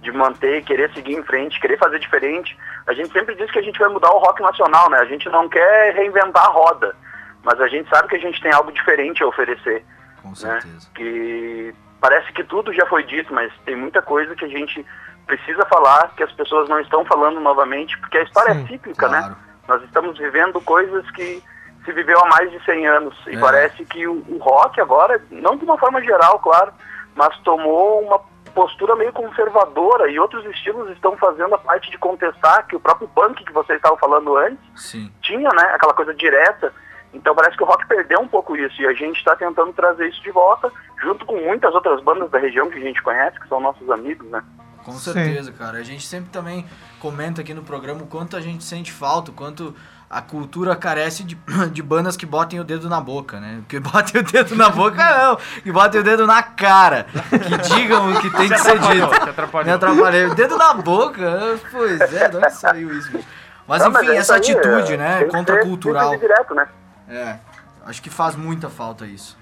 de 0.00 0.10
manter, 0.10 0.64
querer 0.64 0.90
seguir 0.94 1.14
em 1.14 1.22
frente, 1.22 1.60
querer 1.60 1.78
fazer 1.78 2.00
diferente. 2.00 2.58
A 2.88 2.92
gente 2.92 3.12
sempre 3.12 3.36
diz 3.36 3.50
que 3.52 3.58
a 3.58 3.62
gente 3.62 3.78
vai 3.78 3.88
mudar 3.88 4.10
o 4.10 4.18
rock 4.18 4.42
nacional, 4.42 4.90
né? 4.90 4.98
A 4.98 5.04
gente 5.04 5.28
não 5.28 5.48
quer 5.48 5.94
reinventar 5.94 6.44
a 6.44 6.50
roda, 6.50 6.96
mas 7.44 7.60
a 7.60 7.68
gente 7.68 7.88
sabe 7.88 8.08
que 8.08 8.16
a 8.16 8.20
gente 8.20 8.40
tem 8.40 8.52
algo 8.52 8.72
diferente 8.72 9.22
a 9.22 9.26
oferecer. 9.26 9.84
Com 10.22 10.34
certeza. 10.34 10.74
Né? 10.74 10.80
Que 10.94 11.74
parece 12.00 12.32
que 12.32 12.44
tudo 12.44 12.72
já 12.72 12.86
foi 12.86 13.02
dito, 13.04 13.32
mas 13.34 13.52
tem 13.64 13.76
muita 13.76 14.00
coisa 14.02 14.34
que 14.34 14.44
a 14.44 14.48
gente 14.48 14.84
precisa 15.26 15.64
falar, 15.66 16.12
que 16.16 16.22
as 16.22 16.32
pessoas 16.32 16.68
não 16.68 16.80
estão 16.80 17.04
falando 17.04 17.40
novamente, 17.40 17.96
porque 17.98 18.18
a 18.18 18.22
história 18.22 18.54
Sim, 18.54 18.64
é 18.64 18.66
cíclica, 18.66 19.08
claro. 19.08 19.30
né? 19.30 19.36
Nós 19.68 19.82
estamos 19.84 20.18
vivendo 20.18 20.60
coisas 20.60 21.08
que 21.12 21.42
se 21.84 21.92
viveu 21.92 22.18
há 22.20 22.28
mais 22.28 22.50
de 22.50 22.64
100 22.64 22.86
anos. 22.86 23.16
E 23.26 23.36
É. 23.36 23.40
parece 23.40 23.84
que 23.84 24.06
o, 24.06 24.24
o 24.28 24.38
rock 24.38 24.80
agora, 24.80 25.20
não 25.30 25.56
de 25.56 25.64
uma 25.64 25.78
forma 25.78 26.00
geral, 26.02 26.38
claro, 26.40 26.72
mas 27.14 27.36
tomou 27.38 28.02
uma 28.02 28.20
postura 28.54 28.94
meio 28.96 29.12
conservadora 29.12 30.10
e 30.10 30.18
outros 30.18 30.44
estilos 30.46 30.90
estão 30.90 31.16
fazendo 31.16 31.54
a 31.54 31.58
parte 31.58 31.90
de 31.90 31.98
contestar 31.98 32.66
que 32.66 32.76
o 32.76 32.80
próprio 32.80 33.08
punk 33.08 33.42
que 33.44 33.52
vocês 33.52 33.76
estavam 33.76 33.96
falando 33.98 34.36
antes 34.36 34.58
Sim. 34.76 35.10
tinha, 35.22 35.48
né, 35.50 35.62
aquela 35.74 35.94
coisa 35.94 36.12
direta. 36.14 36.72
Então 37.12 37.34
parece 37.34 37.56
que 37.56 37.62
o 37.62 37.66
rock 37.66 37.86
perdeu 37.86 38.20
um 38.20 38.28
pouco 38.28 38.56
isso 38.56 38.80
e 38.80 38.86
a 38.86 38.94
gente 38.94 39.18
está 39.18 39.36
tentando 39.36 39.72
trazer 39.72 40.08
isso 40.08 40.22
de 40.22 40.30
volta, 40.30 40.72
junto 41.02 41.26
com 41.26 41.36
muitas 41.36 41.74
outras 41.74 42.02
bandas 42.02 42.30
da 42.30 42.38
região 42.38 42.70
que 42.70 42.78
a 42.78 42.82
gente 42.82 43.02
conhece, 43.02 43.38
que 43.38 43.48
são 43.48 43.60
nossos 43.60 43.88
amigos, 43.90 44.28
né? 44.30 44.42
Com 44.84 44.92
Sim. 44.92 45.12
certeza, 45.12 45.52
cara. 45.52 45.78
A 45.78 45.82
gente 45.82 46.04
sempre 46.06 46.30
também 46.30 46.66
comenta 46.98 47.40
aqui 47.40 47.54
no 47.54 47.62
programa 47.62 48.02
o 48.02 48.06
quanto 48.06 48.36
a 48.36 48.40
gente 48.40 48.64
sente 48.64 48.90
falta, 48.90 49.30
o 49.30 49.34
quanto 49.34 49.74
a 50.10 50.20
cultura 50.20 50.74
carece 50.74 51.22
de, 51.22 51.34
de 51.70 51.82
bandas 51.82 52.16
que 52.16 52.26
botem 52.26 52.58
o 52.58 52.64
dedo 52.64 52.88
na 52.88 53.00
boca, 53.00 53.38
né? 53.38 53.62
Que 53.68 53.78
botem 53.78 54.20
o 54.20 54.24
dedo 54.24 54.56
na 54.56 54.68
boca, 54.68 54.96
não. 54.96 55.36
Que 55.62 55.70
botem 55.70 56.00
o 56.00 56.04
dedo 56.04 56.26
na 56.26 56.42
cara. 56.42 57.06
Que 57.30 57.74
digam 57.74 58.10
o 58.10 58.20
que 58.20 58.30
tem 58.30 58.48
que 58.48 58.58
ser 58.58 58.78
dito. 58.78 59.08
se 59.08 59.30
atrapalhou. 59.30 59.66
Me 59.66 59.72
atrapalhei. 59.72 60.26
O 60.26 60.34
dedo 60.34 60.56
na 60.56 60.74
boca? 60.74 61.58
Pois 61.70 62.00
é, 62.00 62.28
de 62.28 62.36
onde 62.36 62.50
saiu 62.50 62.92
isso? 62.92 63.10
bicho? 63.12 63.28
Mas 63.66 63.82
Não, 63.82 63.90
enfim, 63.90 64.10
é 64.10 64.16
essa 64.16 64.34
aí, 64.34 64.40
atitude, 64.40 64.94
é, 64.94 64.96
né? 64.96 65.24
Contracultural. 65.24 66.16
direto, 66.18 66.54
né? 66.54 66.66
É. 67.12 67.36
Acho 67.84 68.00
que 68.00 68.08
faz 68.08 68.34
muita 68.34 68.70
falta 68.70 69.04
isso. 69.04 69.36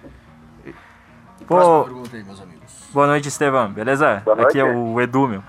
Pô, 1.46 1.54
Próxima 1.56 1.84
pergunta 1.84 2.16
aí, 2.16 2.24
meus 2.24 2.40
amigos. 2.40 2.88
boa 2.92 3.06
noite, 3.06 3.28
Estevão. 3.28 3.70
Beleza? 3.70 4.22
Boa 4.24 4.42
Aqui 4.42 4.58
é 4.58 4.64
noite. 4.64 4.76
o 4.76 5.00
Edu, 5.00 5.28
meu. 5.28 5.42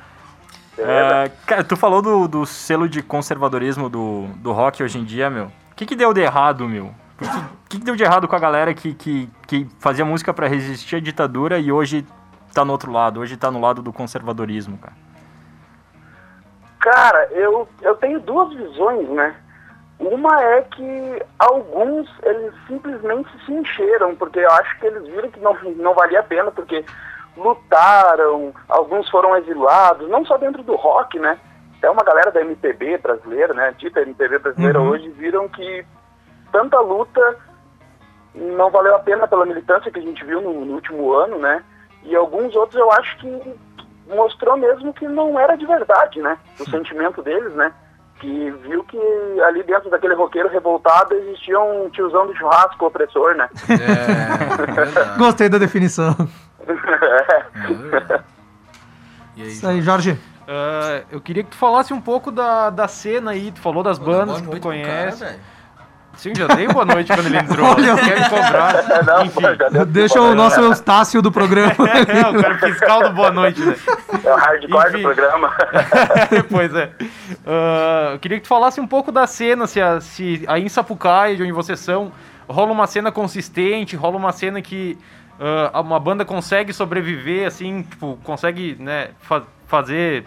É, 0.77 1.29
cara, 1.45 1.63
tu 1.63 1.75
falou 1.75 2.01
do, 2.01 2.27
do 2.27 2.45
selo 2.45 2.87
de 2.87 3.01
conservadorismo 3.01 3.89
do, 3.89 4.27
do 4.37 4.51
rock 4.51 4.81
hoje 4.83 4.99
em 4.99 5.03
dia, 5.03 5.29
meu. 5.29 5.45
O 5.45 5.75
que, 5.75 5.85
que 5.85 5.95
deu 5.95 6.13
de 6.13 6.21
errado, 6.21 6.67
meu? 6.67 6.85
O 6.85 6.93
que, 7.17 7.25
que, 7.69 7.79
que 7.79 7.85
deu 7.85 7.95
de 7.95 8.03
errado 8.03 8.27
com 8.27 8.35
a 8.35 8.39
galera 8.39 8.73
que, 8.73 8.93
que, 8.93 9.29
que 9.47 9.67
fazia 9.79 10.05
música 10.05 10.33
pra 10.33 10.47
resistir 10.47 10.95
à 10.95 10.99
ditadura 10.99 11.59
e 11.59 11.71
hoje 11.71 12.05
tá 12.53 12.63
no 12.63 12.71
outro 12.71 12.91
lado? 12.91 13.19
Hoje 13.19 13.35
tá 13.35 13.51
no 13.51 13.59
lado 13.59 13.81
do 13.81 13.91
conservadorismo, 13.91 14.77
cara. 14.77 14.95
Cara, 16.79 17.27
eu, 17.31 17.67
eu 17.81 17.95
tenho 17.95 18.19
duas 18.19 18.53
visões, 18.55 19.07
né? 19.09 19.35
Uma 20.01 20.41
é 20.43 20.61
que 20.63 21.23
alguns, 21.37 22.09
eles 22.23 22.53
simplesmente 22.67 23.29
se 23.45 23.53
encheram, 23.53 24.15
porque 24.15 24.39
eu 24.39 24.49
acho 24.49 24.79
que 24.79 24.87
eles 24.87 25.07
viram 25.07 25.29
que 25.29 25.39
não, 25.39 25.55
não 25.75 25.93
valia 25.93 26.21
a 26.21 26.23
pena, 26.23 26.49
porque 26.51 26.83
lutaram, 27.37 28.51
alguns 28.67 29.07
foram 29.09 29.37
exilados, 29.37 30.09
não 30.09 30.25
só 30.25 30.37
dentro 30.37 30.63
do 30.63 30.75
rock, 30.75 31.19
né? 31.19 31.37
Até 31.77 31.89
uma 31.89 32.03
galera 32.03 32.31
da 32.31 32.41
MPB 32.41 32.97
brasileira, 32.97 33.53
né? 33.53 33.75
Dita 33.77 34.01
MPB 34.01 34.39
brasileira 34.39 34.79
Uhum. 34.79 34.89
hoje, 34.89 35.07
viram 35.09 35.47
que 35.47 35.85
tanta 36.51 36.79
luta 36.79 37.37
não 38.33 38.71
valeu 38.71 38.95
a 38.95 38.99
pena 38.99 39.27
pela 39.27 39.45
militância 39.45 39.91
que 39.91 39.99
a 39.99 40.03
gente 40.03 40.25
viu 40.25 40.41
no, 40.41 40.65
no 40.65 40.73
último 40.73 41.13
ano, 41.13 41.37
né? 41.37 41.63
E 42.03 42.15
alguns 42.15 42.55
outros 42.55 42.79
eu 42.79 42.91
acho 42.91 43.17
que 43.19 43.55
mostrou 44.07 44.57
mesmo 44.57 44.93
que 44.93 45.07
não 45.07 45.39
era 45.39 45.55
de 45.55 45.65
verdade, 45.65 46.21
né? 46.21 46.37
O 46.59 46.67
sentimento 46.69 47.21
deles, 47.21 47.53
né? 47.53 47.71
Que 48.21 48.51
viu 48.51 48.83
que 48.83 48.97
ali 49.47 49.63
dentro 49.63 49.89
daquele 49.89 50.13
roqueiro 50.13 50.47
revoltado 50.47 51.15
existia 51.15 51.59
um 51.59 51.89
tiozão 51.89 52.27
do 52.27 52.35
churrasco 52.35 52.85
opressor, 52.85 53.33
né? 53.35 53.49
É, 53.67 54.73
verdade. 54.73 55.17
Gostei 55.17 55.49
da 55.49 55.57
definição. 55.57 56.15
É 56.67 56.73
verdade. 57.73 58.23
E 59.35 59.41
aí, 59.41 59.47
Isso 59.47 59.67
aí, 59.67 59.81
Jorge. 59.81 60.19
Ah, 60.47 61.01
eu 61.09 61.19
queria 61.19 61.43
que 61.43 61.49
tu 61.49 61.55
falasse 61.55 61.93
um 61.93 62.01
pouco 62.01 62.29
da, 62.31 62.69
da 62.69 62.87
cena 62.87 63.31
aí, 63.31 63.51
tu 63.51 63.59
falou 63.59 63.81
das 63.81 63.97
Pô, 63.97 64.05
bandas 64.05 64.39
que 64.41 64.49
tu 64.49 64.59
conhece. 64.59 65.23
cara. 65.23 65.39
Sim, 66.15 66.33
já 66.35 66.47
dei 66.47 66.67
boa 66.67 66.85
noite 66.85 67.11
quando 67.11 67.25
ele 67.25 67.37
entrou. 67.37 67.67
Olha. 67.67 67.95
Quer 67.95 68.19
me 68.19 68.29
cobrar. 68.29 68.83
não, 69.05 69.25
Enfim. 69.25 69.41
pô, 69.41 69.69
deu 69.71 69.85
Deixa 69.85 70.21
o 70.21 70.35
nosso 70.35 70.59
Eustácio 70.59 71.21
do 71.21 71.31
programa. 71.31 71.73
É, 71.81 72.29
o 72.29 72.41
cara 72.41 72.57
fiscal 72.57 73.03
do 73.03 73.09
boa 73.11 73.31
noite, 73.31 73.59
né? 73.61 73.75
É 74.23 74.31
o 74.31 74.35
hardcore 74.35 74.87
Enfim. 74.89 74.97
do 74.97 75.01
programa. 75.03 75.53
pois 76.49 76.75
é. 76.75 76.91
Eu 78.13 78.19
queria 78.19 78.37
que 78.37 78.43
tu 78.43 78.47
falasse 78.49 78.79
um 78.79 78.87
pouco 78.87 79.11
da 79.11 79.25
cena, 79.25 79.65
se, 79.67 79.81
a, 79.81 79.99
se 79.99 80.43
aí 80.47 80.63
em 80.63 80.69
Sapucaia, 80.69 81.35
de 81.35 81.43
onde 81.43 81.51
vocês 81.51 81.79
são, 81.79 82.11
rola 82.47 82.71
uma 82.71 82.87
cena 82.87 83.11
consistente, 83.11 83.95
rola 83.95 84.17
uma 84.17 84.31
cena 84.31 84.61
que 84.61 84.97
ah, 85.39 85.81
uma 85.81 85.99
banda 85.99 86.23
consegue 86.23 86.71
sobreviver, 86.71 87.47
assim, 87.47 87.81
tipo, 87.81 88.19
consegue, 88.23 88.75
né, 88.79 89.09
fa- 89.21 89.43
fazer... 89.67 90.25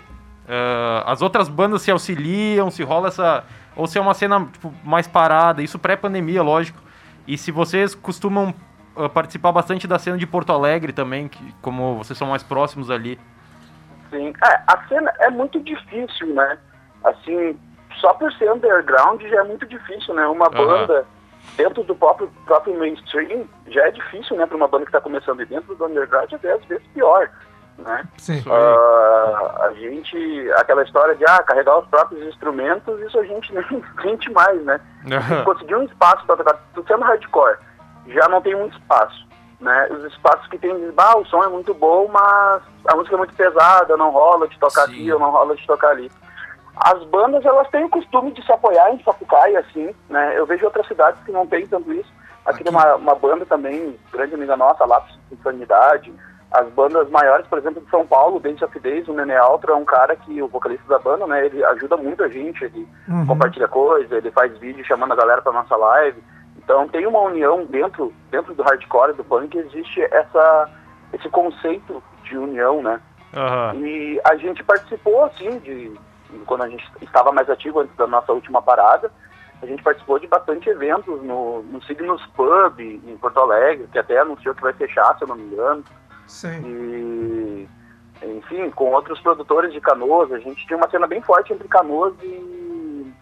ah, 0.49 1.05
as 1.07 1.23
outras 1.23 1.49
bandas 1.49 1.83
se 1.83 1.91
auxiliam, 1.91 2.69
se 2.71 2.83
rola 2.83 3.09
essa... 3.09 3.45
Ou 3.77 3.87
se 3.87 3.99
é 3.99 4.01
uma 4.01 4.15
cena 4.15 4.47
tipo, 4.53 4.73
mais 4.85 5.07
parada, 5.07 5.63
isso 5.63 5.79
pré-pandemia, 5.79 6.43
lógico. 6.43 6.81
E 7.27 7.37
se 7.37 7.51
vocês 7.51 7.95
costumam 7.95 8.55
ah, 8.97 9.09
participar 9.09 9.53
bastante 9.53 9.87
da 9.87 9.99
cena 9.99 10.17
de 10.17 10.27
Porto 10.27 10.53
Alegre 10.53 10.93
também, 10.93 11.29
que, 11.29 11.55
como 11.61 11.97
vocês 11.97 12.19
são 12.19 12.29
mais 12.29 12.43
próximos 12.43 12.91
ali. 12.91 13.19
Sim. 14.11 14.33
É, 14.45 14.63
a 14.67 14.85
cena 14.89 15.13
é 15.21 15.31
muito 15.31 15.59
difícil, 15.61 16.29
né? 16.35 16.59
Assim, 17.03 17.59
só 18.01 18.15
por 18.15 18.33
ser 18.35 18.53
underground 18.53 19.21
já 19.23 19.41
é 19.41 19.45
muito 19.45 19.67
difícil, 19.67 20.15
né? 20.15 20.27
Uma 20.27 20.47
Aham. 20.47 20.67
banda 20.67 21.07
dentro 21.57 21.83
do 21.83 21.95
próprio, 21.95 22.31
próprio 22.47 22.79
mainstream 22.79 23.45
já 23.69 23.89
é 23.89 23.91
difícil, 23.91 24.37
né? 24.37 24.47
Pra 24.47 24.57
uma 24.57 24.69
banda 24.69 24.87
que 24.87 24.93
tá 24.93 25.01
começando 25.01 25.43
e 25.43 25.47
dentro 25.47 25.75
do 25.75 25.85
underground 25.85 26.33
é 26.33 26.39
dez 26.39 26.65
vezes 26.67 26.87
pior, 26.95 27.29
né? 27.79 28.05
Sim. 28.19 28.43
Ah, 28.51 29.67
a 29.67 29.73
gente, 29.75 30.53
aquela 30.57 30.83
história 30.83 31.15
de 31.15 31.25
ah, 31.27 31.43
carregar 31.43 31.79
os 31.79 31.89
próprios 31.89 32.23
instrumentos, 32.27 33.01
isso 33.01 33.19
a 33.19 33.25
gente 33.25 33.53
nem 33.55 33.85
sente 34.03 34.31
mais, 34.33 34.63
né? 34.65 34.81
conseguir 35.45 35.75
um 35.77 35.85
espaço 35.85 36.25
para 36.27 36.37
tocar, 36.37 36.59
tu 36.75 36.85
sendo 36.87 37.05
hardcore, 37.05 37.59
já 38.09 38.29
não 38.29 38.41
tem 38.41 38.55
muito 38.55 38.79
espaço, 38.79 39.27
né? 39.61 39.89
Os 39.91 40.05
espaços 40.05 40.47
que 40.49 40.59
tem, 40.59 40.73
ah, 40.97 41.19
o 41.19 41.27
som 41.27 41.43
é 41.43 41.49
muito 41.49 41.75
bom, 41.75 42.09
mas 42.09 42.63
a 42.87 42.97
música 42.97 43.15
é 43.15 43.19
muito 43.19 43.35
pesada, 43.35 43.97
não 43.97 44.11
rola 44.11 44.49
de 44.49 44.59
tocar 44.59 44.87
Sim. 44.87 44.93
aqui 44.93 45.13
ou 45.13 45.19
não 45.19 45.31
rola 45.31 45.57
de 45.57 45.67
tocar 45.67 45.91
ali. 45.91 46.11
As 46.77 47.03
bandas, 47.05 47.45
elas 47.45 47.69
têm 47.69 47.85
o 47.85 47.89
costume 47.89 48.33
de 48.33 48.45
se 48.45 48.53
apoiar 48.53 48.93
em 48.93 49.03
Sapucaia, 49.03 49.61
assim, 49.61 49.95
né? 50.09 50.37
Eu 50.37 50.45
vejo 50.45 50.65
outras 50.65 50.87
cidades 50.89 51.23
que 51.25 51.31
não 51.31 51.47
tem 51.47 51.67
tanto 51.67 51.93
isso. 51.93 52.13
Aqui, 52.45 52.57
Aqui. 52.57 52.65
tem 52.65 52.73
uma, 52.73 52.97
uma 52.97 53.15
banda 53.15 53.47
também, 53.47 53.99
grande 54.13 54.35
amiga 54.35 54.57
nossa, 54.57 54.85
Lápis 54.85 55.17
de 55.31 55.41
Sanidade. 55.43 56.13
As 56.55 56.69
bandas 56.69 57.11
maiores, 57.11 57.47
por 57.49 57.59
exemplo, 57.59 57.83
de 57.83 57.91
São 57.91 58.07
Paulo, 58.07 58.39
Dance 58.39 58.65
of 58.65 58.79
Days, 58.79 59.09
o 59.09 59.13
Nene 59.13 59.35
Altra 59.35 59.73
é 59.73 59.75
um 59.75 59.85
cara 59.85 60.15
que, 60.15 60.41
o 60.41 60.47
vocalista 60.47 60.87
da 60.89 61.01
banda, 61.01 61.27
né? 61.27 61.47
Ele 61.47 61.65
ajuda 61.65 61.97
muito 61.97 62.23
a 62.23 62.29
gente, 62.29 62.65
ele 62.65 62.87
Uhum. 63.09 63.27
compartilha 63.27 63.67
coisa, 63.67 64.17
ele 64.17 64.31
faz 64.31 64.57
vídeo 64.59 64.85
chamando 64.85 65.13
a 65.13 65.17
galera 65.17 65.43
para 65.43 65.53
nossa 65.53 65.75
live. 65.77 66.23
Então 66.57 66.87
tem 66.89 67.07
uma 67.07 67.21
união 67.23 67.65
dentro, 67.65 68.13
dentro 68.31 68.55
do 68.55 68.63
hardcore, 68.63 69.15
do 69.15 69.25
punk, 69.25 69.59
existe 69.59 70.01
essa, 70.13 70.71
esse 71.13 71.29
conceito 71.29 72.01
de 72.23 72.39
união, 72.39 72.81
né? 72.83 73.01
Aham. 73.35 73.75
E 73.75 74.21
a 74.25 74.37
gente 74.37 74.63
participou, 74.63 75.25
assim, 75.25 75.59
de 75.59 75.93
quando 76.47 76.63
a 76.63 76.69
gente 76.69 76.85
estava 77.03 77.33
mais 77.33 77.51
ativo 77.51 77.81
antes 77.81 77.97
da 77.97 78.07
nossa 78.07 78.33
última 78.33 78.63
parada, 78.63 79.11
a 79.63 79.67
gente 79.67 79.83
participou 79.83 80.19
de 80.19 80.27
bastante 80.27 80.69
eventos 80.69 81.23
no, 81.23 81.63
no 81.65 81.83
Signos 81.83 82.25
Pub, 82.37 82.79
em 82.81 83.17
Porto 83.17 83.41
Alegre, 83.41 83.89
que 83.91 83.99
até 83.99 84.19
anunciou 84.19 84.55
que 84.55 84.63
vai 84.63 84.73
fechar, 84.75 85.17
se 85.17 85.25
eu 85.25 85.29
não 85.29 85.37
me 85.37 85.43
engano. 85.45 85.83
Sim. 86.27 86.61
E, 86.65 87.69
enfim, 88.23 88.71
com 88.71 88.93
outros 88.93 89.21
produtores 89.21 89.73
de 89.73 89.81
Canoas, 89.81 90.33
a 90.33 90.39
gente 90.39 90.67
tinha 90.67 90.77
uma 90.77 90.89
cena 90.89 91.07
bem 91.07 91.21
forte 91.23 91.53
entre 91.53 91.69
Canoas 91.69 92.15
e, 92.23 93.13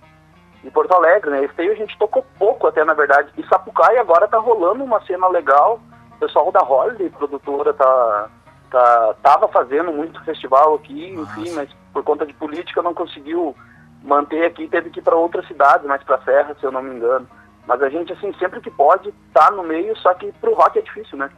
e 0.65 0.71
Porto 0.71 0.93
Alegre, 0.93 1.31
né? 1.31 1.45
Esse 1.45 1.61
aí 1.61 1.71
a 1.71 1.75
gente 1.75 1.99
tocou 1.99 2.25
pouco 2.39 2.67
até, 2.67 2.85
na 2.85 2.95
verdade. 2.95 3.33
E 3.37 3.47
Sapucaia 3.47 4.01
agora 4.01 4.29
tá 4.29 4.39
rolando 4.39 4.85
uma 4.85 5.01
cena 5.05 5.29
legal. 5.29 5.81
O 6.17 6.19
pessoal 6.19 6.53
da 6.53 6.63
Holiday, 6.63 7.11
produtora, 7.11 7.75
tá, 7.75 8.31
tá, 8.71 9.15
tava 9.23 9.49
fazendo 9.49 9.93
muito 9.93 10.23
festival 10.25 10.75
aqui, 10.75 11.11
enfim, 11.11 11.51
Massa. 11.51 11.55
mas 11.57 11.71
por 11.93 12.05
conta 12.05 12.25
de 12.25 12.33
política 12.35 12.81
não 12.81 12.95
conseguiu 12.95 13.57
manter 14.03 14.45
aqui, 14.45 14.69
teve 14.69 14.91
que 14.91 15.01
ir 15.01 15.03
para 15.03 15.17
outras 15.17 15.47
cidades, 15.47 15.87
mais 15.87 16.03
pra 16.03 16.21
Serra, 16.23 16.57
se 16.59 16.65
eu 16.65 16.73
não 16.73 16.83
me 16.83 16.95
engano. 16.97 17.29
Mas 17.67 17.81
a 17.83 17.89
gente, 17.89 18.13
assim, 18.13 18.33
sempre 18.35 18.61
que 18.61 18.71
pode, 18.71 19.13
tá 19.33 19.51
no 19.51 19.63
meio, 19.63 19.97
só 19.99 20.13
que 20.15 20.33
pro 20.33 20.55
rock 20.55 20.79
é 20.79 20.83
difícil, 20.83 21.17
né? 21.17 21.31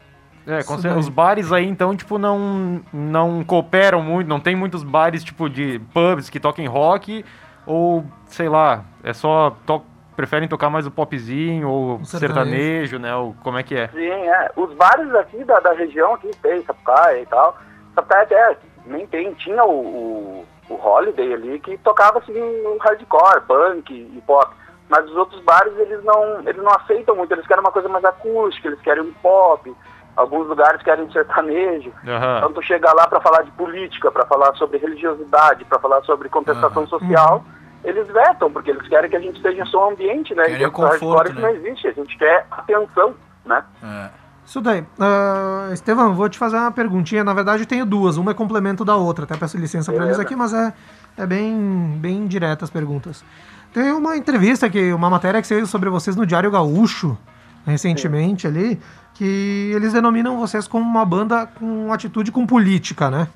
É, 0.46 0.60
os 0.96 1.08
bares 1.08 1.52
aí, 1.52 1.66
então, 1.66 1.96
tipo, 1.96 2.18
não, 2.18 2.82
não 2.92 3.42
cooperam 3.44 4.02
muito, 4.02 4.28
não 4.28 4.40
tem 4.40 4.54
muitos 4.54 4.82
bares, 4.82 5.24
tipo, 5.24 5.48
de 5.48 5.80
pubs 5.92 6.28
que 6.28 6.38
toquem 6.38 6.66
rock, 6.66 7.24
Ou, 7.66 8.04
sei 8.26 8.48
lá, 8.48 8.84
é 9.02 9.12
só 9.12 9.56
to 9.66 9.82
preferem 10.14 10.46
tocar 10.46 10.70
mais 10.70 10.86
o 10.86 10.92
popzinho 10.92 11.68
ou 11.68 11.96
O 11.96 12.04
sertanejo. 12.04 12.98
né? 13.00 13.16
Ou 13.16 13.34
como 13.42 13.58
é 13.58 13.62
que 13.64 13.74
é? 13.74 13.88
Sim, 13.88 14.10
é. 14.10 14.50
Os 14.54 14.72
bares 14.74 15.12
aqui 15.14 15.42
da, 15.44 15.58
da 15.58 15.72
região 15.72 16.14
aqui 16.14 16.30
tem, 16.40 16.62
Sapucaia 16.62 17.20
e 17.22 17.26
tal. 17.26 17.56
Sapucaia 17.94 18.22
até 18.22 18.56
nem 18.86 19.06
tem, 19.08 19.32
tinha 19.34 19.64
o, 19.64 19.72
o, 19.72 20.46
o 20.68 20.74
Holiday 20.74 21.32
ali 21.32 21.58
que 21.58 21.76
tocava 21.78 22.18
assim 22.18 22.38
um 22.40 22.76
hardcore, 22.80 23.40
punk 23.48 23.92
e 23.92 24.22
pop. 24.26 24.54
Mas 24.88 25.04
os 25.06 25.16
outros 25.16 25.42
bares 25.42 25.72
eles 25.78 26.04
não, 26.04 26.40
eles 26.40 26.62
não 26.62 26.72
aceitam 26.72 27.16
muito, 27.16 27.32
eles 27.32 27.46
querem 27.46 27.62
uma 27.62 27.72
coisa 27.72 27.88
mais 27.88 28.04
acústica, 28.04 28.68
eles 28.68 28.80
querem 28.82 29.02
um 29.02 29.12
pop, 29.14 29.74
alguns 30.16 30.46
lugares 30.46 30.82
querem 30.82 31.10
sertanejo. 31.10 31.92
Aham. 32.06 32.38
Então 32.38 32.52
tu 32.52 32.62
chega 32.62 32.92
lá 32.92 33.06
para 33.06 33.20
falar 33.20 33.42
de 33.42 33.50
política, 33.52 34.10
para 34.10 34.24
falar 34.26 34.54
sobre 34.54 34.78
religiosidade, 34.78 35.64
para 35.64 35.78
falar 35.78 36.02
sobre 36.02 36.28
contestação 36.28 36.86
social, 36.86 37.44
eles 37.84 38.06
vetam, 38.08 38.50
porque 38.50 38.70
eles 38.70 38.86
querem 38.88 39.10
que 39.10 39.16
a 39.16 39.20
gente 39.20 39.36
esteja 39.36 39.62
em 39.62 39.66
som 39.66 39.90
ambiente, 39.90 40.34
né? 40.34 40.44
Querem 40.44 40.62
E 40.62 40.66
o 40.66 40.72
conforto, 40.72 41.34
né? 41.34 41.40
não 41.40 41.50
existe, 41.50 41.88
a 41.88 41.92
gente 41.92 42.16
quer 42.16 42.46
atenção, 42.50 43.14
né? 43.44 43.62
É. 43.82 44.24
Isso 44.46 44.60
daí. 44.60 44.84
Ah, 45.00 45.70
Estevão, 45.72 46.14
vou 46.14 46.28
te 46.28 46.38
fazer 46.38 46.56
uma 46.56 46.70
perguntinha. 46.70 47.24
Na 47.24 47.32
verdade, 47.32 47.62
eu 47.62 47.66
tenho 47.66 47.86
duas. 47.86 48.18
Uma 48.18 48.32
é 48.32 48.34
complemento 48.34 48.84
da 48.84 48.94
outra. 48.94 49.24
Até 49.24 49.36
peço 49.36 49.56
licença 49.56 49.90
para 49.90 50.04
eles 50.04 50.18
aqui, 50.18 50.36
mas 50.36 50.52
é, 50.52 50.72
é 51.16 51.26
bem, 51.26 51.96
bem 51.98 52.26
direta 52.26 52.64
as 52.64 52.70
perguntas. 52.70 53.24
Tem 53.72 53.90
uma 53.90 54.16
entrevista, 54.16 54.68
que 54.68 54.92
uma 54.92 55.08
matéria 55.08 55.40
que 55.40 55.46
saiu 55.46 55.66
sobre 55.66 55.88
vocês 55.88 56.14
no 56.14 56.26
Diário 56.26 56.50
Gaúcho, 56.50 57.18
recentemente 57.66 58.46
ali, 58.46 58.80
que 59.14 59.70
eles 59.74 59.92
denominam 59.92 60.38
vocês 60.38 60.66
como 60.66 60.84
uma 60.84 61.04
banda 61.04 61.46
com 61.46 61.92
atitude 61.92 62.32
com 62.32 62.46
política, 62.46 63.10
né? 63.10 63.28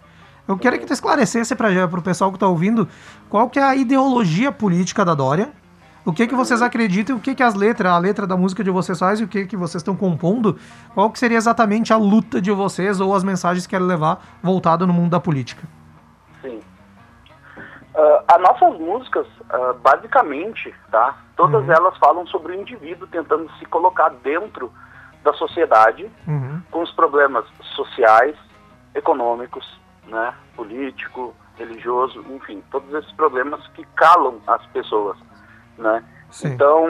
Eu 0.46 0.56
queria 0.58 0.78
que 0.78 0.86
tu 0.86 0.92
esclarecesse 0.92 1.54
para 1.54 1.68
o 1.84 2.02
pessoal 2.02 2.30
que 2.30 2.36
está 2.36 2.46
ouvindo 2.46 2.88
qual 3.28 3.48
que 3.48 3.58
é 3.58 3.62
a 3.62 3.76
ideologia 3.76 4.50
política 4.50 5.04
da 5.04 5.14
Dória, 5.14 5.50
o 6.06 6.12
que 6.12 6.26
que 6.26 6.34
vocês 6.34 6.62
acreditam, 6.62 7.16
o 7.16 7.20
que 7.20 7.34
que 7.34 7.42
as 7.42 7.54
letras, 7.54 7.92
a 7.92 7.98
letra 7.98 8.26
da 8.26 8.34
música 8.36 8.64
de 8.64 8.70
vocês 8.70 8.98
faz 8.98 9.20
e 9.20 9.24
o 9.24 9.28
que 9.28 9.46
que 9.46 9.56
vocês 9.56 9.82
estão 9.82 9.94
compondo, 9.94 10.58
qual 10.94 11.10
que 11.10 11.18
seria 11.18 11.36
exatamente 11.36 11.92
a 11.92 11.98
luta 11.98 12.40
de 12.40 12.50
vocês 12.50 12.98
ou 12.98 13.14
as 13.14 13.22
mensagens 13.22 13.66
que 13.66 13.70
querem 13.70 13.86
levar 13.86 14.24
voltado 14.42 14.86
no 14.86 14.92
mundo 14.92 15.10
da 15.10 15.20
política. 15.20 15.62
Sim. 16.40 16.60
Ah, 17.94 18.24
as 18.34 18.40
nossas 18.40 18.80
músicas, 18.80 19.26
ah, 19.50 19.74
basicamente, 19.82 20.74
tá? 20.90 21.14
Todas 21.36 21.62
Uhum. 21.62 21.72
elas 21.72 21.96
falam 21.98 22.26
sobre 22.26 22.52
o 22.52 22.60
indivíduo 22.60 23.06
tentando 23.08 23.50
se 23.58 23.66
colocar 23.66 24.08
dentro 24.24 24.72
da 25.22 25.32
sociedade 25.32 26.10
Uhum. 26.26 26.62
com 26.70 26.82
os 26.82 26.92
problemas 26.92 27.44
sociais, 27.74 28.36
econômicos, 28.94 29.78
né? 30.06 30.34
Político, 30.56 31.34
religioso, 31.56 32.24
enfim, 32.30 32.62
todos 32.70 32.92
esses 32.94 33.12
problemas 33.12 33.66
que 33.68 33.84
calam 33.96 34.40
as 34.46 34.64
pessoas, 34.66 35.16
né? 35.76 36.02
Sim. 36.30 36.48
Então, 36.48 36.86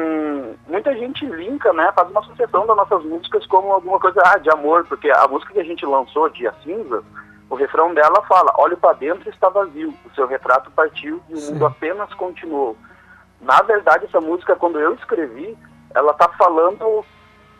muita 0.67 0.95
gente 0.97 1.25
linka, 1.25 1.73
né, 1.73 1.93
faz 1.95 2.11
uma 2.11 2.21
associação 2.21 2.67
das 2.67 2.77
nossas 2.77 3.05
músicas 3.05 3.47
como 3.47 3.73
alguma 3.73 3.99
coisa 4.01 4.21
ah, 4.25 4.37
de 4.39 4.51
amor, 4.51 4.85
porque 4.87 5.09
a 5.11 5.29
música 5.29 5.53
que 5.53 5.61
a 5.61 5.65
gente 5.65 5.87
lançou, 5.87 6.29
Dia 6.31 6.53
Cinza, 6.65 7.05
o 7.49 7.55
refrão 7.55 7.95
dela 7.95 8.21
fala: 8.23 8.53
Olhe 8.59 8.77
para 8.77 8.95
dentro 8.95 9.31
está 9.31 9.49
vazio, 9.49 9.95
o 10.05 10.15
seu 10.15 10.27
retrato 10.27 10.71
partiu 10.73 11.23
e 11.29 11.35
o 11.35 11.37
Sim. 11.37 11.53
mundo 11.53 11.67
apenas 11.67 12.13
continuou. 12.15 12.77
Na 13.41 13.63
verdade, 13.63 14.07
essa 14.07 14.21
música, 14.21 14.57
quando 14.57 14.81
eu 14.81 14.95
escrevi, 14.95 15.57
ela 15.95 16.13
tá 16.15 16.29
falando, 16.31 17.05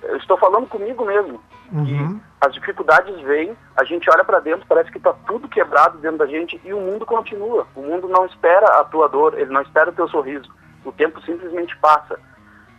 eu 0.03 0.17
estou 0.17 0.37
falando 0.37 0.67
comigo 0.67 1.05
mesmo. 1.05 1.41
Uhum. 1.73 2.21
As 2.41 2.55
dificuldades 2.55 3.21
vêm, 3.23 3.57
a 3.77 3.85
gente 3.85 4.09
olha 4.11 4.25
para 4.25 4.41
dentro, 4.41 4.67
parece 4.69 4.91
que 4.91 5.01
tá 5.01 5.13
tudo 5.27 5.49
quebrado 5.49 5.99
dentro 5.99 6.19
da 6.19 6.27
gente 6.27 6.61
e 6.65 6.73
o 6.73 6.81
mundo 6.81 7.05
continua. 7.05 7.67
O 7.75 7.83
mundo 7.83 8.09
não 8.09 8.25
espera 8.27 8.81
a 8.81 8.85
tua 8.85 9.09
dor, 9.09 9.39
ele 9.39 9.53
não 9.53 9.63
espera 9.63 9.91
o 9.91 9.95
teu 9.95 10.09
sorriso. 10.09 10.49
O 10.85 10.93
tempo 10.93 11.21
simplesmente 11.23 11.77
passa, 11.79 12.19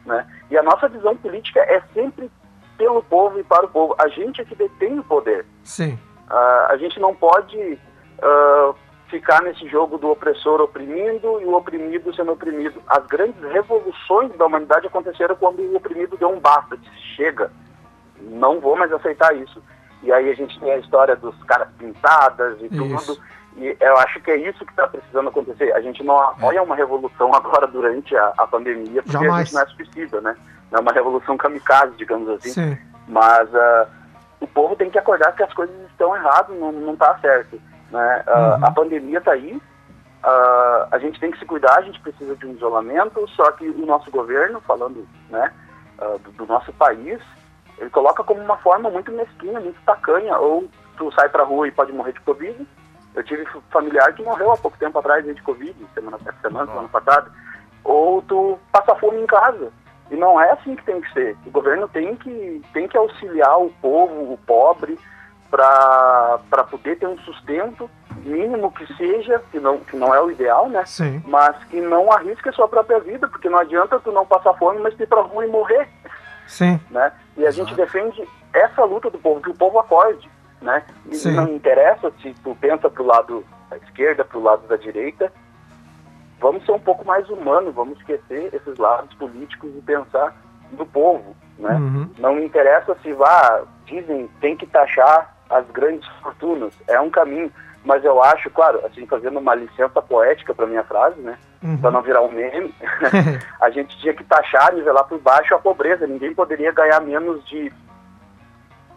né? 0.06 0.26
E 0.50 0.58
a 0.58 0.64
nossa 0.64 0.88
visão 0.88 1.16
política 1.18 1.60
é 1.60 1.82
sempre 1.94 2.32
pelo 2.78 3.04
povo 3.04 3.40
e 3.40 3.44
para 3.44 3.66
o 3.66 3.70
povo. 3.70 3.96
A 4.00 4.08
gente 4.08 4.42
é 4.42 4.46
que 4.46 4.56
detém 4.56 4.98
o 4.98 5.04
poder. 5.04 5.46
Sim. 5.64 6.00
Ah, 6.30 6.68
a 6.70 6.78
gente 6.78 7.00
não 7.00 7.14
pode 7.14 7.78
ah, 8.22 8.74
ficar 9.10 9.42
nesse 9.42 9.68
jogo 9.68 9.98
do 9.98 10.10
opressor 10.10 10.62
oprimindo 10.62 11.42
e 11.42 11.46
o 11.46 11.56
oprimido 11.56 12.14
sendo 12.16 12.32
oprimido. 12.32 12.82
As 12.88 13.06
grandes 13.08 13.42
revoluções 13.52 14.36
da 14.38 14.46
humanidade 14.46 14.88
aconteceram 14.88 15.36
quando 15.36 15.60
o 15.62 15.76
oprimido 15.76 16.18
deu 16.18 16.30
um 16.30 16.40
basta, 16.40 16.78
disse 16.78 17.00
chega, 17.16 17.52
não 18.22 18.60
vou 18.60 18.78
mais 18.78 18.92
aceitar 18.92 19.36
isso. 19.36 19.62
E 20.02 20.12
aí 20.12 20.30
a 20.30 20.34
gente 20.34 20.58
tem 20.60 20.72
a 20.72 20.78
história 20.78 21.16
dos 21.16 21.36
caras 21.44 21.68
pintadas 21.78 22.58
e 22.62 22.66
Isso. 22.68 23.06
tudo. 23.06 23.22
E 23.58 23.76
eu 23.80 23.98
acho 23.98 24.22
que 24.22 24.32
é 24.32 24.38
isso 24.38 24.64
que 24.64 24.72
está 24.72 24.88
precisando 24.88 25.28
acontecer. 25.28 25.74
A 25.74 25.82
gente 25.82 26.02
não 26.04 26.18
apoia 26.18 26.64
uma 26.64 26.76
revolução 26.76 27.34
agora 27.34 27.68
durante 27.68 28.16
a, 28.16 28.34
a 28.38 28.48
pandemia, 28.48 29.04
porque 29.04 29.18
a 29.18 29.22
Jamais. 29.22 29.50
gente 29.50 29.56
não 29.56 29.62
é 29.62 29.66
suicida, 29.68 30.22
né? 30.22 30.36
Não 30.72 30.80
é 30.80 30.82
uma 30.82 30.94
revolução 30.94 31.36
kamikaze, 31.36 31.98
digamos 31.98 32.30
assim. 32.30 32.50
Sim. 32.52 32.78
Mas 33.08 33.54
ah, 33.54 33.88
o 34.40 34.48
povo 34.48 34.76
tem 34.76 34.90
que 34.90 34.98
acordar 34.98 35.36
que 35.36 35.44
as 35.44 35.54
coisas 35.54 35.76
estão 35.90 36.16
erradas, 36.16 36.58
não, 36.58 36.72
não 36.72 36.96
tá 36.96 37.18
certo. 37.20 37.60
Né? 37.92 38.24
Ah, 38.28 38.58
Uhum. 38.58 38.66
A 38.66 38.72
pandemia 38.72 39.22
tá 39.22 39.32
aí, 39.32 39.62
ah, 40.24 40.88
a 40.92 41.00
gente 41.00 41.20
tem 41.20 41.32
que 41.32 41.40
se 41.40 41.46
cuidar, 41.46 41.78
a 41.78 41.82
gente 41.82 42.00
precisa 42.02 42.36
de 42.36 42.46
um 42.46 42.54
isolamento, 42.54 43.28
só 43.30 43.52
que 43.52 43.68
o 43.70 43.86
nosso 43.86 44.12
governo, 44.12 44.60
falando 44.62 45.08
né, 45.30 45.52
ah, 46.00 46.18
do, 46.24 46.32
do 46.32 46.46
nosso 46.46 46.72
país, 46.74 47.20
ele 47.78 47.90
coloca 47.90 48.24
como 48.24 48.42
uma 48.42 48.58
forma 48.58 48.90
muito 48.90 49.12
mesquinha, 49.12 49.60
muito 49.60 49.82
tacanha, 49.86 50.38
ou 50.38 50.68
tu 50.98 51.12
sai 51.14 51.30
pra 51.30 51.44
rua 51.44 51.68
e 51.68 51.72
pode 51.72 51.94
morrer 51.94 52.12
de 52.12 52.20
Covid. 52.22 52.68
Eu 53.16 53.24
tive 53.24 53.46
familiar 53.72 54.14
que 54.14 54.22
morreu 54.22 54.52
há 54.52 54.58
pouco 54.58 54.78
tempo 54.78 55.00
atrás 55.00 55.26
de 55.26 55.42
Covid, 55.42 55.76
semana, 55.94 56.20
semana, 56.42 56.68
semana 56.68 56.90
passada. 56.90 57.32
Ou 57.84 58.22
tu 58.24 58.60
passa 58.72 58.94
fome 58.96 59.22
em 59.22 59.26
casa. 59.26 59.72
E 60.12 60.16
não 60.16 60.40
é 60.40 60.52
assim 60.52 60.76
que 60.76 60.84
tem 60.84 61.00
que 61.02 61.12
ser. 61.14 61.38
O 61.46 61.52
governo 61.52 61.88
tem 61.88 62.16
que, 62.18 62.62
tem 62.74 62.88
que 62.88 62.98
auxiliar 62.98 63.60
o 63.60 63.70
povo, 63.82 64.34
o 64.34 64.38
pobre, 64.46 65.00
para 65.50 66.64
poder 66.70 66.98
ter 66.98 67.08
um 67.08 67.18
sustento 67.20 67.90
mínimo 68.24 68.72
que 68.72 68.86
seja, 68.96 69.42
que 69.52 69.60
não, 69.60 69.80
que 69.80 69.96
não 69.96 70.14
é 70.14 70.22
o 70.22 70.32
ideal, 70.32 70.70
né? 70.70 70.86
Sim. 70.86 71.22
Mas 71.26 71.56
que 71.66 71.80
não 71.80 72.12
arrisque 72.12 72.50
a 72.50 72.54
sua 72.54 72.68
própria 72.68 73.00
vida, 73.00 73.28
porque 73.28 73.50
não 73.50 73.60
adianta 73.60 74.00
tu 74.00 74.12
não 74.12 74.26
passar 74.26 74.54
fome, 74.56 74.80
mas 74.80 75.00
ir 75.00 75.08
pra 75.08 75.22
rua 75.22 75.46
e 75.46 75.50
morrer, 75.50 75.88
Sim. 76.48 76.80
né? 76.92 77.12
E 77.38 77.46
a 77.46 77.52
gente 77.52 77.74
defende 77.76 78.28
essa 78.54 78.84
luta 78.84 79.10
do 79.10 79.18
povo, 79.18 79.42
que 79.42 79.50
o 79.50 79.58
povo 79.58 79.80
acorde, 79.80 80.30
né? 80.62 80.84
E 81.08 81.16
Sim. 81.16 81.32
não 81.32 81.48
interessa 81.50 82.12
se 82.22 82.34
tu 82.44 82.56
pensa 82.60 82.90
pro 82.90 83.06
lado 83.06 83.46
da 83.70 83.78
esquerda, 83.78 84.26
pro 84.26 84.42
lado 84.42 84.68
da 84.68 84.76
direita, 84.76 85.32
vamos 86.40 86.66
ser 86.66 86.72
um 86.72 86.80
pouco 86.80 87.06
mais 87.06 87.30
humanos, 87.30 87.74
vamos 87.74 87.98
esquecer 88.00 88.54
esses 88.54 88.78
lados 88.78 89.14
políticos 89.16 89.72
e 89.76 89.82
pensar 89.82 90.36
no 90.72 90.86
povo, 90.86 91.36
né? 91.58 91.74
Uhum. 91.74 92.10
Não 92.18 92.40
interessa 92.40 92.96
se 93.02 93.14
vá, 93.14 93.64
dizem, 93.86 94.28
tem 94.40 94.56
que 94.56 94.68
taxar 94.68 95.36
as 95.50 95.66
grandes 95.72 96.08
fortunas, 96.22 96.74
é 96.88 97.00
um 97.00 97.10
caminho, 97.10 97.52
mas 97.84 98.04
eu 98.04 98.22
acho, 98.22 98.50
claro, 98.50 98.86
assim, 98.86 99.06
fazendo 99.06 99.40
uma 99.40 99.56
licença 99.56 100.02
poética 100.02 100.54
para 100.54 100.68
minha 100.68 100.84
frase, 100.84 101.20
né? 101.22 101.38
Uhum. 101.64 101.78
Para 101.78 101.92
não 101.92 102.02
virar 102.02 102.22
um 102.22 102.32
meme, 102.32 102.74
a 103.60 103.70
gente 103.70 103.98
tinha 104.00 104.14
que 104.14 104.24
taxar, 104.24 104.74
nivelar 104.74 105.06
por 105.06 105.20
baixo 105.20 105.56
a 105.56 105.60
pobreza, 105.60 106.06
ninguém 106.08 106.34
poderia 106.34 106.72
ganhar 106.72 107.00
menos 107.02 107.44
de 107.46 107.72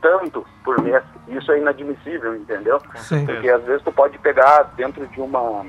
tanto 0.01 0.45
por 0.65 0.81
mês, 0.83 1.03
isso 1.29 1.53
é 1.53 1.59
inadmissível, 1.59 2.35
entendeu? 2.35 2.81
Sim. 2.97 3.25
Porque 3.25 3.49
às 3.49 3.63
vezes 3.63 3.83
tu 3.83 3.93
pode 3.93 4.19
pegar 4.19 4.65
dentro 4.75 5.07
de 5.07 5.21
uma 5.21 5.65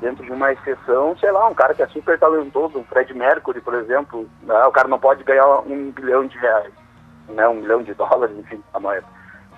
dentro 0.00 0.24
de 0.24 0.32
uma 0.32 0.52
exceção, 0.52 1.16
sei 1.18 1.30
lá, 1.30 1.46
um 1.48 1.54
cara 1.54 1.74
que 1.74 1.82
é 1.82 1.86
super 1.86 2.18
talentoso, 2.18 2.76
um 2.76 2.84
Fred 2.84 3.14
Mercury, 3.14 3.60
por 3.60 3.74
exemplo, 3.74 4.28
né, 4.42 4.64
o 4.64 4.72
cara 4.72 4.88
não 4.88 4.98
pode 4.98 5.22
ganhar 5.22 5.60
um 5.60 5.92
bilhão 5.92 6.26
de 6.26 6.36
reais, 6.38 6.72
né, 7.28 7.46
um 7.46 7.54
milhão 7.54 7.84
de 7.84 7.94
dólares, 7.94 8.36
enfim, 8.36 8.60
a 8.74 8.80
moeda. 8.80 9.06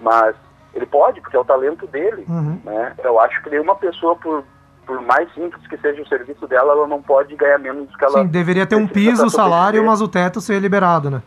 Mas 0.00 0.36
ele 0.74 0.86
pode, 0.86 1.20
porque 1.20 1.36
é 1.36 1.40
o 1.40 1.44
talento 1.44 1.86
dele, 1.86 2.24
Uhum. 2.28 2.60
né? 2.64 2.94
Eu 3.02 3.20
acho 3.20 3.42
que 3.42 3.50
nenhuma 3.50 3.74
pessoa, 3.76 4.16
por, 4.16 4.44
por 4.86 5.00
mais 5.00 5.32
simples 5.34 5.66
que 5.66 5.76
seja 5.78 6.02
o 6.02 6.08
serviço 6.08 6.46
dela, 6.46 6.72
ela 6.72 6.86
não 6.86 7.00
pode 7.00 7.34
ganhar 7.36 7.58
menos 7.58 7.88
do 7.88 7.96
que 7.96 8.04
ela 8.04 8.20
Sim, 8.22 8.26
deveria 8.26 8.66
ter 8.66 8.76
um 8.76 8.86
piso, 8.86 9.22
pra 9.22 9.30
salário, 9.30 9.84
mas 9.86 10.00
o 10.00 10.08
teto 10.08 10.40
ser 10.40 10.58
liberado, 10.60 11.10
né? 11.10 11.22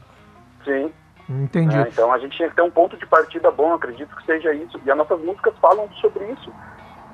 Sim. 0.65 0.91
Entendi. 1.29 1.75
né? 1.75 1.87
Então 1.91 2.11
a 2.13 2.17
gente 2.19 2.37
tinha 2.37 2.49
que 2.49 2.55
ter 2.55 2.61
um 2.61 2.71
ponto 2.71 2.95
de 2.97 3.05
partida 3.05 3.51
bom, 3.51 3.73
acredito 3.73 4.15
que 4.15 4.25
seja 4.25 4.53
isso. 4.53 4.79
E 4.85 4.91
as 4.91 4.97
nossas 4.97 5.19
músicas 5.19 5.53
falam 5.61 5.89
sobre 5.99 6.23
isso. 6.31 6.51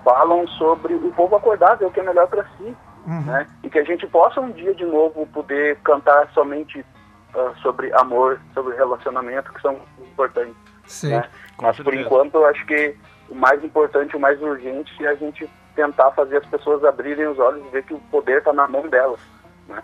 Falam 0.04 0.46
sobre 0.50 0.94
o 0.94 1.12
povo 1.14 1.36
acordar, 1.36 1.76
ver 1.78 1.86
o 1.86 1.92
que 1.92 2.00
é 2.00 2.04
melhor 2.04 2.28
para 2.28 2.44
si. 2.58 2.76
Uhum. 3.08 3.22
Né? 3.22 3.48
E 3.64 3.70
que 3.70 3.80
a 3.80 3.84
gente 3.84 4.06
possa 4.08 4.40
um 4.40 4.52
dia 4.52 4.74
de 4.76 4.86
novo 4.86 5.26
poder 5.28 5.78
cantar 5.84 6.30
somente 6.34 6.86
ah, 7.36 7.52
sobre 7.62 7.92
amor, 7.94 8.40
sobre 8.54 8.76
relacionamento, 8.76 9.52
que 9.52 9.62
são 9.62 9.78
importantes. 10.00 10.56
Sim. 10.86 11.10
né? 11.10 11.24
Mas 11.62 11.78
por 11.80 11.93
enquanto 11.93 12.36
eu 12.36 12.45
acho 12.45 12.66
que 12.66 12.95
o 13.30 13.36
mais 13.36 13.64
importante, 13.64 14.16
o 14.16 14.20
mais 14.20 14.41
urgente 14.41 14.91
é 15.06 15.10
a 15.10 15.16
gente 15.16 15.49
tentar 15.76 16.12
fazer 16.12 16.38
as 16.38 16.45
pessoas 16.45 16.84
abrirem 16.84 17.28
os 17.28 17.39
olhos 17.39 17.64
e 17.66 17.70
ver 17.70 17.84
que 17.84 17.93
o 17.93 17.99
poder 18.12 18.39
está 18.39 18.54
na 18.54 18.68
mão 18.68 18.88
delas. 18.88 19.20
Né? 19.68 19.82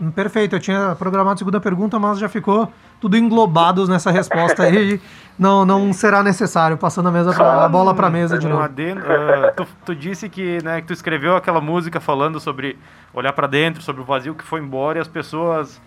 Hum, 0.00 0.10
Perfeito, 0.12 0.54
eu 0.56 0.60
tinha 0.60 0.94
programado 0.96 1.34
a 1.34 1.36
segunda 1.38 1.60
pergunta, 1.60 1.98
mas 1.98 2.18
já 2.18 2.28
ficou 2.28 2.72
tudo 3.00 3.16
englobado 3.16 3.86
nessa 3.88 4.10
resposta 4.10 4.62
aí. 4.64 5.00
Não, 5.38 5.64
não 5.64 5.92
será 5.92 6.20
necessário, 6.20 6.76
passando 6.76 7.08
a, 7.08 7.12
mesa 7.12 7.32
pra, 7.32 7.64
a 7.64 7.68
bola 7.68 7.94
pra 7.94 8.10
mesa 8.10 8.36
de 8.36 8.48
novo. 8.48 8.60
adendo, 8.60 9.00
ah, 9.06 9.52
tu, 9.52 9.64
tu 9.86 9.94
disse 9.94 10.28
que, 10.28 10.60
né, 10.64 10.80
que 10.80 10.88
tu 10.88 10.92
escreveu 10.92 11.36
aquela 11.36 11.60
música 11.60 12.00
falando 12.00 12.40
sobre 12.40 12.76
olhar 13.14 13.32
pra 13.32 13.46
dentro, 13.46 13.80
sobre 13.80 14.02
o 14.02 14.04
vazio 14.04 14.34
que 14.34 14.42
foi 14.42 14.58
embora 14.58 14.98
e 14.98 15.00
as 15.00 15.06
pessoas 15.06 15.80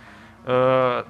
f- 0.46 1.04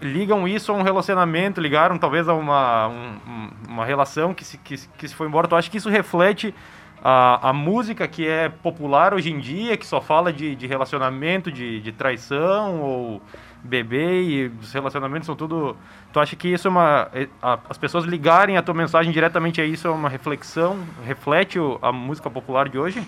ligam 0.00 0.46
isso 0.46 0.72
a 0.72 0.74
um 0.74 0.82
relacionamento, 0.82 1.60
ligaram 1.60 1.98
talvez 1.98 2.28
a 2.28 2.34
uma, 2.34 2.88
um- 2.88 3.16
um- 3.26 3.50
uma 3.68 3.84
relação 3.84 4.32
que 4.34 4.44
se, 4.44 4.58
que, 4.58 4.76
que 4.98 5.08
se 5.08 5.14
foi 5.14 5.26
embora. 5.28 5.46
Tu 5.48 5.56
acha 5.56 5.70
que 5.70 5.76
isso 5.78 5.88
reflete 5.90 6.54
a, 7.02 7.50
a 7.50 7.52
música 7.52 8.06
que 8.08 8.26
é 8.26 8.48
popular 8.48 9.14
hoje 9.14 9.30
em 9.30 9.38
dia, 9.38 9.76
que 9.76 9.86
só 9.86 10.00
fala 10.00 10.32
de, 10.32 10.54
de 10.56 10.66
relacionamento, 10.66 11.50
de, 11.52 11.80
de 11.80 11.92
traição 11.92 12.80
ou 12.80 13.22
bebê 13.62 14.22
e 14.22 14.46
os 14.60 14.72
relacionamentos 14.72 15.26
são 15.26 15.34
tudo. 15.34 15.76
Tu 16.12 16.20
acha 16.20 16.36
que 16.36 16.48
isso 16.48 16.68
é 16.68 16.70
uma. 16.70 17.08
é- 17.12 17.28
a- 17.42 17.58
as 17.68 17.76
pessoas 17.78 18.04
ligarem 18.04 18.56
a 18.56 18.62
tua 18.62 18.74
mensagem 18.74 19.12
diretamente 19.12 19.60
a 19.60 19.64
isso 19.64 19.86
é 19.86 19.90
uma 19.90 20.08
reflexão? 20.08 20.78
Reflete 21.04 21.58
a 21.82 21.92
música 21.92 22.30
popular 22.30 22.68
de 22.68 22.78
hoje? 22.78 23.06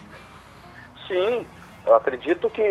Sim, 1.07 1.47
eu 1.89 1.97
acredito 1.97 2.51
que 2.51 2.63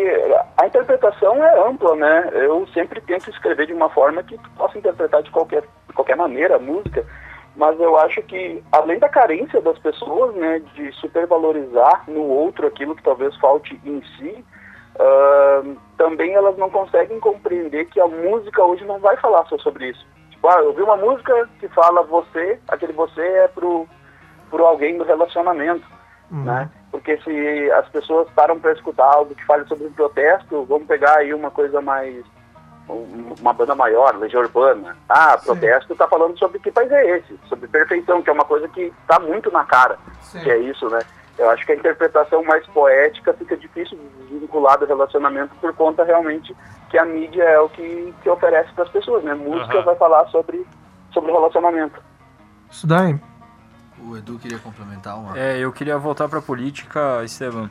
a 0.56 0.66
interpretação 0.66 1.42
é 1.44 1.68
ampla, 1.68 1.96
né? 1.96 2.30
Eu 2.32 2.66
sempre 2.68 3.00
tento 3.00 3.28
escrever 3.28 3.66
de 3.66 3.72
uma 3.72 3.90
forma 3.90 4.22
que 4.22 4.38
possa 4.56 4.78
interpretar 4.78 5.22
de 5.24 5.30
qualquer, 5.32 5.62
de 5.88 5.92
qualquer 5.92 6.16
maneira 6.16 6.56
a 6.56 6.60
música, 6.60 7.04
mas 7.56 7.78
eu 7.80 7.98
acho 7.98 8.22
que, 8.22 8.62
além 8.70 9.00
da 9.00 9.08
carência 9.08 9.60
das 9.60 9.76
pessoas, 9.80 10.34
né, 10.36 10.60
de 10.74 10.92
supervalorizar 10.92 12.04
no 12.06 12.22
outro 12.22 12.68
aquilo 12.68 12.94
que 12.94 13.02
talvez 13.02 13.36
falte 13.38 13.80
em 13.84 14.00
si, 14.16 14.44
ah, 15.00 15.62
também 15.96 16.34
elas 16.34 16.56
não 16.56 16.70
conseguem 16.70 17.18
compreender 17.18 17.86
que 17.86 18.00
a 18.00 18.06
música 18.06 18.62
hoje 18.62 18.84
não 18.84 19.00
vai 19.00 19.16
falar 19.16 19.44
só 19.46 19.58
sobre 19.58 19.88
isso. 19.88 20.06
Tipo, 20.30 20.48
ah, 20.48 20.60
eu 20.60 20.72
vi 20.72 20.82
uma 20.82 20.96
música 20.96 21.48
que 21.58 21.66
fala 21.68 22.04
você, 22.04 22.60
aquele 22.68 22.92
você 22.92 23.20
é 23.20 23.48
pro, 23.48 23.88
pro 24.48 24.64
alguém 24.64 24.96
do 24.96 25.02
relacionamento 25.02 25.97
né? 26.30 26.70
Porque 26.90 27.16
se 27.18 27.70
as 27.72 27.88
pessoas 27.88 28.28
param 28.30 28.58
para 28.58 28.72
escutar 28.72 29.04
algo 29.04 29.34
que 29.34 29.44
fale 29.44 29.66
sobre 29.66 29.86
um 29.86 29.92
protesto, 29.92 30.64
vamos 30.64 30.86
pegar 30.86 31.16
aí 31.18 31.32
uma 31.34 31.50
coisa 31.50 31.80
mais 31.80 32.24
um- 32.88 33.34
uma 33.40 33.52
banda 33.52 33.74
maior, 33.74 34.16
Legião 34.16 34.42
Urbana. 34.42 34.96
Ah, 35.08 35.36
protesto 35.38 35.92
está 35.92 36.08
falando 36.08 36.38
sobre 36.38 36.58
que 36.58 36.70
país 36.72 36.90
é 36.90 37.18
esse, 37.18 37.38
sobre 37.48 37.68
perfeição, 37.68 38.22
que 38.22 38.30
é 38.30 38.32
uma 38.32 38.44
coisa 38.46 38.66
que 38.68 38.92
está 39.02 39.18
muito 39.20 39.50
na 39.50 39.64
cara, 39.64 39.98
que 40.42 40.50
é 40.50 40.56
isso, 40.58 40.88
né? 40.88 41.00
Eu 41.38 41.50
acho 41.50 41.64
que 41.66 41.72
a 41.72 41.76
interpretação 41.76 42.42
mais 42.44 42.66
poética 42.68 43.32
fica 43.34 43.56
difícil 43.56 43.96
de 44.28 44.38
vincular 44.38 44.78
do 44.78 44.86
relacionamento 44.86 45.54
por 45.60 45.72
conta 45.74 46.02
realmente 46.02 46.56
que 46.90 46.98
a 46.98 47.04
mídia 47.04 47.44
é 47.44 47.60
o 47.60 47.68
que, 47.68 48.12
que 48.22 48.28
oferece 48.30 48.72
para 48.72 48.84
as 48.84 48.90
pessoas, 48.90 49.22
né? 49.22 49.34
Música 49.34 49.74
Aham. 49.76 49.84
vai 49.84 49.96
falar 49.96 50.26
sobre 50.28 50.66
sobre 51.12 51.30
relacionamento. 51.30 52.02
Isso 52.70 52.86
daí. 52.86 53.18
O 54.06 54.16
Edu 54.16 54.38
queria 54.38 54.58
complementar 54.58 55.18
uma. 55.18 55.38
É, 55.38 55.58
eu 55.58 55.72
queria 55.72 55.98
voltar 55.98 56.28
pra 56.28 56.40
política, 56.40 57.22
Estevam. 57.24 57.68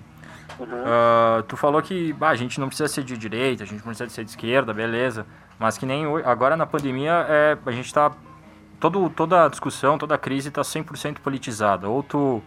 Ah, 0.86 1.44
tu 1.48 1.56
falou 1.56 1.82
que 1.82 2.14
bah, 2.14 2.30
a 2.30 2.36
gente 2.36 2.60
não 2.60 2.68
precisa 2.68 2.88
ser 2.88 3.04
de 3.04 3.18
direita, 3.18 3.64
a 3.64 3.66
gente 3.66 3.78
não 3.80 3.88
precisa 3.94 4.10
ser 4.10 4.24
de 4.24 4.32
esquerda, 4.32 4.74
beleza. 4.74 5.26
Mas 5.60 5.78
que 5.78 5.86
nem 5.86 6.06
ho- 6.08 6.18
agora 6.28 6.56
na 6.56 6.66
pandemia 6.66 7.26
é, 7.30 7.58
a 7.66 7.72
gente 7.72 7.94
tá. 7.94 8.12
Todo, 8.80 9.10
toda 9.10 9.46
a 9.46 9.48
discussão, 9.50 9.98
toda 9.98 10.14
a 10.16 10.18
crise 10.18 10.52
tá 10.52 10.62
100% 10.62 11.20
politizada. 11.20 11.90
Ou 11.90 12.04
tu 12.04 12.42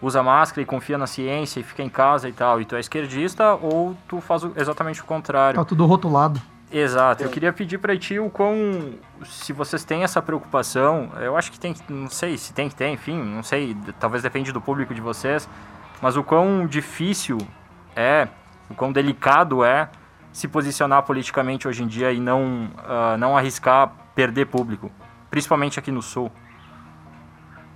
usa 0.00 0.22
máscara 0.22 0.62
e 0.62 0.64
confia 0.64 0.96
na 0.98 1.06
ciência 1.06 1.60
e 1.60 1.62
fica 1.62 1.82
em 1.82 1.88
casa 1.88 2.28
e 2.28 2.32
tal, 2.32 2.60
e 2.60 2.64
tu 2.64 2.74
é 2.76 2.80
esquerdista, 2.80 3.54
ou 3.54 3.96
tu 4.08 4.20
faz 4.20 4.42
exatamente 4.56 5.00
o 5.02 5.04
contrário. 5.04 5.58
Tá 5.58 5.64
tudo 5.64 5.84
rotulado. 5.86 6.40
Exato. 6.70 7.22
Eu 7.22 7.30
queria 7.30 7.52
pedir 7.52 7.78
para 7.78 7.96
ti 7.96 8.18
o 8.18 8.28
quão, 8.28 8.94
se 9.24 9.52
vocês 9.52 9.84
têm 9.84 10.02
essa 10.02 10.20
preocupação, 10.20 11.10
eu 11.20 11.36
acho 11.36 11.50
que 11.52 11.60
tem, 11.60 11.72
que- 11.72 11.92
não 11.92 12.10
sei 12.10 12.36
se 12.36 12.52
tem 12.52 12.68
que 12.68 12.74
ter, 12.74 12.88
enfim, 12.88 13.22
não 13.22 13.42
sei, 13.42 13.76
talvez 14.00 14.22
depende 14.22 14.50
do 14.52 14.60
público 14.60 14.92
de 14.92 15.00
vocês, 15.00 15.48
mas 16.02 16.16
o 16.16 16.24
quão 16.24 16.66
difícil 16.66 17.38
é, 17.94 18.26
o 18.68 18.74
quão 18.74 18.92
delicado 18.92 19.64
é 19.64 19.88
se 20.32 20.48
posicionar 20.48 21.02
politicamente 21.04 21.66
hoje 21.68 21.82
em 21.82 21.86
dia 21.86 22.12
e 22.12 22.20
não, 22.20 22.68
ah, 22.78 23.16
não 23.16 23.36
arriscar 23.38 23.90
perder 24.14 24.46
público, 24.46 24.90
principalmente 25.30 25.78
aqui 25.78 25.90
no 25.92 26.02
Sul. 26.02 26.30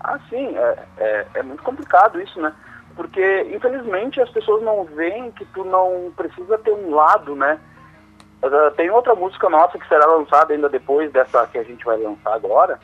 Ah, 0.01 0.19
sim, 0.29 0.57
é, 0.57 0.85
é, 0.99 1.27
é 1.35 1.43
muito 1.43 1.63
complicado 1.63 2.21
isso, 2.21 2.41
né? 2.41 2.53
Porque, 2.97 3.51
infelizmente, 3.55 4.21
as 4.21 4.29
pessoas 4.31 4.63
não 4.63 4.85
veem 4.85 5.31
que 5.31 5.45
tu 5.47 5.65
não 5.65 6.13
precisa 6.17 6.59
ter 6.59 6.73
um 6.73 6.91
lado, 6.95 7.37
né? 7.37 7.59
Uh, 8.43 8.71
tem 8.75 8.91
outra 8.91 9.15
música 9.15 9.49
nossa 9.51 9.79
que 9.79 9.87
será 9.87 10.07
lançada 10.07 10.53
ainda 10.55 10.69
depois 10.69 11.13
dessa 11.13 11.47
que 11.49 11.59
a 11.59 11.63
gente 11.63 11.85
vai 11.85 11.99
lançar 11.99 12.33
agora, 12.35 12.79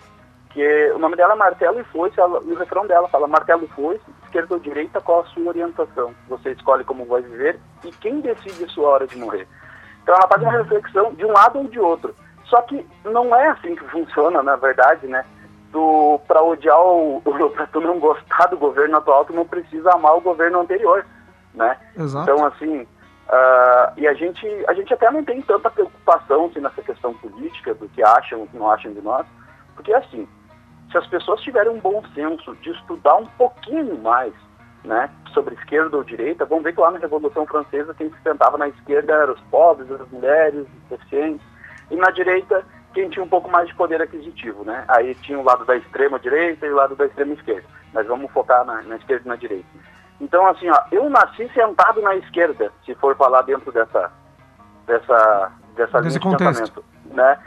que 0.51 0.91
o 0.95 0.99
nome 0.99 1.17
dela 1.17 1.33
é 1.33 1.37
Martelo 1.37 1.81
e 1.81 1.85
Foice, 1.85 2.19
ela- 2.21 2.41
e 2.45 2.53
o 2.53 2.59
refrão 2.59 2.87
dela 2.87 3.09
fala 3.09 3.27
Martelo 3.27 3.65
e 3.65 3.69
Foice, 3.69 4.03
esquerda 4.25 4.55
ou 4.55 4.61
direita, 4.61 5.01
qual 5.01 5.21
a 5.21 5.25
sua 5.25 5.49
orientação? 5.49 6.15
Você 6.29 6.51
escolhe 6.53 6.85
como 6.85 7.07
vai 7.07 7.23
viver 7.23 7.59
e 7.85 7.91
quem 7.91 8.21
decide 8.21 8.65
a 8.65 8.69
sua 8.69 8.89
hora 8.89 9.07
de 9.07 9.17
morrer. 9.17 9.49
Então 10.03 10.15
ela 10.15 10.29
faz 10.29 10.43
uma 10.43 10.53
reflexão 10.53 11.13
de 11.15 11.25
um 11.25 11.33
lado 11.33 11.59
ou 11.59 11.65
de 11.69 11.81
outro. 11.81 12.15
Só 12.45 12.61
que 12.63 12.87
não 13.05 13.35
é 13.35 13.49
assim 13.49 13.75
que 13.75 13.85
funciona, 13.89 14.43
na 14.43 14.57
verdade, 14.57 15.07
né? 15.07 15.25
Tu, 15.73 16.21
pra 16.29 16.43
odiar 16.43 16.79
o, 16.85 17.23
pra 17.55 17.67
tu 17.67 17.81
não 17.81 17.99
gostar 17.99 18.47
do 18.47 18.57
governo 18.59 18.99
atual, 18.99 19.25
tu 19.25 19.33
não 19.33 19.47
precisa 19.47 19.91
amar 19.95 20.17
o 20.17 20.21
governo 20.21 20.61
anterior, 20.61 21.05
né? 21.55 21.77
Exato. 21.99 22.31
Então, 22.31 22.47
assim, 22.47 22.87
ah, 23.29 23.93
e 23.97 24.07
a 24.07 24.15
gente, 24.15 24.47
a 24.69 24.75
gente 24.75 24.93
até 24.93 25.11
não 25.11 25.25
tem 25.25 25.43
tanta 25.43 25.71
preocupação 25.71 26.47
assim, 26.47 26.61
nessa 26.61 26.83
questão 26.83 27.15
política, 27.15 27.75
do 27.75 27.89
que 27.89 28.03
acham, 28.03 28.43
o 28.43 28.47
que 28.47 28.57
não 28.57 28.71
acham 28.71 28.93
de 28.93 29.01
nós, 29.01 29.27
porque 29.75 29.93
assim, 29.93 30.29
se 30.91 30.99
as 30.99 31.07
pessoas 31.09 31.41
tiverem 31.41 31.73
um 31.73 31.81
bom 31.81 32.03
senso 32.15 32.55
de 32.57 32.71
estudar 32.71 33.17
um 33.17 33.27
pouquinho 33.27 33.99
mais, 33.99 34.33
né, 34.85 35.11
sobre 35.35 35.55
esquerda 35.57 35.97
ou 35.97 36.05
direita, 36.05 36.45
vão 36.45 36.63
ver 36.63 36.73
que 36.73 36.81
lá 36.81 36.93
na 36.93 36.99
Revolução 36.99 37.45
Francesa 37.45 37.93
quem 37.95 38.09
se 38.09 38.23
sentava 38.23 38.57
na 38.57 38.69
esquerda 38.69 39.13
eram 39.13 39.35
os 39.35 39.41
pobres, 39.51 39.91
as 39.91 40.09
mulheres, 40.11 40.61
os 40.61 40.89
deficientes, 40.89 41.45
e 41.91 41.97
na 41.97 42.11
direita 42.11 42.65
quem 42.95 43.11
tinha 43.11 43.25
um 43.25 43.29
pouco 43.29 43.51
mais 43.51 43.69
de 43.69 43.75
poder 43.75 44.01
aquisitivo, 44.01 44.65
né? 44.65 44.85
Aí 44.89 45.15
tinha 45.17 45.39
o 45.39 45.43
lado 45.43 45.67
da 45.67 45.77
extrema 45.77 46.19
direita 46.19 46.65
e 46.67 46.71
o 46.71 46.77
lado 46.77 46.97
da 46.97 47.05
extrema 47.05 47.35
esquerda. 47.35 47.69
Mas 47.93 48.07
vamos 48.07 48.33
focar 48.33 48.65
na, 48.65 48.81
na 48.83 48.97
esquerda 48.97 49.25
e 49.27 49.29
na 49.29 49.37
direita. 49.37 49.69
Então, 50.21 50.47
assim, 50.47 50.69
ó, 50.71 50.83
eu 50.91 51.09
nasci 51.11 51.49
sentado 51.53 52.01
na 52.01 52.17
esquerda, 52.17 52.73
se 52.85 52.95
for 52.95 53.15
falar 53.17 53.43
dentro 53.43 53.71
dessa, 53.71 54.11
dessa, 54.87 55.53
dessa 55.75 56.01
Desse 56.01 56.19
linha 56.19 56.21
de 56.21 56.21
contexto. 56.21 56.83
pensamento, 56.83 56.85
né? 57.15 57.39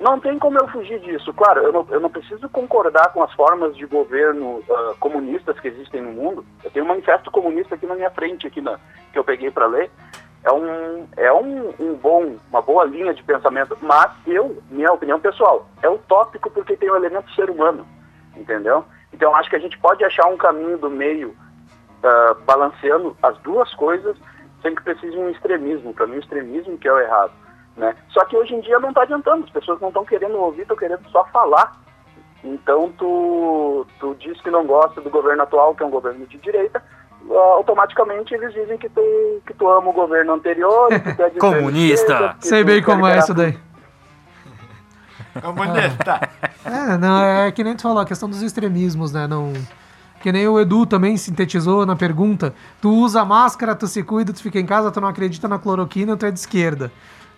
Não 0.00 0.18
tem 0.18 0.38
como 0.38 0.58
eu 0.58 0.66
fugir 0.68 0.98
disso. 1.00 1.32
Claro, 1.34 1.60
eu 1.60 1.72
não, 1.72 1.86
eu 1.90 2.00
não 2.00 2.08
preciso 2.08 2.48
concordar 2.48 3.12
com 3.12 3.22
as 3.22 3.30
formas 3.34 3.76
de 3.76 3.84
governo 3.84 4.62
ah, 4.70 4.94
comunistas 4.98 5.60
que 5.60 5.68
existem 5.68 6.00
no 6.00 6.12
mundo. 6.12 6.44
Eu 6.64 6.70
tenho 6.70 6.86
um 6.86 6.88
manifesto 6.88 7.30
comunista 7.30 7.74
aqui 7.74 7.86
na 7.86 7.94
minha 7.94 8.10
frente, 8.10 8.46
aqui 8.46 8.62
na, 8.62 8.78
que 9.12 9.18
eu 9.18 9.24
peguei 9.24 9.50
para 9.50 9.66
ler. 9.66 9.90
É, 10.42 10.50
um, 10.50 11.06
é 11.18 11.30
um, 11.30 11.74
um 11.78 11.94
bom, 11.96 12.36
uma 12.48 12.62
boa 12.62 12.84
linha 12.84 13.12
de 13.12 13.22
pensamento, 13.22 13.76
mas 13.82 14.10
eu, 14.26 14.62
minha 14.70 14.90
opinião 14.90 15.20
pessoal, 15.20 15.68
é 15.82 15.88
utópico 15.90 16.50
porque 16.50 16.78
tem 16.78 16.90
o 16.90 16.96
elemento 16.96 17.30
ser 17.34 17.50
humano, 17.50 17.86
entendeu? 18.34 18.82
Então 19.12 19.36
acho 19.36 19.50
que 19.50 19.56
a 19.56 19.60
gente 19.60 19.78
pode 19.78 20.02
achar 20.02 20.26
um 20.28 20.38
caminho 20.38 20.78
do 20.78 20.88
meio 20.88 21.36
ah, 22.02 22.36
balanceando 22.46 23.16
as 23.22 23.36
duas 23.38 23.72
coisas 23.74 24.16
sem 24.62 24.74
que 24.74 24.82
precise 24.82 25.12
de 25.12 25.18
um 25.18 25.30
extremismo. 25.30 25.94
Para 25.94 26.06
mim, 26.06 26.16
o 26.16 26.20
extremismo 26.20 26.78
que 26.78 26.88
é 26.88 26.92
o 26.92 26.98
errado. 26.98 27.32
Né? 27.76 27.94
Só 28.10 28.24
que 28.24 28.36
hoje 28.36 28.54
em 28.54 28.60
dia 28.60 28.78
não 28.78 28.90
está 28.90 29.02
adiantando, 29.02 29.44
as 29.44 29.50
pessoas 29.50 29.80
não 29.80 29.88
estão 29.88 30.04
querendo 30.04 30.36
ouvir, 30.36 30.62
estão 30.62 30.76
querendo 30.76 31.08
só 31.10 31.24
falar. 31.26 31.80
Então 32.42 32.92
tu, 32.98 33.86
tu 33.98 34.14
diz 34.18 34.40
que 34.40 34.50
não 34.50 34.66
gosta 34.66 35.00
do 35.00 35.10
governo 35.10 35.42
atual, 35.42 35.74
que 35.74 35.82
é 35.82 35.86
um 35.86 35.90
governo 35.90 36.26
de 36.26 36.38
direita, 36.38 36.82
automaticamente 37.28 38.34
eles 38.34 38.52
dizem 38.52 38.78
que 38.78 38.88
tu, 38.88 39.42
que 39.46 39.54
tu 39.54 39.68
ama 39.68 39.90
o 39.90 39.92
governo 39.92 40.34
anterior, 40.34 40.88
que 40.88 41.14
tu 41.14 41.22
é 41.22 41.30
Comunista. 41.38 42.12
esquerda, 42.12 42.36
que 42.40 42.46
Sei 42.46 42.62
tu 42.62 42.66
bem 42.66 42.80
quer 42.80 42.86
como 42.86 43.06
é 43.06 43.18
isso 43.18 43.34
daí. 43.34 43.58
Comunista. 45.40 46.28
É, 46.64 46.98
não, 46.98 47.22
é 47.22 47.52
que 47.52 47.62
nem 47.62 47.76
tu 47.76 47.82
falou, 47.82 48.00
a 48.00 48.06
questão 48.06 48.28
dos 48.28 48.42
extremismos, 48.42 49.12
né? 49.12 49.26
Não. 49.26 49.52
Que 50.20 50.30
nem 50.30 50.46
o 50.46 50.60
Edu 50.60 50.84
também 50.84 51.16
sintetizou 51.16 51.86
na 51.86 51.96
pergunta. 51.96 52.54
Tu 52.80 52.90
usa 52.90 53.24
máscara, 53.24 53.74
tu 53.74 53.86
se 53.86 54.02
cuida, 54.02 54.32
tu 54.32 54.42
fica 54.42 54.60
em 54.60 54.66
casa, 54.66 54.90
tu 54.90 55.00
não 55.00 55.08
acredita 55.08 55.48
na 55.48 55.58
cloroquina, 55.58 56.16
tu 56.16 56.26
é 56.26 56.30
de 56.30 56.38
esquerda. 56.38 56.92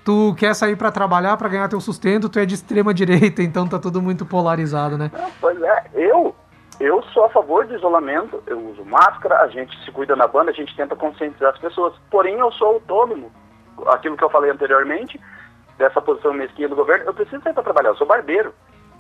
Tu 0.04 0.34
quer 0.36 0.52
sair 0.52 0.76
pra 0.76 0.90
trabalhar, 0.90 1.36
pra 1.36 1.48
ganhar 1.48 1.68
teu 1.68 1.80
sustento, 1.80 2.28
tu 2.28 2.40
é 2.40 2.44
de 2.44 2.56
extrema 2.56 2.92
direita, 2.94 3.40
então 3.40 3.68
tá 3.68 3.78
tudo 3.78 4.02
muito 4.02 4.26
polarizado, 4.26 4.98
né? 4.98 5.12
Pois 5.40 5.62
é, 5.62 5.84
eu, 5.94 6.34
eu 6.80 7.02
sou 7.14 7.24
a 7.24 7.30
favor 7.30 7.64
do 7.66 7.74
isolamento, 7.76 8.42
eu 8.48 8.58
uso 8.70 8.84
máscara, 8.84 9.42
a 9.42 9.46
gente 9.46 9.78
se 9.84 9.92
cuida 9.92 10.16
na 10.16 10.26
banda, 10.26 10.50
a 10.50 10.54
gente 10.54 10.74
tenta 10.74 10.96
conscientizar 10.96 11.50
as 11.50 11.58
pessoas. 11.58 11.94
Porém, 12.10 12.36
eu 12.38 12.50
sou 12.52 12.66
autônomo. 12.66 13.30
Aquilo 13.86 14.16
que 14.16 14.24
eu 14.24 14.30
falei 14.30 14.50
anteriormente, 14.50 15.20
dessa 15.78 16.00
posição 16.00 16.32
mesquinha 16.32 16.68
do 16.68 16.76
governo, 16.76 17.04
eu 17.06 17.14
preciso 17.14 17.40
sair 17.42 17.54
para 17.54 17.62
trabalhar, 17.62 17.90
eu 17.90 17.96
sou 17.96 18.06
barbeiro. 18.06 18.52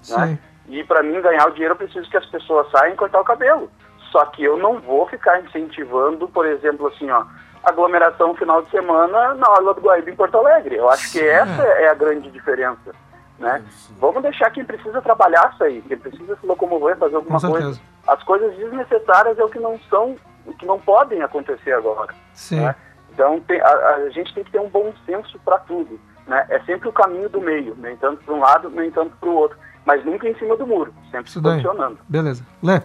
Né? 0.08 0.38
E 0.68 0.82
para 0.84 1.02
mim 1.02 1.20
ganhar 1.20 1.46
o 1.48 1.50
dinheiro, 1.52 1.72
eu 1.74 1.78
preciso 1.78 2.08
que 2.08 2.16
as 2.16 2.26
pessoas 2.26 2.70
saiam 2.70 2.94
e 2.94 2.96
cortar 2.96 3.20
o 3.20 3.24
cabelo. 3.24 3.70
Só 4.10 4.24
que 4.26 4.44
eu 4.44 4.56
não 4.56 4.78
vou 4.80 5.06
ficar 5.08 5.40
incentivando, 5.40 6.28
por 6.28 6.46
exemplo, 6.46 6.86
assim, 6.88 7.10
ó, 7.10 7.24
aglomeração 7.64 8.34
final 8.34 8.62
de 8.62 8.70
semana 8.70 9.34
na 9.34 9.50
Orla 9.50 9.74
do 9.74 9.80
Guaíba 9.80 10.10
em 10.10 10.16
Porto 10.16 10.36
Alegre. 10.36 10.76
Eu 10.76 10.88
acho 10.90 11.12
que 11.12 11.20
essa 11.20 11.62
é 11.62 11.88
a 11.88 11.94
grande 11.94 12.30
diferença. 12.30 12.94
Né? 13.38 13.64
Vamos 13.98 14.22
deixar 14.22 14.50
quem 14.50 14.64
precisa 14.64 15.00
trabalhar 15.02 15.54
sair, 15.58 15.82
quem 15.82 15.96
precisa 15.96 16.36
se 16.36 16.46
locomover, 16.46 16.96
fazer 16.96 17.16
alguma 17.16 17.40
coisa. 17.40 17.80
As 18.06 18.22
coisas 18.22 18.54
desnecessárias 18.56 19.38
é 19.38 19.44
o 19.44 19.48
que 19.48 19.58
não 19.58 19.80
são, 19.90 20.16
o 20.46 20.52
que 20.54 20.66
não 20.66 20.78
podem 20.78 21.22
acontecer 21.22 21.72
agora. 21.72 22.14
Sim. 22.34 22.60
né? 22.60 22.74
Então 23.12 23.40
tem- 23.40 23.60
a, 23.60 23.68
a 23.96 24.08
gente 24.10 24.32
tem 24.34 24.44
que 24.44 24.50
ter 24.52 24.60
um 24.60 24.68
bom 24.68 24.92
senso 25.06 25.38
para 25.44 25.58
tudo. 25.58 25.98
Né? 26.26 26.46
É 26.50 26.60
sempre 26.60 26.88
o 26.88 26.92
caminho 26.92 27.28
do 27.28 27.40
meio, 27.40 27.74
nem 27.78 27.96
tanto 27.96 28.22
para 28.24 28.34
um 28.34 28.40
lado, 28.40 28.70
nem 28.70 28.90
tanto 28.90 29.16
para 29.16 29.28
o 29.28 29.34
outro. 29.34 29.58
Mas 29.84 30.04
nunca 30.04 30.28
em 30.28 30.34
cima 30.38 30.56
do 30.56 30.66
muro, 30.66 30.94
sempre 31.10 31.28
Isso 31.28 31.38
se 31.38 31.40
daí. 31.40 31.62
posicionando. 31.62 31.98
Beleza. 32.08 32.46
Lê. 32.62 32.80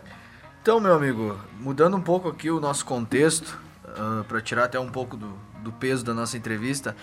Então, 0.61 0.79
meu 0.79 0.93
amigo, 0.93 1.37
mudando 1.59 1.95
um 1.95 2.01
pouco 2.01 2.27
aqui 2.27 2.49
o 2.49 2.59
nosso 2.59 2.85
contexto, 2.85 3.57
para 4.27 4.41
tirar 4.41 4.65
até 4.65 4.79
um 4.79 4.89
pouco 4.89 5.15
do, 5.15 5.33
do 5.61 5.71
peso 5.71 6.03
da 6.03 6.13
nossa 6.13 6.35
entrevista, 6.37 6.95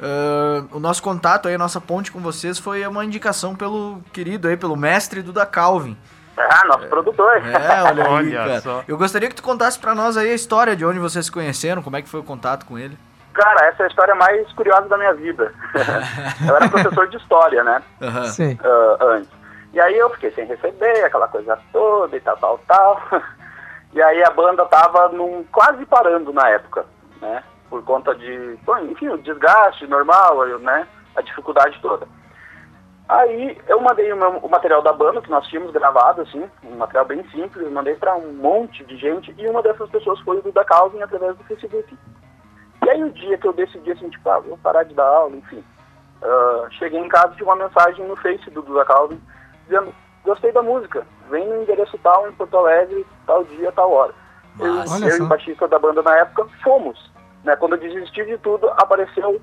ah, 0.00 0.64
o 0.72 0.80
nosso 0.80 1.02
contato 1.02 1.46
aí, 1.48 1.54
a 1.54 1.58
nossa 1.58 1.80
ponte 1.80 2.10
com 2.10 2.20
vocês 2.20 2.58
foi 2.58 2.86
uma 2.86 3.04
indicação 3.04 3.54
pelo 3.54 4.00
querido 4.12 4.48
aí, 4.48 4.56
pelo 4.56 4.76
mestre 4.76 5.22
Duda 5.22 5.44
Calvin. 5.44 5.96
Ah, 6.36 6.64
nosso 6.66 6.86
produtor. 6.86 7.36
É, 7.36 7.82
olha 7.82 8.04
aí, 8.04 8.08
Olha 8.08 8.32
cara. 8.32 8.60
só. 8.62 8.84
Eu 8.88 8.96
gostaria 8.96 9.28
que 9.28 9.34
tu 9.34 9.42
contasse 9.42 9.78
pra 9.78 9.94
nós 9.94 10.16
aí 10.16 10.30
a 10.30 10.34
história 10.34 10.74
de 10.74 10.86
onde 10.86 10.98
vocês 10.98 11.26
se 11.26 11.32
conheceram, 11.32 11.82
como 11.82 11.96
é 11.96 12.02
que 12.02 12.08
foi 12.08 12.20
o 12.20 12.24
contato 12.24 12.64
com 12.64 12.78
ele. 12.78 12.96
Cara, 13.32 13.66
essa 13.66 13.82
é 13.82 13.86
a 13.86 13.88
história 13.88 14.14
mais 14.14 14.52
curiosa 14.52 14.88
da 14.88 14.98
minha 14.98 15.14
vida. 15.14 15.52
eu 16.48 16.56
era 16.56 16.68
professor 16.68 17.08
de 17.08 17.16
história, 17.16 17.62
né? 17.64 17.82
Aham. 18.02 18.24
Sim. 18.24 18.58
ah, 18.62 18.96
antes. 19.00 19.30
E 19.72 19.80
aí 19.80 19.96
eu 19.96 20.10
fiquei 20.10 20.32
sem 20.32 20.46
receber, 20.46 21.04
aquela 21.04 21.28
coisa 21.28 21.56
toda 21.72 22.16
e 22.16 22.20
tal, 22.20 22.36
tal, 22.38 22.58
tal. 22.66 23.00
E 23.92 24.00
aí 24.00 24.22
a 24.22 24.30
banda 24.30 24.64
tava 24.66 25.08
num, 25.08 25.42
quase 25.50 25.84
parando 25.84 26.32
na 26.32 26.48
época, 26.50 26.86
né? 27.20 27.42
Por 27.68 27.82
conta 27.82 28.14
de, 28.14 28.56
bom, 28.62 28.78
enfim, 28.78 29.08
o 29.08 29.18
desgaste 29.18 29.84
normal, 29.88 30.46
né? 30.60 30.86
A 31.16 31.20
dificuldade 31.22 31.76
toda. 31.82 32.06
Aí 33.08 33.58
eu 33.66 33.80
mandei 33.80 34.12
o, 34.12 34.16
meu- 34.16 34.38
o 34.38 34.48
material 34.48 34.80
da 34.80 34.92
banda 34.92 35.20
que 35.20 35.28
nós 35.28 35.44
tínhamos 35.48 35.72
gravado, 35.72 36.22
assim, 36.22 36.48
um 36.62 36.76
material 36.76 37.04
bem 37.04 37.28
simples, 37.30 37.68
mandei 37.72 37.96
para 37.96 38.14
um 38.14 38.32
monte 38.34 38.84
de 38.84 38.96
gente 38.96 39.34
e 39.36 39.48
uma 39.48 39.60
dessas 39.60 39.90
pessoas 39.90 40.20
foi 40.20 40.38
o 40.38 40.42
Duda 40.42 40.64
Calvin 40.64 41.02
através 41.02 41.36
do 41.36 41.42
Facebook. 41.42 41.98
E 42.84 42.90
aí 42.90 43.02
o 43.04 43.10
dia 43.12 43.36
que 43.38 43.46
eu 43.46 43.52
decidi 43.52 43.92
assim, 43.92 44.08
tipo, 44.08 44.28
ah, 44.30 44.38
vou 44.40 44.56
parar 44.58 44.84
de 44.84 44.94
dar 44.94 45.06
aula, 45.06 45.36
enfim. 45.36 45.62
ah, 46.22 46.66
cheguei 46.78 46.98
em 47.00 47.08
casa 47.08 47.28
e 47.28 47.36
tive 47.36 47.44
uma 47.44 47.56
mensagem 47.56 48.06
no 48.06 48.16
Face 48.16 48.48
do 48.50 48.62
Duda 48.62 48.84
Calvin 48.84 49.20
dizendo, 49.66 49.94
gostei 50.24 50.50
da 50.52 50.62
música, 50.62 51.06
vem 51.30 51.46
no 51.46 51.62
endereço 51.62 51.98
tal 52.02 52.28
em 52.28 52.32
Porto 52.32 52.56
Alegre, 52.56 53.06
tal 53.26 53.44
dia, 53.44 53.70
tal 53.72 53.90
hora. 53.92 54.12
Eu, 54.58 54.74
Massa. 54.74 54.94
Olha 54.96 55.04
eu 55.10 55.16
e 55.18 55.22
o 55.22 55.26
baixista 55.26 55.68
da 55.68 55.78
banda 55.78 56.02
na 56.02 56.16
época 56.18 56.46
fomos. 56.62 57.10
Né? 57.44 57.54
Quando 57.56 57.76
eu 57.76 57.78
desisti 57.80 58.24
de 58.24 58.36
tudo, 58.38 58.68
apareceu 58.76 59.30
o 59.30 59.40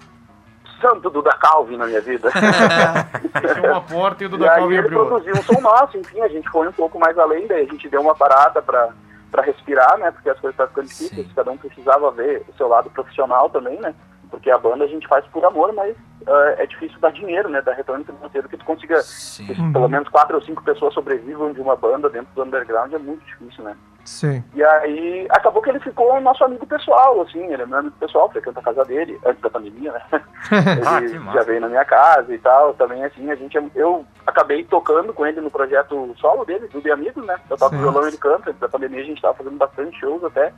santo 0.82 1.10
Duda 1.10 1.32
Calvin 1.40 1.78
na 1.78 1.86
minha 1.88 2.02
vida. 2.02 2.30
Fechou 3.42 3.66
uma 3.72 3.82
porta 3.82 4.24
e 4.24 4.28
o 4.28 4.30
E 4.30 4.30
Duda 4.30 4.52
aí 4.52 4.60
Calvin 4.60 4.76
ele 4.76 4.84
abriu. 4.86 5.06
produziu 5.06 5.34
um 5.34 5.44
som 5.44 5.62
nosso, 5.62 5.98
enfim, 5.98 6.22
a 6.22 6.28
gente 6.28 6.48
foi 6.50 6.68
um 6.68 6.72
pouco 6.74 7.00
mais 7.00 7.18
além, 7.18 7.48
daí 7.48 7.64
a 7.66 7.72
gente 7.72 7.90
deu 7.90 8.02
uma 8.02 8.14
parada 8.16 8.62
pra, 8.62 8.90
pra 9.32 9.44
respirar, 9.44 9.98
né? 9.98 10.12
Porque 10.12 10.30
as 10.30 10.40
coisas 10.40 10.54
estavam 10.54 10.70
ficando 10.70 10.88
difíceis, 10.88 11.28
Sim. 11.28 11.34
cada 11.36 11.52
um 11.52 11.58
precisava 11.58 12.12
ver 12.12 12.44
o 12.48 12.54
seu 12.54 12.68
lado 12.68 12.90
profissional 12.90 13.50
também, 13.50 13.80
né? 13.80 13.94
Porque 14.30 14.52
a 14.52 14.58
banda 14.58 14.84
a 14.84 14.88
gente 14.88 15.08
faz 15.08 15.26
por 15.28 15.44
amor, 15.46 15.74
mas 15.74 15.96
ah, 16.28 16.56
é 16.58 16.66
difícil 16.66 17.00
dar 17.00 17.12
dinheiro, 17.12 17.50
né? 17.50 17.62
Dar 17.62 17.74
retorno 17.74 18.04
financeiro 18.04 18.50
que 18.50 18.58
tu 18.58 18.66
consiga 18.66 19.02
que 19.02 19.72
pelo 19.72 19.88
menos 19.88 20.10
quatro 20.10 20.36
ou 20.36 20.42
cinco 20.42 20.64
pessoas 20.64 20.94
sobrevivam 20.94 21.54
de 21.54 21.62
uma 21.62 21.76
banda 21.76 22.10
dentro 22.10 22.34
do 22.36 22.44
underground 22.44 22.94
é 22.94 22.98
muito 22.98 23.26
difícil, 23.26 23.64
né? 23.64 23.78
Sim. 24.08 24.42
E 24.56 24.64
aí 24.64 25.28
acabou 25.32 25.62
que 25.62 25.70
ele 25.70 25.82
ficou 25.82 26.20
nosso 26.22 26.42
amigo 26.42 26.66
pessoal, 26.66 27.20
assim, 27.20 27.44
ele 27.52 27.62
é 27.62 27.66
meu 27.66 27.80
amigo 27.80 27.96
pessoal, 28.00 28.30
frequenta 28.32 28.62
a 28.62 28.64
casa 28.64 28.86
dele, 28.86 29.20
antes 29.26 29.42
da 29.42 29.50
pandemia, 29.50 29.92
né? 29.92 30.02
Ah, 30.88 31.02
ele 31.02 31.10
que 31.12 31.20
massa. 31.20 31.40
já 31.40 31.44
veio 31.44 31.60
na 31.60 31.68
minha 31.68 31.84
casa 31.84 32.34
e 32.34 32.38
tal, 32.38 32.74
também 32.76 33.04
assim, 33.04 33.30
a 33.30 33.36
gente, 33.36 33.58
eu 33.76 34.06
acabei 34.26 34.64
tocando 34.64 35.14
com 35.14 35.26
ele 35.26 35.42
no 35.42 35.52
projeto 35.52 36.16
solo 36.22 36.46
dele, 36.46 36.70
do 36.70 36.82
De 36.82 36.90
Amigos, 36.90 37.26
né? 37.26 37.38
Eu 37.50 37.58
toco 37.58 37.76
Sim. 37.76 37.82
violão 37.82 38.06
e 38.06 38.08
ele 38.08 38.18
canta, 38.18 38.50
antes 38.50 38.62
da 38.62 38.70
pandemia 38.70 39.02
a 39.02 39.06
gente 39.06 39.22
tava 39.22 39.34
fazendo 39.34 39.58
bastante 39.58 40.00
shows 40.00 40.24
até. 40.24 40.54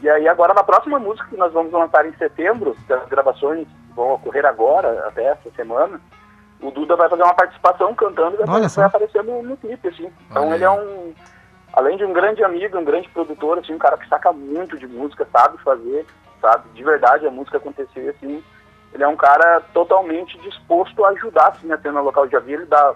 E 0.00 0.08
aí 0.08 0.28
agora 0.28 0.54
na 0.54 0.62
próxima 0.62 1.00
música 1.00 1.26
que 1.28 1.36
nós 1.36 1.52
vamos 1.52 1.72
lançar 1.72 2.06
em 2.06 2.12
setembro, 2.12 2.76
que 2.86 2.92
as 2.92 3.08
gravações 3.08 3.66
vão 3.92 4.12
ocorrer 4.12 4.46
agora, 4.46 5.04
até 5.08 5.24
essa 5.24 5.50
semana, 5.56 6.00
o 6.62 6.70
Duda 6.70 6.94
vai 6.94 7.08
fazer 7.08 7.24
uma 7.24 7.34
participação 7.34 7.92
cantando 7.96 8.36
e 8.36 8.46
vai, 8.46 8.56
Olha 8.56 8.68
só. 8.68 8.82
vai 8.82 8.88
aparecer 8.88 9.24
no, 9.24 9.42
no 9.42 9.56
clipe, 9.56 9.88
assim. 9.88 10.12
Então 10.30 10.46
Olha 10.46 10.54
ele 10.54 10.64
é 10.64 10.70
um, 10.70 11.12
além 11.72 11.96
de 11.96 12.04
um 12.04 12.12
grande 12.12 12.42
amigo, 12.42 12.78
um 12.78 12.84
grande 12.84 13.08
produtor, 13.10 13.58
assim, 13.58 13.74
um 13.74 13.78
cara 13.78 13.96
que 13.96 14.08
saca 14.08 14.32
muito 14.32 14.76
de 14.78 14.86
música, 14.86 15.26
sabe 15.32 15.58
fazer, 15.62 16.06
sabe, 16.40 16.68
de 16.74 16.82
verdade 16.82 17.26
a 17.26 17.30
música 17.30 17.58
acontecer, 17.58 18.08
assim. 18.10 18.42
Ele 18.92 19.02
é 19.02 19.08
um 19.08 19.16
cara 19.16 19.60
totalmente 19.74 20.38
disposto 20.38 21.04
a 21.04 21.10
ajudar, 21.10 21.48
assim, 21.48 21.70
a 21.70 21.78
cena 21.78 22.00
local. 22.00 22.28
Já 22.28 22.40
vi 22.40 22.54
ele 22.54 22.64
dar 22.66 22.94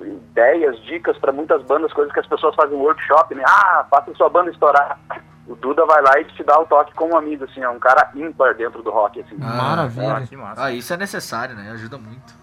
ideias, 0.00 0.78
dicas 0.82 1.16
para 1.18 1.32
muitas 1.32 1.62
bandas, 1.62 1.92
coisas 1.92 2.12
que 2.12 2.20
as 2.20 2.26
pessoas 2.26 2.54
fazem 2.54 2.76
workshop, 2.76 3.34
né? 3.34 3.42
Ah, 3.46 3.86
faça 3.88 4.14
sua 4.14 4.28
banda 4.28 4.50
estourar. 4.50 4.98
O 5.46 5.56
Duda 5.56 5.84
vai 5.86 6.02
lá 6.02 6.20
e 6.20 6.24
te 6.24 6.44
dá 6.44 6.58
o 6.60 6.66
toque 6.66 6.94
como 6.94 7.16
amigo, 7.16 7.44
assim, 7.44 7.62
é 7.62 7.68
um 7.68 7.78
cara 7.78 8.10
ímpar 8.14 8.54
dentro 8.54 8.82
do 8.82 8.90
rock, 8.90 9.20
assim. 9.20 9.36
Ah, 9.42 9.56
Maravilha. 9.56 10.26
Que 10.28 10.36
massa. 10.36 10.64
Ah, 10.64 10.72
isso 10.72 10.92
é 10.92 10.96
necessário, 10.96 11.56
né? 11.56 11.70
Ajuda 11.72 11.98
muito. 11.98 12.34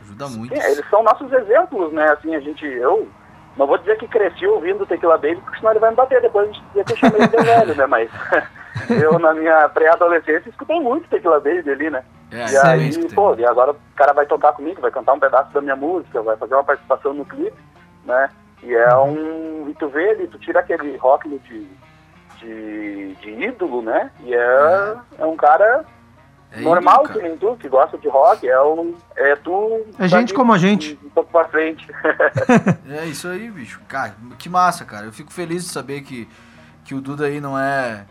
Ajuda 0.00 0.28
muito. 0.28 0.54
Sim, 0.54 0.62
eles 0.62 0.88
são 0.88 1.02
nossos 1.02 1.30
exemplos, 1.32 1.92
né? 1.92 2.10
Assim, 2.12 2.34
a 2.34 2.40
gente, 2.40 2.64
eu 2.66 3.08
não 3.56 3.66
vou 3.66 3.78
dizer 3.78 3.98
que 3.98 4.08
cresci 4.08 4.46
ouvindo 4.46 4.86
Tequila 4.86 5.18
Baby, 5.18 5.36
porque 5.36 5.58
senão 5.58 5.72
ele 5.72 5.80
vai 5.80 5.90
me 5.90 5.96
bater, 5.96 6.20
depois 6.22 6.48
a 6.48 6.52
gente 6.52 6.64
dizia 6.66 6.84
que 6.84 6.92
eu 6.92 6.96
chamei 6.96 7.20
ele 7.20 7.28
de 7.28 7.42
velho, 7.42 7.74
né? 7.74 7.86
Mas 7.86 8.10
eu, 9.02 9.18
na 9.18 9.34
minha 9.34 9.68
pré-adolescência, 9.68 10.48
escutei 10.48 10.80
muito 10.80 11.08
Tequila 11.08 11.40
Baby 11.40 11.70
ali, 11.70 11.90
né? 11.90 12.04
É, 12.32 12.52
e 12.52 12.56
aí, 12.56 13.08
pô, 13.12 13.34
e 13.34 13.44
agora 13.44 13.72
o 13.72 13.76
cara 13.96 14.12
vai 14.12 14.24
tocar 14.24 14.52
comigo, 14.52 14.80
vai 14.80 14.90
cantar 14.90 15.14
um 15.14 15.20
pedaço 15.20 15.52
da 15.52 15.60
minha 15.60 15.74
música, 15.74 16.22
vai 16.22 16.36
fazer 16.36 16.54
uma 16.54 16.64
participação 16.64 17.12
no 17.12 17.24
clipe, 17.24 17.56
né? 18.04 18.30
E 18.62 18.74
é 18.74 18.96
um. 18.96 19.68
E 19.68 19.74
tu 19.74 19.88
vê 19.88 20.10
ele, 20.10 20.28
tu 20.28 20.38
tira 20.38 20.60
aquele 20.60 20.96
rótulo 20.96 21.38
de, 21.40 21.66
de, 22.38 23.14
de 23.16 23.30
ídolo, 23.30 23.82
né? 23.82 24.10
E 24.20 24.34
é, 24.34 24.96
é 25.18 25.24
um 25.24 25.36
cara 25.36 25.84
É 26.52 26.60
normal, 26.62 27.04
que 27.04 27.18
nem 27.22 27.36
tu, 27.36 27.56
que 27.56 27.68
gosta 27.68 27.96
de 27.96 28.08
rock, 28.08 28.48
é, 28.48 28.60
um, 28.60 28.94
é 29.16 29.36
tu. 29.36 29.84
É 29.98 30.08
gente 30.08 30.34
como 30.34 30.52
a 30.52 30.58
gente. 30.58 30.98
Um, 31.02 31.06
um 31.06 31.10
pouco 31.10 31.30
pra 31.30 31.44
frente. 31.44 31.86
É 32.90 33.06
isso 33.06 33.28
aí, 33.28 33.48
bicho. 33.50 33.80
Cara, 33.88 34.14
que 34.38 34.48
massa, 34.48 34.84
cara. 34.84 35.06
Eu 35.06 35.12
fico 35.12 35.32
feliz 35.32 35.62
de 35.64 35.70
saber 35.70 36.00
que, 36.02 36.28
que 36.84 36.94
o 36.94 37.00
Duda 37.00 37.26
aí 37.26 37.40
não 37.40 37.56
é. 37.58 38.04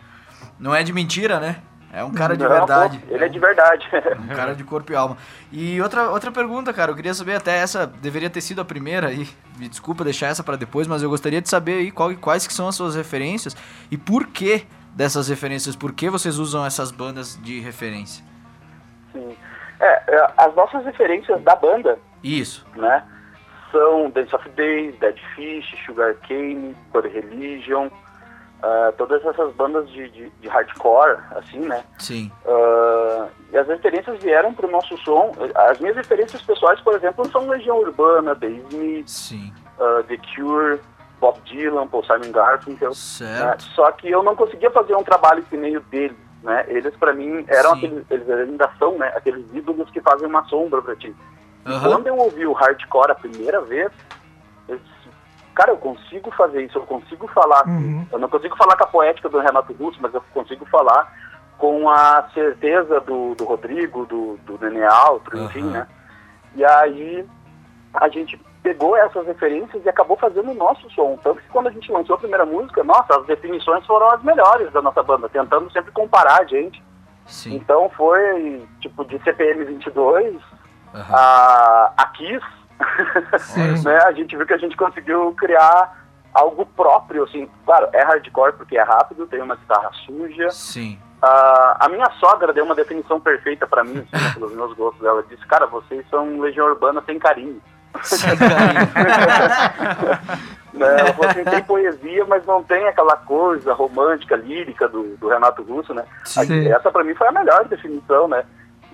Não 0.57 0.73
é 0.73 0.83
de 0.83 0.93
mentira, 0.93 1.39
né? 1.39 1.57
É 1.91 2.03
um 2.03 2.11
cara 2.11 2.37
de 2.37 2.43
Não, 2.43 2.49
verdade. 2.51 2.99
pô, 2.99 3.15
ele 3.15 3.25
é 3.25 3.27
de 3.27 3.39
verdade. 3.39 3.89
Um 4.19 4.27
cara 4.35 4.53
de 4.55 4.63
corpo 4.63 4.91
e 4.91 4.95
alma. 4.95 5.17
E 5.51 5.81
outra, 5.81 6.09
outra 6.11 6.31
pergunta, 6.31 6.71
cara, 6.71 6.91
eu 6.91 6.95
queria 6.95 7.13
saber 7.15 7.35
até 7.35 7.57
essa, 7.57 7.87
deveria 7.87 8.29
ter 8.29 8.41
sido 8.41 8.61
a 8.61 8.65
primeira 8.65 9.07
aí. 9.07 9.27
Me 9.57 9.67
desculpa 9.67 10.03
deixar 10.03 10.27
essa 10.27 10.43
pra 10.43 10.55
depois, 10.55 10.85
mas 10.87 11.01
eu 11.01 11.09
gostaria 11.09 11.41
de 11.41 11.49
saber 11.49 11.79
aí 11.79 11.91
qual- 11.91 12.13
quais 12.15 12.45
que 12.45 12.53
são 12.53 12.67
as 12.67 12.75
suas 12.75 12.95
referências 12.95 13.57
e 13.89 13.97
por 13.97 14.27
que 14.27 14.65
dessas 14.95 15.27
referências, 15.29 15.75
por 15.75 15.91
que 15.91 16.09
vocês 16.11 16.37
usam 16.37 16.63
essas 16.65 16.91
bandas 16.91 17.39
de 17.41 17.59
referência? 17.59 18.23
Sim. 19.11 19.35
É, 19.79 20.03
é, 20.07 20.27
as 20.37 20.53
nossas 20.55 20.83
referências 20.85 21.41
da 21.43 21.55
banda, 21.55 21.97
Isso. 22.23 22.65
né, 22.75 23.03
são 23.71 24.09
Dance 24.09 24.35
of 24.35 24.49
Days, 24.49 24.97
Dead 24.99 25.17
Fish, 25.35 25.73
Sugar 25.85 26.15
Cane, 26.27 26.75
Bad 26.91 27.07
Religion, 27.07 27.89
ah, 28.61 28.91
todas 28.97 29.23
essas 29.25 29.53
bandas 29.53 29.89
de, 29.89 30.09
de, 30.09 30.29
de 30.29 30.47
hardcore, 30.49 31.17
assim, 31.31 31.59
né, 31.59 31.83
Sim. 31.97 32.29
Ah, 32.45 33.27
e 33.53 33.57
as 33.57 33.67
referências 33.67 34.21
vieram 34.21 34.53
pro 34.53 34.69
nosso 34.69 34.97
som, 34.97 35.31
as 35.55 35.79
minhas 35.79 35.95
referências 35.95 36.41
pessoais, 36.41 36.81
por 36.81 36.93
exemplo, 36.95 37.25
são 37.31 37.47
Legião 37.47 37.77
Urbana, 37.77 38.35
The 38.35 38.47
Smith, 38.47 39.07
Sim. 39.07 39.53
ah, 39.79 40.03
The 40.07 40.17
Cure, 40.35 40.81
Bob 41.21 41.39
Dylan, 41.45 41.87
Paul 41.87 42.03
Simon 42.03 42.31
Garfunkel, 42.31 42.89
né? 42.89 42.95
Certo. 42.95 43.63
Só 43.75 43.91
que 43.91 44.09
eu 44.09 44.23
não 44.23 44.35
conseguia 44.35 44.71
fazer 44.71 44.95
um 44.95 45.03
trabalho 45.03 45.43
que 45.43 45.57
nem 45.57 45.77
o 45.77 45.81
deles, 45.81 46.17
né? 46.43 46.65
Eles 46.67 46.95
para 46.95 47.13
mim 47.13 47.43
eram 47.47 47.71
Sim. 47.71 47.77
aqueles, 47.77 48.11
eles 48.11 48.29
ainda 48.29 48.69
são, 48.77 48.97
né? 48.97 49.11
Aqueles 49.15 49.45
ídolos 49.53 49.89
que 49.89 50.01
fazem 50.01 50.27
uma 50.27 50.43
sombra 50.45 50.81
para 50.81 50.95
ti. 50.95 51.15
Aham. 51.65 51.89
Quando 51.89 52.07
eu 52.07 52.17
ouvi 52.17 52.45
o 52.45 52.53
hardcore 52.53 53.11
a 53.11 53.15
primeira 53.15 53.61
vez, 53.61 53.91
eu 54.67 54.77
disse, 54.77 55.09
cara, 55.53 55.71
eu 55.71 55.77
consigo 55.77 56.31
fazer 56.31 56.63
isso, 56.63 56.77
eu 56.77 56.83
consigo 56.83 57.27
falar. 57.27 57.67
Uhum. 57.67 58.05
Eu 58.11 58.19
não 58.19 58.29
consigo 58.29 58.55
falar 58.55 58.75
com 58.77 58.83
a 58.83 58.87
poética 58.87 59.29
do 59.29 59.39
Renato 59.39 59.73
Russo, 59.73 59.99
mas 60.01 60.13
eu 60.13 60.23
consigo 60.33 60.65
falar 60.65 61.13
com 61.57 61.89
a 61.89 62.29
certeza 62.33 63.01
do, 63.01 63.35
do 63.35 63.43
Rodrigo, 63.43 64.05
do, 64.05 64.39
do 64.45 64.57
Altro, 64.89 65.37
enfim, 65.43 65.61
Aham. 65.61 65.71
né? 65.71 65.87
E 66.55 66.63
aí 66.63 67.25
a 67.93 68.07
gente 68.07 68.39
pegou 68.61 68.95
essas 68.97 69.25
referências 69.25 69.83
e 69.83 69.89
acabou 69.89 70.17
fazendo 70.17 70.51
o 70.51 70.55
nosso 70.55 70.89
som. 70.91 71.17
Tanto 71.23 71.41
que 71.41 71.47
quando 71.49 71.67
a 71.67 71.71
gente 71.71 71.91
lançou 71.91 72.15
a 72.15 72.19
primeira 72.19 72.45
música, 72.45 72.83
nossa, 72.83 73.17
as 73.17 73.25
definições 73.25 73.85
foram 73.85 74.11
as 74.11 74.21
melhores 74.23 74.71
da 74.71 74.81
nossa 74.81 75.01
banda, 75.01 75.29
tentando 75.29 75.71
sempre 75.71 75.91
comparar 75.91 76.41
a 76.41 76.45
gente. 76.45 76.83
Sim. 77.25 77.55
Então 77.55 77.89
foi 77.95 78.67
tipo 78.81 79.05
de 79.05 79.19
CPM 79.23 79.63
22 79.65 80.35
Aham. 80.93 81.15
a, 81.15 81.93
a 81.97 82.05
Kiss, 82.07 82.45
né? 83.85 83.97
A 84.05 84.11
gente 84.11 84.35
viu 84.35 84.45
que 84.45 84.53
a 84.53 84.57
gente 84.57 84.75
conseguiu 84.75 85.33
criar 85.37 85.97
algo 86.33 86.65
próprio, 86.65 87.23
assim. 87.23 87.49
Claro, 87.65 87.89
é 87.93 88.03
hardcore 88.03 88.53
porque 88.53 88.77
é 88.77 88.83
rápido, 88.83 89.27
tem 89.27 89.41
uma 89.41 89.55
guitarra 89.55 89.91
suja. 90.05 90.49
Sim. 90.51 90.99
Ah, 91.21 91.77
a 91.81 91.89
minha 91.89 92.09
sogra 92.19 92.53
deu 92.53 92.63
uma 92.63 92.75
definição 92.75 93.19
perfeita 93.19 93.67
pra 93.67 93.83
mim, 93.83 94.07
assim, 94.11 94.33
pelos 94.33 94.53
meus 94.53 94.73
gostos. 94.73 95.05
Ela 95.05 95.23
disse, 95.23 95.45
cara, 95.47 95.65
vocês 95.67 96.05
são 96.09 96.39
Legião 96.39 96.67
Urbana 96.67 97.03
sem 97.05 97.19
carinho. 97.19 97.61
Falou 101.15 101.29
assim, 101.29 101.43
tem 101.49 101.63
poesia, 101.63 102.25
mas 102.25 102.45
não 102.45 102.63
tem 102.63 102.87
aquela 102.87 103.17
coisa 103.17 103.73
romântica, 103.73 104.35
lírica 104.35 104.87
do, 104.87 105.17
do 105.17 105.27
Renato 105.27 105.63
Russo, 105.63 105.93
né? 105.93 106.05
Sim. 106.23 106.69
Essa 106.71 106.91
pra 106.91 107.03
mim 107.03 107.15
foi 107.15 107.27
a 107.27 107.31
melhor 107.31 107.65
definição, 107.65 108.27
né? 108.27 108.43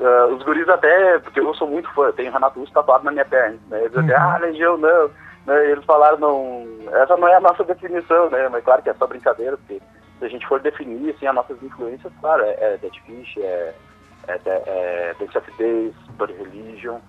Ah, 0.01 0.27
os 0.27 0.43
guris 0.43 0.67
até, 0.67 1.19
porque 1.19 1.39
eu 1.39 1.53
sou 1.53 1.67
muito 1.67 1.89
fã, 1.93 2.05
eu 2.05 2.13
tenho 2.13 2.31
Renato 2.31 2.59
Russo 2.59 2.73
tatuado 2.73 3.05
na 3.05 3.11
minha 3.11 3.25
perna, 3.25 3.57
né? 3.69 3.83
Eles 3.83 3.97
até, 3.97 4.15
ah, 4.15 4.37
Legião, 4.37 4.77
não. 4.77 5.09
Né? 5.45 5.71
Eles 5.71 5.85
falaram, 5.85 6.17
não, 6.17 6.67
essa 6.93 7.15
não 7.17 7.27
é 7.27 7.35
a 7.35 7.41
nossa 7.41 7.63
definição, 7.63 8.29
né? 8.29 8.49
Mas 8.49 8.63
claro 8.63 8.81
que 8.81 8.89
é 8.89 8.93
só 8.93 9.07
brincadeira, 9.07 9.57
porque 9.57 9.81
se 10.19 10.25
a 10.25 10.27
gente 10.27 10.47
for 10.47 10.59
definir, 10.59 11.13
assim, 11.13 11.27
as 11.27 11.35
nossas 11.35 11.61
influências, 11.61 12.11
claro, 12.19 12.43
é, 12.43 12.55
é 12.59 12.77
Dead 12.77 12.93
Fish, 13.05 13.37
é, 13.37 13.73
é, 14.27 14.39
é, 14.45 14.63
é 14.65 15.15
Dance 15.19 15.37
of 15.37 15.51
Days, 15.57 15.93
Bad 16.17 16.33
Religion, 16.33 16.99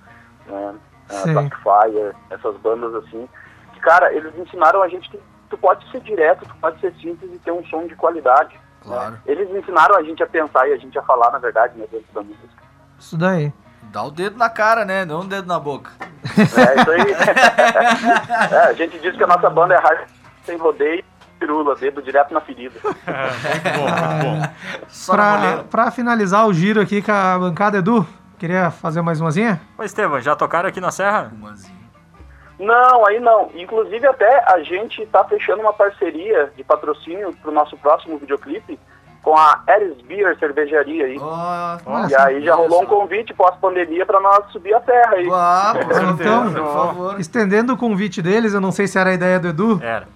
né? 0.46 0.74
Uh, 1.10 1.14
Sim. 1.22 1.32
Blackfire, 1.34 2.12
essas 2.30 2.56
bandas 2.58 2.94
assim. 2.96 3.28
Que, 3.74 3.80
cara, 3.80 4.12
eles 4.12 4.36
ensinaram 4.38 4.82
a 4.82 4.88
gente 4.88 5.08
que 5.10 5.20
tu 5.48 5.56
pode 5.58 5.88
ser 5.90 6.00
direto, 6.00 6.44
tu 6.46 6.54
pode 6.56 6.80
ser 6.80 6.92
simples 7.00 7.30
e 7.32 7.38
ter 7.38 7.52
um 7.52 7.64
som 7.66 7.86
de 7.86 7.94
qualidade. 7.94 8.58
Claro. 8.82 9.12
né? 9.12 9.18
Eles 9.26 9.48
ensinaram 9.50 9.96
a 9.96 10.02
gente 10.02 10.22
a 10.22 10.26
pensar 10.26 10.68
e 10.68 10.72
a 10.72 10.76
gente 10.76 10.98
a 10.98 11.02
falar, 11.02 11.30
na 11.30 11.38
verdade, 11.38 11.76
né, 11.78 11.86
dentro 11.90 12.06
da 12.14 12.22
música. 12.22 12.62
Isso 12.98 13.16
daí. 13.16 13.52
Dá 13.92 14.02
o 14.02 14.10
dedo 14.10 14.36
na 14.36 14.50
cara, 14.50 14.84
né? 14.84 15.04
Não 15.04 15.20
o 15.20 15.24
dedo 15.24 15.46
na 15.46 15.58
boca. 15.60 15.90
É 16.36 16.42
isso 16.42 16.90
aí. 16.90 17.06
É, 18.52 18.58
a 18.68 18.72
gente 18.72 18.98
diz 18.98 19.16
que 19.16 19.22
a 19.22 19.26
nossa 19.26 19.48
banda 19.50 19.74
é 19.74 19.78
hard 19.78 20.08
sem 20.44 20.56
rodeio, 20.56 21.04
pirula, 21.38 21.74
dedo 21.76 22.02
direto 22.02 22.32
na 22.34 22.40
ferida. 22.40 22.78
Só 24.88 25.16
na 25.16 25.22
Pra, 25.22 25.36
moleira. 25.38 25.64
pra 25.64 25.90
finalizar 25.90 26.46
o 26.46 26.52
giro 26.52 26.80
aqui 26.80 27.02
com 27.02 27.12
a 27.12 27.38
bancada, 27.38 27.78
Edu, 27.78 28.06
queria 28.38 28.70
fazer 28.70 29.02
mais 29.02 29.20
umazinha? 29.20 29.60
Ô, 29.78 29.82
Estevam, 29.82 30.20
já 30.20 30.34
tocaram 30.36 30.68
aqui 30.68 30.80
na 30.80 30.90
Serra? 30.90 31.30
Umazinho. 31.32 31.76
Não, 32.58 33.06
aí 33.06 33.20
não. 33.20 33.50
Inclusive 33.54 34.06
até 34.06 34.42
a 34.50 34.62
gente 34.62 35.04
tá 35.06 35.22
fechando 35.24 35.60
uma 35.60 35.72
parceria 35.74 36.50
de 36.56 36.64
patrocínio 36.64 37.34
pro 37.42 37.52
nosso 37.52 37.76
próximo 37.76 38.16
videoclipe 38.18 38.78
com 39.22 39.36
a 39.36 39.60
Eris 39.68 40.00
Beer 40.02 40.38
Cervejaria 40.38 41.04
aí. 41.04 41.16
Ó, 41.20 42.06
e 42.08 42.14
aí 42.14 42.42
já 42.44 42.54
rolou 42.54 42.82
um 42.84 42.86
convite 42.86 43.34
pós-pandemia 43.34 44.06
pra 44.06 44.20
nós 44.20 44.46
subir 44.52 44.72
a 44.72 44.80
serra 44.80 45.14
aí. 45.16 45.28
Ah, 45.32 45.74
Então, 46.14 46.52
por 46.52 46.72
favor. 46.72 47.20
estendendo 47.20 47.72
o 47.74 47.76
convite 47.76 48.22
deles, 48.22 48.54
eu 48.54 48.60
não 48.60 48.70
sei 48.72 48.86
se 48.86 48.96
era 48.98 49.10
a 49.10 49.14
ideia 49.14 49.38
do 49.40 49.48
Edu. 49.48 49.80
Era. 49.82 50.06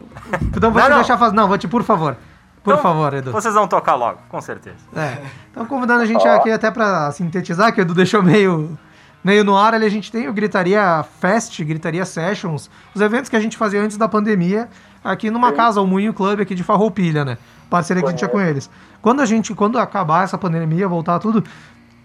Então 0.56 0.70
vou 0.70 0.80
Não, 0.80 0.86
te 0.86 0.90
não. 0.90 0.96
deixar 0.98 1.18
fazer. 1.18 1.34
Não, 1.36 1.48
vou 1.48 1.58
te, 1.58 1.66
por 1.68 1.82
favor. 1.82 2.16
Por 2.62 2.72
Então, 2.72 2.82
favor, 2.82 3.14
Edu. 3.14 3.32
Vocês 3.32 3.54
vão 3.54 3.66
tocar 3.66 3.94
logo, 3.94 4.18
com 4.28 4.40
certeza. 4.40 4.76
É. 4.94 5.18
Então, 5.50 5.64
convidando 5.66 6.02
a 6.02 6.06
gente 6.06 6.26
aqui 6.28 6.50
até 6.50 6.70
pra 6.70 7.10
sintetizar, 7.12 7.72
que 7.72 7.80
o 7.80 7.82
Edu 7.82 7.94
deixou 7.94 8.22
meio, 8.22 8.78
meio 9.24 9.42
no 9.44 9.56
ar 9.56 9.74
ali, 9.74 9.86
a 9.86 9.90
gente 9.90 10.12
tem 10.12 10.28
o 10.28 10.32
Gritaria 10.32 11.02
Fest, 11.20 11.62
Gritaria 11.62 12.04
Sessions, 12.04 12.70
os 12.94 13.00
eventos 13.00 13.30
que 13.30 13.36
a 13.36 13.40
gente 13.40 13.56
fazia 13.56 13.80
antes 13.82 13.96
da 13.96 14.06
pandemia, 14.08 14.68
aqui 15.02 15.30
numa 15.30 15.52
casa, 15.52 15.80
o 15.80 15.86
Moinho 15.86 16.12
Club 16.12 16.40
aqui 16.40 16.54
de 16.54 16.62
Farroupilha, 16.62 17.24
né? 17.24 17.38
Parceria 17.70 18.02
que 18.02 18.08
a 18.08 18.10
gente 18.10 18.18
tinha 18.18 18.28
com 18.28 18.40
eles. 18.40 18.68
Quando 19.00 19.20
a 19.20 19.26
gente, 19.26 19.54
quando 19.54 19.78
acabar 19.78 20.24
essa 20.24 20.36
pandemia, 20.36 20.86
voltar 20.86 21.18
tudo, 21.18 21.42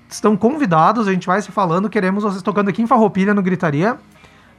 estão 0.09 0.37
convidados, 0.37 1.07
a 1.07 1.11
gente 1.11 1.27
vai 1.27 1.41
se 1.41 1.51
falando, 1.51 1.89
queremos 1.89 2.23
vocês 2.23 2.41
tocando 2.41 2.69
aqui 2.69 2.81
em 2.81 2.87
Farroupilha, 2.87 3.33
no 3.33 3.41
Gritaria, 3.41 3.97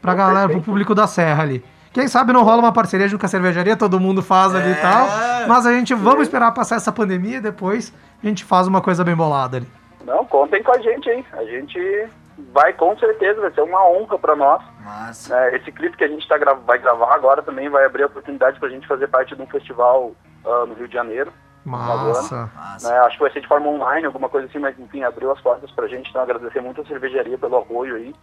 pra 0.03 0.15
galera, 0.15 0.49
pro 0.49 0.61
público 0.61 0.95
da 0.95 1.07
Serra 1.07 1.43
ali. 1.43 1.65
Quem 1.97 2.09
sabe 2.09 2.31
não 2.31 2.43
rola 2.43 2.59
uma 2.59 2.75
parceria 2.75 3.09
junto 3.09 3.21
com 3.21 3.25
a 3.25 3.29
cervejaria, 3.31 3.75
todo 3.75 3.99
mundo 3.99 4.23
faz 4.23 4.55
ali 4.55 4.71
e 4.71 4.75
tal. 4.75 5.09
Mas 5.49 5.65
a 5.65 5.73
gente 5.73 5.95
vamos 5.95 6.25
esperar 6.25 6.53
passar 6.53 6.77
essa 6.77 6.93
pandemia 6.93 7.39
e 7.39 7.41
depois 7.41 7.91
a 8.23 8.27
gente 8.27 8.45
faz 8.45 8.69
uma 8.69 8.83
coisa 8.83 9.03
bem 9.03 9.17
bolada 9.17 9.57
ali. 9.57 9.67
Não, 10.05 10.23
contem 10.27 10.63
com 10.63 10.73
a 10.73 10.79
gente 10.79 11.09
aí. 11.09 11.25
A 11.33 11.45
gente 11.45 12.07
vai 12.53 12.75
com 12.75 12.95
certeza, 12.99 13.41
vai 13.41 13.51
ser 13.51 13.63
uma 13.63 13.83
honra 13.89 14.19
pra 14.19 14.37
nós. 14.37 14.63
Massa. 14.85 15.35
É, 15.35 15.57
esse 15.57 15.73
clipe 15.73 15.97
que 15.97 16.05
a 16.05 16.09
gente 16.09 16.29
tá 16.29 16.37
gra 16.37 16.53
vai 16.53 16.77
gravar 16.77 17.15
agora 17.15 17.41
também 17.43 17.71
vai 17.71 17.87
abrir 17.87 18.03
a 18.03 18.09
oportunidade 18.09 18.61
pra 18.61 18.69
gente 18.69 18.87
fazer 18.87 19.07
parte 19.07 19.35
de 19.35 19.41
um 19.41 19.47
festival 19.47 20.13
ah, 20.45 20.67
no 20.69 20.75
Rio 20.75 20.89
de 20.89 20.93
Janeiro. 20.93 21.33
Massa. 21.65 22.51
Massa. 22.55 22.91
né? 22.91 22.99
Acho 23.07 23.17
que 23.17 23.23
vai 23.23 23.33
ser 23.33 23.41
de 23.41 23.49
forma 23.49 23.69
online, 23.69 24.05
alguma 24.05 24.29
coisa 24.29 24.47
assim, 24.47 24.59
mas 24.59 24.79
enfim, 24.79 25.03
abriu 25.03 25.33
as 25.33 25.41
portas 25.41 25.71
pra 25.71 25.89
gente. 25.89 26.11
Então 26.11 26.21
agradecer 26.21 26.61
muito 26.61 26.83
a 26.83 26.85
cervejaria 26.85 27.39
pelo 27.39 27.57
apoio 27.57 27.97
aí. 27.97 28.15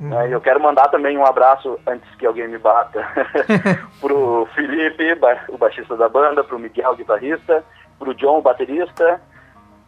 Né? 0.00 0.28
E 0.28 0.32
eu 0.32 0.40
quero 0.40 0.60
mandar 0.60 0.88
também 0.88 1.16
um 1.18 1.24
abraço, 1.26 1.78
antes 1.86 2.08
que 2.16 2.26
alguém 2.26 2.48
me 2.48 2.58
bata, 2.58 3.04
pro 4.00 4.46
Felipe, 4.54 5.14
ba- 5.16 5.44
o 5.48 5.58
baixista 5.58 5.96
da 5.96 6.08
banda, 6.08 6.44
pro 6.44 6.58
Miguel, 6.58 6.92
o 6.92 6.96
guitarrista, 6.96 7.64
pro 7.98 8.14
John, 8.14 8.38
o 8.38 8.42
baterista, 8.42 9.20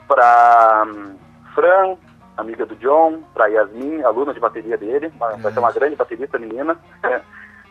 pra 0.08 0.84
hum, 0.86 1.16
Fran, 1.54 1.96
amiga 2.36 2.66
do 2.66 2.74
John, 2.76 3.22
pra 3.34 3.46
Yasmin, 3.46 4.02
aluna 4.02 4.32
de 4.34 4.40
bateria 4.40 4.76
dele, 4.76 5.12
uma- 5.16 5.36
vai 5.36 5.52
ser 5.52 5.58
uma 5.58 5.72
grande 5.72 5.96
baterista 5.96 6.38
menina, 6.38 6.76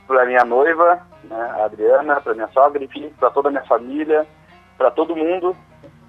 pra 0.07 0.25
minha 0.25 0.43
noiva, 0.45 0.99
né, 1.23 1.55
a 1.59 1.65
Adriana, 1.65 2.19
pra 2.21 2.33
minha 2.33 2.47
sogra, 2.49 2.83
enfim, 2.83 3.09
pra 3.19 3.29
toda 3.29 3.49
a 3.49 3.51
minha 3.51 3.65
família, 3.65 4.25
pra 4.77 4.89
todo 4.91 5.15
mundo 5.15 5.55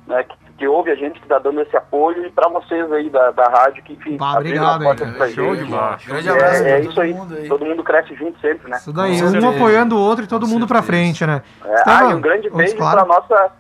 né, 0.07 0.24
que, 0.24 0.37
que 0.61 0.68
ouve 0.68 0.90
a 0.90 0.94
gente, 0.94 1.18
que 1.18 1.26
tá 1.26 1.38
dando 1.38 1.58
esse 1.62 1.74
apoio, 1.74 2.26
e 2.26 2.30
pra 2.30 2.46
vocês 2.50 2.92
aí 2.92 3.08
da, 3.08 3.30
da 3.30 3.44
rádio, 3.48 3.82
que 3.82 3.94
enfim, 3.94 4.18
Bah, 4.18 4.34
obrigado, 4.34 4.84
portas 4.84 5.08
hein, 5.08 5.14
pra 5.14 5.28
Show 5.30 5.54
gente. 5.54 5.64
de 5.64 5.70
bola. 5.70 5.98
Grande 6.06 6.28
É, 6.28 6.32
abraço 6.32 6.62
é 6.62 6.80
todo 6.80 6.90
isso 6.90 7.00
aí. 7.00 7.14
mundo 7.14 7.34
aí. 7.34 7.48
todo 7.48 7.64
mundo 7.64 7.82
cresce 7.82 8.14
junto 8.14 8.38
sempre, 8.40 8.70
né? 8.70 8.76
Isso 8.76 8.92
daí, 8.92 9.22
um 9.22 9.48
apoiando 9.48 9.96
o 9.96 9.98
outro 9.98 10.24
e 10.24 10.28
todo 10.28 10.44
Com 10.46 10.52
mundo 10.52 10.66
pra 10.66 10.82
certeza. 10.82 11.02
frente, 11.02 11.26
né? 11.26 11.40
É, 11.64 11.82
ah, 11.86 12.08
e 12.11 12.14
um 12.14 12.20
grande 12.20 12.50
beijo 12.50 12.76
claro. 12.76 12.98
pra 12.98 13.06
nossa, 13.06 13.52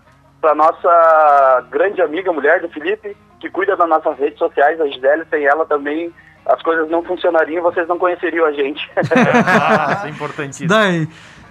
pra 0.42 0.54
nossa 0.54 1.64
grande 1.70 2.02
amiga 2.02 2.30
mulher 2.34 2.60
do 2.60 2.68
Felipe, 2.68 3.16
que 3.40 3.48
cuida 3.48 3.74
das 3.76 3.88
nossas 3.88 4.18
redes 4.18 4.38
sociais, 4.38 4.78
a 4.78 4.86
Gisele, 4.86 5.24
sem 5.30 5.46
ela 5.46 5.64
também 5.64 6.12
as 6.44 6.60
coisas 6.62 6.90
não 6.90 7.02
funcionariam, 7.02 7.62
vocês 7.62 7.88
não 7.88 7.98
conheceriam 7.98 8.44
a 8.44 8.52
gente. 8.52 8.90
Ah, 8.96 9.94
isso 9.96 10.06
é 10.06 10.10
importantíssimo. 10.10 10.68
daí. 10.68 11.08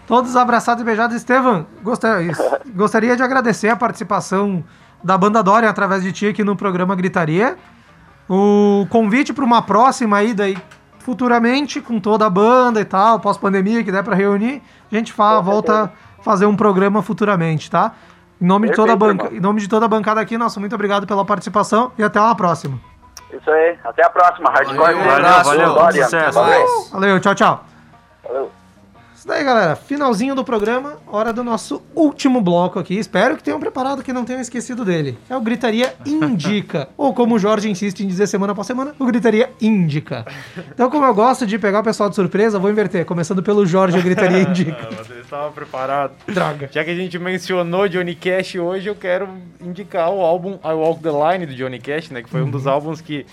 Todos 0.08 0.36
abraçados 0.36 0.82
e 0.82 0.86
beijados. 0.86 1.16
Estevam, 1.16 1.68
gostaria, 1.84 2.32
gostaria 2.76 3.16
de 3.16 3.22
agradecer 3.24 3.70
a 3.70 3.76
participação 3.76 4.64
da 5.04 5.18
banda 5.18 5.42
Dória 5.44 5.70
através 5.70 6.04
de 6.04 6.12
ti 6.12 6.28
aqui 6.28 6.44
no 6.44 6.56
programa 6.56 6.96
Gritaria. 6.96 7.58
O 8.30 8.86
convite 8.90 9.34
para 9.34 9.44
uma 9.44 9.62
próxima 9.62 10.18
aí, 10.18 10.34
daí, 10.34 10.58
futuramente, 11.00 11.82
com 11.82 12.00
toda 12.00 12.26
a 12.26 12.30
banda 12.30 12.80
e 12.80 12.86
tal, 12.86 13.20
pós-pandemia, 13.20 13.84
que 13.84 13.92
der 13.92 14.04
para 14.04 14.16
reunir, 14.16 14.62
a 14.92 14.96
gente 14.96 15.12
fa 15.12 15.38
Com 15.38 15.44
volta 15.44 15.92
a 16.20 16.24
fazer 16.24 16.46
um 16.46 16.56
programa 16.56 17.02
futuramente, 17.02 17.72
tá? 17.72 17.94
Em 18.42 18.46
nome, 18.46 18.70
de 18.70 18.76
toda 18.76 18.94
a 18.94 18.98
Perfeito, 18.98 19.18
banca, 19.18 19.26
irmão. 19.26 19.38
em 19.38 19.42
nome 19.42 19.62
de 19.62 19.68
toda 19.68 19.86
a 19.86 19.90
bancada 19.90 20.22
aqui, 20.22 20.38
nosso 20.38 20.60
muito 20.60 20.74
obrigado 20.76 21.08
pela 21.08 21.26
participação 21.26 21.92
e 21.98 22.04
até 22.04 22.20
uma 22.22 22.36
próxima. 22.36 22.80
isso 23.34 23.50
aí, 23.50 23.78
até 23.84 24.06
a 24.06 24.10
próxima, 24.10 24.50
Hardcore. 24.50 24.78
Valeu, 24.78 24.98
Beijo, 24.98 25.16
abraço, 25.16 25.50
valeu, 25.50 25.74
Dória. 25.74 26.04
sucesso. 26.04 26.40
Valeu. 26.40 26.66
Valeu, 26.92 27.20
tchau, 27.20 27.36
tchau. 27.36 27.66
Valeu. 28.24 28.59
Isso 29.20 29.28
daí, 29.28 29.44
galera. 29.44 29.76
Finalzinho 29.76 30.34
do 30.34 30.46
programa, 30.46 30.98
hora 31.06 31.34
do 31.34 31.44
nosso 31.44 31.82
último 31.94 32.40
bloco 32.40 32.80
aqui. 32.80 32.98
Espero 32.98 33.36
que 33.36 33.44
tenham 33.44 33.60
preparado, 33.60 34.02
que 34.02 34.14
não 34.14 34.24
tenham 34.24 34.40
esquecido 34.40 34.86
dele. 34.86 35.18
É 35.30 35.36
o 35.36 35.42
Gritaria 35.42 35.94
Indica. 36.06 36.88
Ou 36.96 37.14
como 37.14 37.36
o 37.36 37.40
Jorge 37.40 37.70
insiste 37.70 38.00
em 38.00 38.08
dizer 38.08 38.28
semana 38.28 38.54
após 38.54 38.66
semana, 38.66 38.96
o 38.98 39.06
Gritaria 39.06 39.50
Indica. 39.60 40.26
Então, 40.72 40.90
como 40.90 41.06
eu 41.06 41.14
gosto 41.14 41.46
de 41.46 41.60
pegar 41.60 41.82
o 41.82 41.84
pessoal 41.84 42.08
de 42.08 42.16
surpresa, 42.16 42.58
vou 42.60 42.72
inverter. 42.72 43.04
Começando 43.04 43.44
pelo 43.44 43.66
Jorge, 43.66 44.00
o 44.00 44.02
Gritaria 44.02 44.40
Indica. 44.50 44.88
Você 44.96 45.16
estava 45.16 45.52
preparado. 45.52 46.14
Droga. 46.26 46.70
Já 46.72 46.86
que 46.86 46.92
a 46.92 46.96
gente 46.96 47.20
mencionou 47.20 47.90
Johnny 47.90 48.16
Cash 48.16 48.56
hoje, 48.56 48.88
eu 48.88 48.96
quero 48.96 49.28
indicar 49.60 50.10
o 50.12 50.22
álbum 50.22 50.58
I 50.64 50.72
Walk 50.72 51.04
the 51.04 51.10
Line 51.10 51.46
do 51.46 51.54
Johnny 51.56 51.80
Cash, 51.80 52.10
né? 52.10 52.24
Que 52.24 52.30
foi 52.30 52.42
um 52.42 52.50
dos 52.50 52.66
álbuns 52.66 53.02
que. 53.02 53.26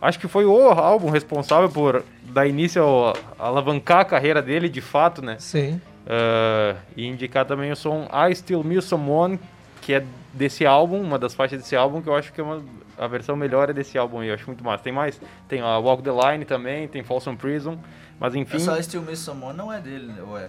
Acho 0.00 0.18
que 0.18 0.28
foi 0.28 0.46
o 0.46 0.70
álbum 0.70 1.10
responsável 1.10 1.68
por 1.68 2.02
dar 2.32 2.46
início 2.46 2.82
ao 2.82 3.14
alavancar 3.38 4.00
a 4.00 4.04
carreira 4.04 4.40
dele 4.42 4.68
de 4.68 4.80
fato, 4.80 5.22
né? 5.22 5.36
Sim. 5.38 5.80
Ah, 6.06 6.76
e 6.96 7.06
indicar 7.06 7.44
também 7.44 7.70
o 7.70 7.76
som 7.76 8.08
I 8.30 8.34
Still 8.34 8.64
Miss 8.64 8.84
Someone, 8.84 9.38
que 9.82 9.92
é 9.94 10.02
desse 10.32 10.64
álbum, 10.66 11.00
uma 11.00 11.18
das 11.18 11.34
faixas 11.34 11.60
desse 11.60 11.76
álbum, 11.76 12.00
que 12.00 12.08
eu 12.08 12.14
acho 12.16 12.32
que 12.32 12.40
é 12.40 12.44
uma, 12.44 12.62
a 12.96 13.06
versão 13.06 13.36
melhor 13.36 13.68
é 13.70 13.72
desse 13.72 13.98
álbum 13.98 14.20
aí, 14.20 14.28
eu 14.28 14.34
acho 14.34 14.46
muito 14.46 14.64
massa. 14.64 14.82
Tem 14.84 14.92
mais, 14.92 15.20
tem 15.48 15.60
a 15.60 15.78
Walk 15.78 16.02
the 16.02 16.10
Line 16.10 16.44
também, 16.44 16.86
tem 16.88 17.02
Folsom 17.02 17.36
Prison, 17.36 17.78
mas 18.18 18.34
enfim... 18.34 18.56
Essa 18.56 18.82
Still 18.82 19.02
Miss 19.02 19.18
Someone 19.20 19.56
não 19.56 19.72
é 19.72 19.80
dele, 19.80 20.06
né? 20.06 20.22
Ué. 20.28 20.48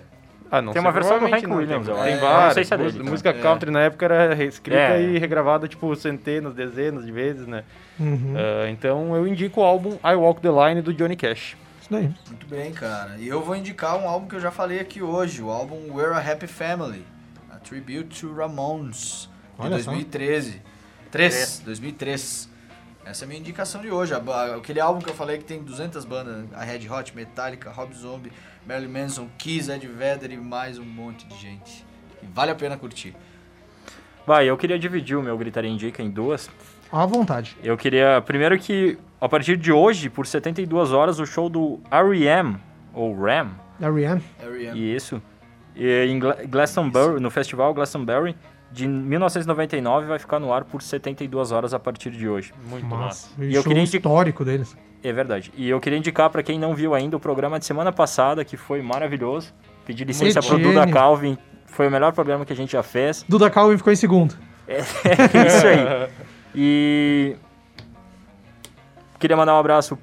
Ah, 0.51 0.63
não 0.63 0.73
Tem 0.73 0.81
sei, 0.81 0.87
uma 0.87 0.91
versão 0.91 1.19
do 1.19 1.25
Hank 1.27 1.45
não, 1.45 1.57
Williams, 1.57 1.85
Tem, 1.85 1.95
tem 1.95 2.13
acho. 2.13 2.21
várias. 2.21 2.45
Não 2.45 2.51
sei 2.53 2.63
se 2.63 2.73
é 2.73 2.77
dele, 2.77 2.87
Música- 2.89 3.01
então. 3.03 3.11
música 3.11 3.29
É. 3.29 3.33
country 3.33 3.69
na 3.71 3.81
época 3.81 4.05
era 4.05 4.33
reescrita 4.33 4.79
É. 4.79 5.01
e 5.03 5.19
regravada, 5.19 5.67
tipo, 5.67 5.95
centenas, 5.95 6.55
dezenas 6.55 7.05
de 7.05 7.11
vezes, 7.11 7.45
né? 7.45 7.63
Uhum. 7.99 8.33
Ah, 8.35 8.67
então 8.69 9.15
eu 9.15 9.27
indico 9.27 9.61
o 9.61 9.63
álbum 9.63 9.97
I 10.03 10.15
Walk 10.15 10.41
the 10.41 10.49
Line 10.49 10.81
do 10.81 10.91
Johnny 10.91 11.15
Cash. 11.15 11.55
Isso 11.89 11.91
daí. 11.91 12.13
Muito 12.27 12.45
bem, 12.45 12.71
cara. 12.71 13.17
E 13.17 13.27
eu 13.27 13.41
vou 13.41 13.55
indicar 13.55 13.97
um 13.97 14.07
álbum 14.07 14.27
que 14.27 14.35
eu 14.35 14.39
já 14.39 14.51
falei 14.51 14.79
aqui 14.79 15.01
hoje, 15.01 15.41
o 15.41 15.49
álbum 15.49 15.91
We're 15.91 16.13
a 16.13 16.19
Happy 16.19 16.45
Family, 16.45 17.03
a 17.49 17.55
tribute 17.57 18.21
to 18.21 18.31
Ramones, 18.31 19.27
de 19.57 19.65
Olha 19.65 19.79
só. 19.79 19.91
2013. 19.91 20.61
3, 21.09 21.63
2003. 21.65 22.49
Essa 23.03 23.23
é 23.23 23.25
a 23.25 23.27
minha 23.27 23.39
indicação 23.39 23.81
de 23.81 23.89
hoje. 23.89 24.13
Aquele 24.55 24.79
álbum 24.79 25.01
que 25.01 25.09
eu 25.09 25.15
falei 25.15 25.39
que 25.39 25.43
tem 25.43 25.63
200 25.63 26.05
bandas, 26.05 26.45
a 26.53 26.63
Red 26.63 26.87
Hot, 26.87 27.15
Metallica, 27.15 27.71
Rob 27.71 27.91
Zombie, 27.95 28.31
Marilyn 28.67 28.91
Manson, 28.91 29.27
Kiss, 29.39 29.71
Ed 29.71 29.87
Vedder 29.87 30.31
e 30.31 30.37
mais 30.37 30.77
um 30.77 30.85
monte 30.85 31.25
de 31.25 31.35
gente. 31.35 31.83
E 32.21 32.27
vale 32.27 32.51
a 32.51 32.55
pena 32.55 32.77
curtir. 32.77 33.15
Vai, 34.27 34.47
eu 34.47 34.55
queria 34.55 34.77
dividir 34.77 35.17
o 35.17 35.23
meu 35.23 35.35
Gritaria 35.35 35.71
Indica 35.71 36.03
em 36.03 36.11
duas. 36.11 36.51
À 36.91 37.03
vontade. 37.07 37.57
Eu 37.63 37.75
queria, 37.75 38.21
primeiro 38.21 38.59
que, 38.59 38.95
a 39.21 39.27
partir 39.29 39.57
de 39.57 39.71
hoje, 39.71 40.09
por 40.09 40.25
72 40.25 40.91
horas, 40.91 41.19
o 41.19 41.25
show 41.25 41.49
do 41.49 41.79
R.E.M., 41.91 42.57
ou 42.93 43.13
Ram, 43.19 43.49
R.E.M. 43.79 44.21
Isso, 44.75 45.21
em 45.75 46.19
Gla- 46.19 46.37
Glastonbury, 46.47 47.19
no 47.21 47.29
festival 47.29 47.73
Glastonbury, 47.73 48.35
de 48.71 48.87
1999, 48.87 50.07
vai 50.07 50.19
ficar 50.19 50.39
no 50.39 50.53
ar 50.53 50.63
por 50.63 50.81
72 50.81 51.51
horas 51.51 51.73
a 51.73 51.79
partir 51.79 52.11
de 52.11 52.27
hoje. 52.27 52.53
Muito 52.69 52.85
Massa. 52.85 53.29
massa. 53.29 53.29
E 53.39 53.45
E 53.45 53.55
eu 53.55 53.61
show 53.61 53.69
queria 53.69 53.81
indi- 53.83 53.97
histórico 53.97 54.45
deles. 54.45 54.75
É 55.03 55.11
verdade. 55.13 55.51
E 55.55 55.69
eu 55.69 55.79
queria 55.79 55.97
indicar 55.97 56.29
pra 56.29 56.43
quem 56.43 56.59
não 56.59 56.75
viu 56.75 56.93
ainda 56.93 57.15
o 57.15 57.19
programa 57.19 57.57
de 57.57 57.65
semana 57.65 57.91
passada, 57.91 58.43
que 58.43 58.57
foi 58.57 58.81
maravilhoso. 58.81 59.53
Pedir 59.85 60.05
licença 60.05 60.41
pro 60.41 60.55
Etienne. 60.57 60.73
Duda 60.75 60.87
Calvin. 60.91 61.37
Foi 61.65 61.87
o 61.87 61.91
melhor 61.91 62.11
programa 62.11 62.45
que 62.45 62.51
a 62.51 62.55
gente 62.55 62.73
já 62.73 62.83
fez. 62.83 63.23
Duda 63.29 63.49
Calvin 63.49 63.77
ficou 63.77 63.93
em 63.93 63.95
segundo. 63.95 64.35
É 64.67 64.79
isso 65.47 65.67
aí. 65.67 66.09
E. 66.53 67.35
Queria 69.19 69.35
mandar 69.37 69.53
um 69.55 69.59
abraço. 69.59 69.97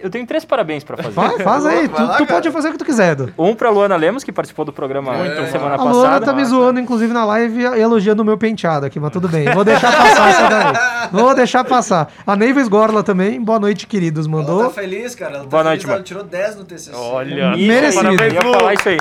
Eu 0.00 0.08
tenho 0.10 0.24
três 0.24 0.44
parabéns 0.44 0.84
pra 0.84 0.96
fazer. 0.96 1.10
Vai, 1.10 1.40
faz 1.40 1.66
aí. 1.66 1.88
Vai 1.88 2.04
lá, 2.06 2.16
tu 2.18 2.24
pode 2.26 2.48
fazer 2.52 2.68
o 2.68 2.72
que 2.72 2.78
tu 2.78 2.84
quiser, 2.84 3.12
Edu. 3.12 3.34
Um 3.36 3.52
pra 3.52 3.68
Luana 3.68 3.96
Lemos, 3.96 4.22
que 4.22 4.30
participou 4.30 4.64
do 4.64 4.72
programa 4.72 5.12
Muito 5.12 5.44
semana 5.50 5.74
A 5.74 5.78
passada. 5.78 5.92
Luana 5.96 6.20
tá 6.20 6.32
me 6.32 6.44
zoando, 6.44 6.78
inclusive, 6.78 7.12
na 7.12 7.24
live, 7.24 7.62
elogiando 7.64 8.22
o 8.22 8.24
meu 8.24 8.38
penteado 8.38 8.86
aqui, 8.86 9.00
mas 9.00 9.10
tudo 9.10 9.28
bem. 9.28 9.44
Vou 9.52 9.64
deixar 9.64 9.90
passar 9.90 10.28
essa 10.28 10.48
daí. 10.48 11.08
Vou 11.10 11.34
deixar 11.34 11.64
passar. 11.64 12.12
A 12.24 12.36
Neiva 12.36 12.62
Gorla 12.68 13.02
também, 13.02 13.42
boa 13.42 13.58
noite, 13.58 13.88
queridos, 13.88 14.26
Ela 14.28 14.36
mandou. 14.36 14.64
tá 14.66 14.70
feliz, 14.70 15.16
cara. 15.16 15.34
Ela 15.34 15.44
tá 15.44 15.50
Boa 15.50 15.62
feliz, 15.64 15.70
noite, 15.72 15.84
ela 15.84 15.92
mano. 15.94 16.04
tirou 16.04 16.22
10 16.22 16.56
no 16.56 16.64
TCC. 16.64 16.92
Olha, 16.94 17.56
Isso, 17.56 17.66
Merecido. 17.66 18.04
parabéns, 18.04 18.34
ia 18.34 18.40
Lu. 18.42 18.52
falar 18.54 18.74
isso 18.74 18.88
aí. 18.88 18.98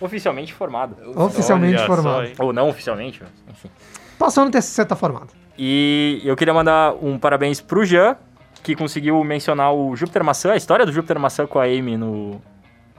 Oficialmente 0.00 0.52
formado. 0.54 0.96
Oficialmente 1.14 1.76
Olha 1.76 1.86
só, 1.86 1.94
formado. 1.94 2.24
hein? 2.24 2.32
Ou 2.38 2.52
não 2.54 2.68
oficialmente, 2.68 3.20
mas 3.22 3.30
enfim. 3.56 3.70
Passou 4.18 4.44
no 4.44 4.50
TCC, 4.50 4.84
tá 4.84 4.96
formado. 4.96 5.28
E 5.58 6.20
eu 6.24 6.36
queria 6.36 6.52
mandar 6.54 6.94
um 7.02 7.18
parabéns 7.18 7.60
pro 7.60 7.84
Jean, 7.84 8.16
que 8.62 8.74
conseguiu 8.74 9.22
mencionar 9.22 9.72
o 9.72 9.94
Júpiter 9.94 10.24
Maçã, 10.24 10.52
a 10.52 10.56
história 10.56 10.84
do 10.86 10.92
Júpiter 10.92 11.18
Maçã 11.18 11.46
com 11.46 11.58
a 11.58 11.64
Amy 11.64 11.96
no, 11.96 12.40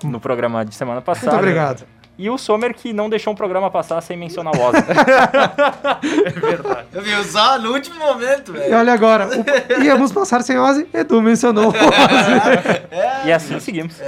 no 0.04 0.20
programa 0.20 0.64
de 0.64 0.74
semana 0.76 1.02
passada. 1.02 1.32
Muito 1.32 1.40
obrigado. 1.42 1.84
E 2.18 2.30
o 2.30 2.38
Sommer, 2.38 2.74
que 2.74 2.94
não 2.94 3.10
deixou 3.10 3.34
um 3.34 3.36
programa 3.36 3.70
passar 3.70 4.00
sem 4.00 4.16
mencionar 4.16 4.56
o 4.56 4.62
Ozzy. 4.62 4.78
Eu 6.94 7.02
vim 7.02 7.14
usar 7.16 7.60
no 7.60 7.74
último 7.74 8.00
momento, 8.00 8.52
E 8.56 8.60
velho. 8.60 8.78
olha 8.78 8.94
agora, 8.94 9.28
o- 9.28 9.84
íamos 9.84 10.14
passar 10.14 10.42
sem 10.42 10.58
Ozzy, 10.58 10.88
Edu 10.94 11.22
mencionou 11.22 11.66
o 11.66 11.70
Ozzy. 11.76 13.28
e 13.28 13.32
assim 13.34 13.60
seguimos. 13.60 14.00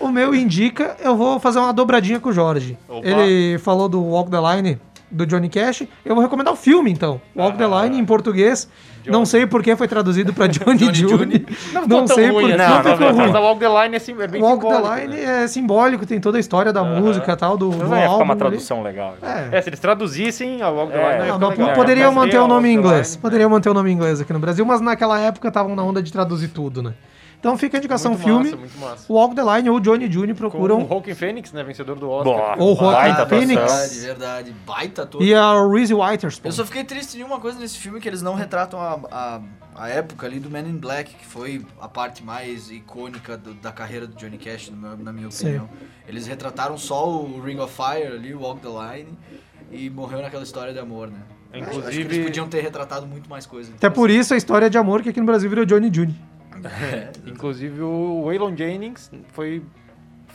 O, 0.00 0.06
o 0.06 0.08
meu 0.12 0.32
indica, 0.32 0.96
eu 1.02 1.16
vou 1.16 1.40
fazer 1.40 1.58
uma 1.58 1.72
dobradinha 1.72 2.20
com 2.20 2.28
o 2.28 2.32
Jorge. 2.32 2.78
Opa. 2.88 3.04
Ele 3.06 3.58
falou 3.58 3.88
do 3.88 4.00
Walk 4.00 4.30
the 4.30 4.38
Line 4.54 4.78
do 5.10 5.26
Johnny 5.26 5.48
Cash. 5.48 5.84
Eu 6.04 6.14
vou 6.14 6.22
recomendar 6.22 6.52
o 6.52 6.56
filme, 6.56 6.90
então. 6.90 7.20
Walk 7.36 7.56
the 7.58 7.66
Line 7.66 7.98
em 7.98 8.04
português. 8.04 8.68
Não 9.06 9.24
sei 9.24 9.46
por 9.46 9.62
que 9.62 9.76
foi 9.76 9.86
traduzido 9.86 10.32
pra 10.34 10.46
Johnny 10.50 10.78
Johnny 10.90 10.94
June. 10.94 11.46
Não, 11.72 11.86
tão 11.86 12.06
sei 12.08 12.32
por 12.32 12.42
que 12.42 12.56
não, 12.56 12.68
não 12.68 12.74
não, 12.74 12.82
ficou 12.82 12.98
não, 12.98 13.08
ruim. 13.14 13.26
Mas 13.26 13.34
a 13.36 13.40
Walk 13.40 13.60
the 13.60 13.68
Line 13.84 13.94
é, 13.94 13.98
sim- 14.00 14.16
é 14.20 14.26
bem 14.26 14.42
Walk 14.42 14.62
simbólico, 14.62 14.88
the 14.88 15.00
Line 15.00 15.14
né? 15.14 15.44
é 15.44 15.46
simbólico, 15.46 16.06
tem 16.06 16.20
toda 16.20 16.38
a 16.38 16.40
história 16.40 16.72
da 16.72 16.82
música 16.82 17.32
e 17.32 17.36
tal, 17.36 17.56
do, 17.56 17.70
do 17.70 17.76
Não 17.76 17.84
ia 17.96 18.02
ficar 18.02 18.06
álbum. 18.08 18.24
uma 18.24 18.32
ali. 18.34 18.38
tradução 18.40 18.82
legal. 18.82 19.14
É. 19.22 19.58
É, 19.58 19.62
se 19.62 19.68
eles 19.68 19.78
traduzissem 19.78 20.60
a 20.60 20.68
Walk 20.70 20.92
the 20.92 20.98
É. 20.98 21.02
Line, 21.04 21.18
não 21.18 21.26
ia 21.26 21.38
Não, 21.38 21.48
legal. 21.50 21.72
poderiam 21.74 22.10
manter 22.12 22.38
o 22.40 22.48
nome 22.48 22.68
em 22.68 22.76
Walk 22.78 22.88
inglês. 22.88 23.10
Line, 23.10 23.22
Poderiam 23.22 23.50
manter 23.50 23.68
o 23.68 23.74
nome 23.74 23.90
em 23.90 23.94
inglês 23.94 24.20
aqui 24.20 24.32
no 24.32 24.40
Brasil, 24.40 24.66
mas 24.66 24.80
naquela 24.80 25.20
época 25.20 25.46
estavam 25.46 25.76
na 25.76 25.84
onda 25.84 26.02
de 26.02 26.10
traduzir 26.12 26.48
tudo, 26.48 26.82
né? 26.82 26.92
Então 27.38 27.56
fica 27.56 27.76
a 27.76 27.78
indicação 27.78 28.12
Muito 28.12 28.24
filme. 28.24 28.44
massa, 28.44 28.56
muito 28.56 28.78
massa. 28.78 29.12
Walk 29.12 29.34
the 29.36 29.42
Line 29.56 29.70
ou 29.70 29.78
Johnny 29.78 30.08
Com 30.08 30.34
procuram. 30.34 30.82
o 30.82 30.88
Joaquin 30.88 31.14
Phoenix, 31.14 31.52
né, 31.52 31.62
vencedor 31.62 31.96
do 31.96 32.08
Oscar. 32.10 32.58
Ou 32.60 32.74
Joaquin. 32.76 33.26
Phoenix. 33.28 33.60
Verdade, 33.60 34.00
verdade. 34.00 34.54
Baita 34.66 35.06
todo. 35.06 35.22
E 35.22 35.34
a 35.34 35.52
Reese 35.68 35.94
Witherspoon. 35.94 36.48
Eu 36.48 36.52
só 36.52 36.64
fiquei 36.64 36.82
triste 36.82 37.16
de 37.16 37.22
uma 37.22 37.38
coisa 37.38 37.58
nesse 37.58 37.78
filme, 37.78 38.00
que 38.00 38.08
eles 38.08 38.22
não 38.22 38.34
retratam 38.34 38.80
a, 38.80 38.98
a, 39.10 39.40
a 39.76 39.88
época 39.88 40.26
ali 40.26 40.40
do 40.40 40.50
Man 40.50 40.60
in 40.60 40.76
Black, 40.78 41.14
que 41.14 41.26
foi 41.26 41.64
a 41.80 41.86
parte 41.88 42.24
mais 42.24 42.70
icônica 42.70 43.36
do- 43.36 43.54
da 43.54 43.70
carreira 43.70 44.06
do 44.06 44.16
Johnny 44.16 44.38
Cash, 44.38 44.70
no 44.70 44.76
meu- 44.76 44.96
na 44.96 45.12
minha 45.12 45.30
Sim. 45.30 45.44
opinião. 45.46 45.68
Eles 46.08 46.26
retrataram 46.26 46.76
só 46.78 47.08
o 47.08 47.40
Ring 47.40 47.58
of 47.60 47.72
Fire 47.72 48.06
ali, 48.12 48.34
o 48.34 48.40
Walk 48.40 48.60
the 48.60 48.68
Line, 48.68 49.08
e 49.70 49.88
morreu 49.90 50.20
naquela 50.22 50.42
história 50.42 50.72
de 50.72 50.78
amor, 50.78 51.08
né? 51.08 51.18
Acho 51.52 51.64
que 51.70 51.76
Inclusive- 51.76 52.02
eles 52.14 52.24
podiam 52.26 52.48
ter 52.48 52.60
retratado 52.60 53.06
muito 53.06 53.30
mais 53.30 53.46
coisas. 53.46 53.72
Até 53.74 53.88
por 53.88 54.10
isso 54.10 54.34
a 54.34 54.36
história 54.36 54.68
de 54.68 54.76
amor 54.76 55.02
que 55.02 55.10
aqui 55.10 55.20
no 55.20 55.26
Brasil 55.26 55.48
virou 55.48 55.64
Johnny 55.64 55.90
June. 56.62 57.08
Inclusive 57.26 57.82
o 57.82 58.22
Waylon 58.24 58.56
Jennings 58.56 59.10
foi 59.32 59.62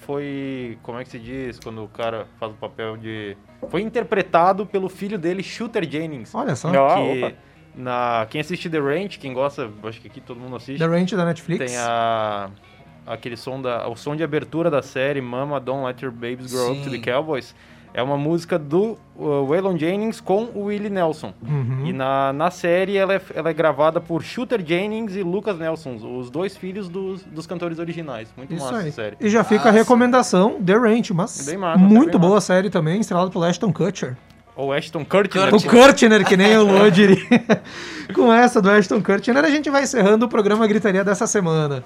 foi 0.02 0.78
como 0.82 1.00
é 1.00 1.04
que 1.04 1.10
se 1.10 1.20
diz 1.20 1.60
quando 1.60 1.84
o 1.84 1.88
cara 1.88 2.28
faz 2.40 2.52
o 2.52 2.56
papel 2.56 2.98
de 2.98 3.38
foi 3.70 3.82
interpretado 3.82 4.66
pelo 4.66 4.90
filho 4.90 5.18
dele, 5.18 5.44
Shooter 5.44 5.88
Jennings. 5.90 6.34
Olha 6.34 6.56
só. 6.56 6.70
Ah, 6.70 6.96
que 6.96 7.26
opa. 7.26 7.34
na 7.76 8.28
quem 8.30 8.42
assiste 8.42 8.70
The 8.70 8.80
Ranch, 8.80 9.20
quem 9.20 9.34
gosta, 9.34 9.70
acho 9.84 10.02
que 10.02 10.08
aqui 10.08 10.20
todo 10.20 10.40
mundo 10.40 10.56
assiste. 10.56 10.80
The 10.80 10.88
Ranch 10.88 11.16
da 11.16 11.26
Netflix. 11.26 11.66
Tem 11.66 11.78
a 11.78 12.50
aquele 13.06 13.36
som 13.36 13.62
da 13.62 13.88
o 13.88 13.96
som 13.96 14.16
de 14.16 14.24
abertura 14.24 14.70
da 14.70 14.82
série 14.82 15.22
Mama 15.22 15.60
Don't 15.60 15.86
Let 15.86 16.02
Your 16.02 16.12
Babies 16.12 16.52
Grow 16.52 16.72
Up 16.72 16.84
to 16.84 16.90
the 16.90 16.98
Sim. 16.98 17.02
Cowboys. 17.02 17.56
É 17.94 18.02
uma 18.02 18.18
música 18.18 18.58
do 18.58 18.98
uh, 19.18 19.46
Waylon 19.46 19.78
Jennings 19.78 20.22
com 20.22 20.46
o 20.56 20.66
Willie 20.66 20.90
Nelson. 20.90 21.34
Uhum. 21.42 21.86
E 21.86 21.94
na, 21.94 22.32
na 22.32 22.50
série 22.50 22.96
ela 22.96 23.14
é, 23.14 23.22
ela 23.36 23.50
é 23.50 23.54
gravada 23.54 24.00
por 24.00 24.24
Shooter 24.24 24.64
Jennings 24.66 25.16
e 25.16 25.24
Lucas 25.24 25.60
Nelson, 25.60 25.96
os 26.18 26.30
dois 26.30 26.56
filhos 26.56 26.88
dos, 26.88 27.24
dos 27.24 27.46
cantores 27.46 27.80
originais. 27.80 28.30
Muito 28.38 28.54
Isso 28.54 28.64
massa 28.64 28.78
aí. 28.78 28.90
a 28.90 28.92
série. 28.92 29.18
E 29.20 29.30
já 29.30 29.44
fica 29.44 29.70
a 29.70 29.72
recomendação, 29.72 30.62
The 30.64 30.74
Ranch, 30.74 31.12
mas 31.12 31.54
massa, 31.56 31.80
muito 31.80 32.12
bem 32.12 32.22
boa 32.22 32.36
massa. 32.36 32.48
série 32.48 32.70
também, 32.70 33.02
estrelada 33.02 33.30
pelo 33.30 33.44
Ashton 33.44 33.74
Kutcher. 33.74 34.16
Ou 34.56 34.72
Ashton 34.72 35.04
Kutcher. 35.06 35.54
O 35.54 35.62
Kutcher, 35.62 36.26
que 36.26 36.38
nem 36.38 36.58
o 36.58 36.64
Luan 36.64 36.92
diria. 36.92 37.18
Com 38.14 38.32
essa 38.32 38.62
do 38.62 38.70
Ashton 38.70 39.02
Kutcher, 39.02 39.36
a 39.36 39.50
gente 39.50 39.70
vai 39.70 39.84
encerrando 39.84 40.26
o 40.26 40.30
programa 40.30 40.68
Gritaria 40.68 41.04
dessa 41.04 41.26
semana. 41.26 41.84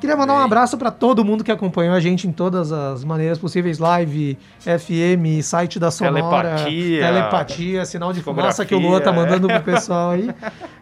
Queria 0.00 0.16
mandar 0.16 0.34
um 0.34 0.38
abraço 0.38 0.76
para 0.76 0.90
todo 0.90 1.24
mundo 1.24 1.42
que 1.42 1.50
acompanhou 1.50 1.94
a 1.94 2.00
gente 2.00 2.28
em 2.28 2.32
todas 2.32 2.70
as 2.72 3.02
maneiras 3.04 3.38
possíveis, 3.38 3.78
live, 3.78 4.36
FM, 4.60 5.42
site 5.42 5.78
da 5.78 5.90
Sonora, 5.90 6.16
Telepatia. 6.20 7.00
telepatia, 7.06 7.84
sinal 7.86 8.12
de 8.12 8.20
fumaça 8.20 8.66
que 8.66 8.74
o 8.74 8.78
Luan 8.78 9.00
tá 9.00 9.10
mandando 9.12 9.48
pro 9.48 9.62
pessoal 9.62 10.10
aí. 10.10 10.28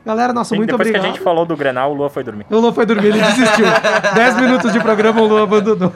Galera, 0.04 0.32
nosso 0.32 0.56
muito 0.56 0.70
Depois 0.70 0.88
obrigado. 0.88 1.02
que 1.02 1.08
a 1.08 1.12
gente 1.12 1.22
falou 1.22 1.46
do 1.46 1.56
Grenal, 1.56 1.92
o 1.92 1.94
Lua 1.94 2.10
foi 2.10 2.24
dormir. 2.24 2.46
O 2.50 2.58
Luan 2.58 2.72
foi 2.72 2.84
dormir, 2.84 3.08
ele 3.08 3.20
desistiu. 3.20 3.66
10 4.14 4.40
minutos 4.40 4.72
de 4.72 4.80
programa, 4.80 5.20
o 5.22 5.26
Luan 5.26 5.44
abandonou. 5.44 5.92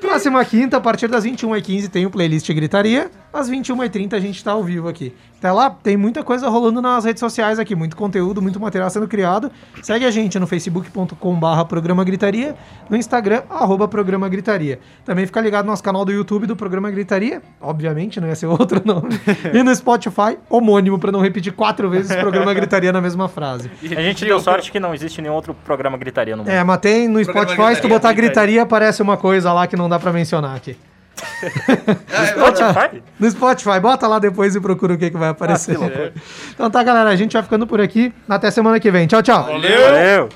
Próxima 0.00 0.44
quinta, 0.44 0.78
a 0.78 0.80
partir 0.80 1.06
das 1.06 1.24
21h15, 1.24 1.88
tem 1.88 2.06
o 2.06 2.10
playlist 2.10 2.50
Gritaria. 2.52 3.08
Às 3.32 3.48
21h30 3.50 4.14
a 4.14 4.20
gente 4.20 4.42
tá 4.42 4.52
ao 4.52 4.62
vivo 4.62 4.88
aqui. 4.88 5.14
Até 5.40 5.50
lá, 5.50 5.70
tem 5.70 5.96
muita 5.96 6.22
coisa 6.22 6.50
rolando 6.50 6.82
nas 6.82 7.06
redes 7.06 7.20
sociais 7.20 7.58
aqui, 7.58 7.74
muito 7.74 7.96
conteúdo, 7.96 8.42
muito 8.42 8.60
material 8.60 8.90
sendo 8.90 9.08
criado. 9.08 9.50
Segue 9.82 10.04
a 10.04 10.10
gente 10.10 10.38
no 10.38 10.46
facebook.com/barra 10.46 11.64
Programa 11.64 12.04
Gritaria, 12.04 12.54
no 12.90 12.96
Instagram, 12.96 13.42
arroba 13.48 13.88
Programa 13.88 14.28
Gritaria. 14.28 14.80
Também 15.02 15.24
fica 15.24 15.40
ligado 15.40 15.64
no 15.64 15.70
nosso 15.70 15.82
canal 15.82 16.04
do 16.04 16.12
YouTube 16.12 16.46
do 16.46 16.54
Programa 16.54 16.90
Gritaria, 16.90 17.40
obviamente, 17.58 18.20
não 18.20 18.28
ia 18.28 18.34
ser 18.34 18.44
outro 18.52 18.82
nome. 18.84 19.18
e 19.54 19.62
no 19.62 19.74
Spotify, 19.74 20.36
homônimo, 20.50 20.98
pra 20.98 21.10
não 21.10 21.20
repetir 21.20 21.54
quatro 21.54 21.88
vezes 21.88 22.14
Programa 22.16 22.52
Gritaria 22.52 22.92
na 22.92 23.00
mesma 23.00 23.26
frase. 23.26 23.70
A 23.82 24.02
gente 24.02 24.26
deu 24.26 24.38
sorte 24.40 24.70
que 24.70 24.78
não 24.78 24.92
existe 24.92 25.22
nenhum 25.22 25.34
outro 25.34 25.54
programa 25.64 25.96
gritaria 25.96 26.36
no 26.36 26.42
mundo. 26.42 26.52
É, 26.52 26.62
mas 26.62 26.78
tem 26.80 27.08
no 27.08 27.24
Programa 27.24 27.48
Spotify, 27.48 27.74
se 27.76 27.80
tu 27.80 27.88
Gritaria, 27.88 27.88
botar 27.88 28.12
gritaria, 28.12 28.62
aparece 28.62 29.00
uma 29.00 29.16
coisa 29.16 29.52
lá 29.54 29.66
que 29.66 29.76
não 29.76 29.88
dá 29.88 29.98
pra 29.98 30.12
mencionar 30.12 30.54
aqui. 30.54 30.76
Spotify? 32.28 33.02
No 33.18 33.30
Spotify, 33.30 33.80
bota 33.80 34.06
lá 34.06 34.18
depois 34.18 34.54
e 34.54 34.60
procura 34.60 34.94
o 34.94 34.98
que, 34.98 35.10
que 35.10 35.16
vai 35.16 35.28
aparecer. 35.28 35.76
então 36.54 36.70
tá, 36.70 36.82
galera, 36.82 37.10
a 37.10 37.16
gente 37.16 37.32
vai 37.32 37.42
ficando 37.42 37.66
por 37.66 37.80
aqui. 37.80 38.12
Até 38.28 38.50
semana 38.50 38.80
que 38.80 38.90
vem. 38.90 39.06
Tchau, 39.06 39.22
tchau. 39.22 39.44
Valeu! 39.44 40.28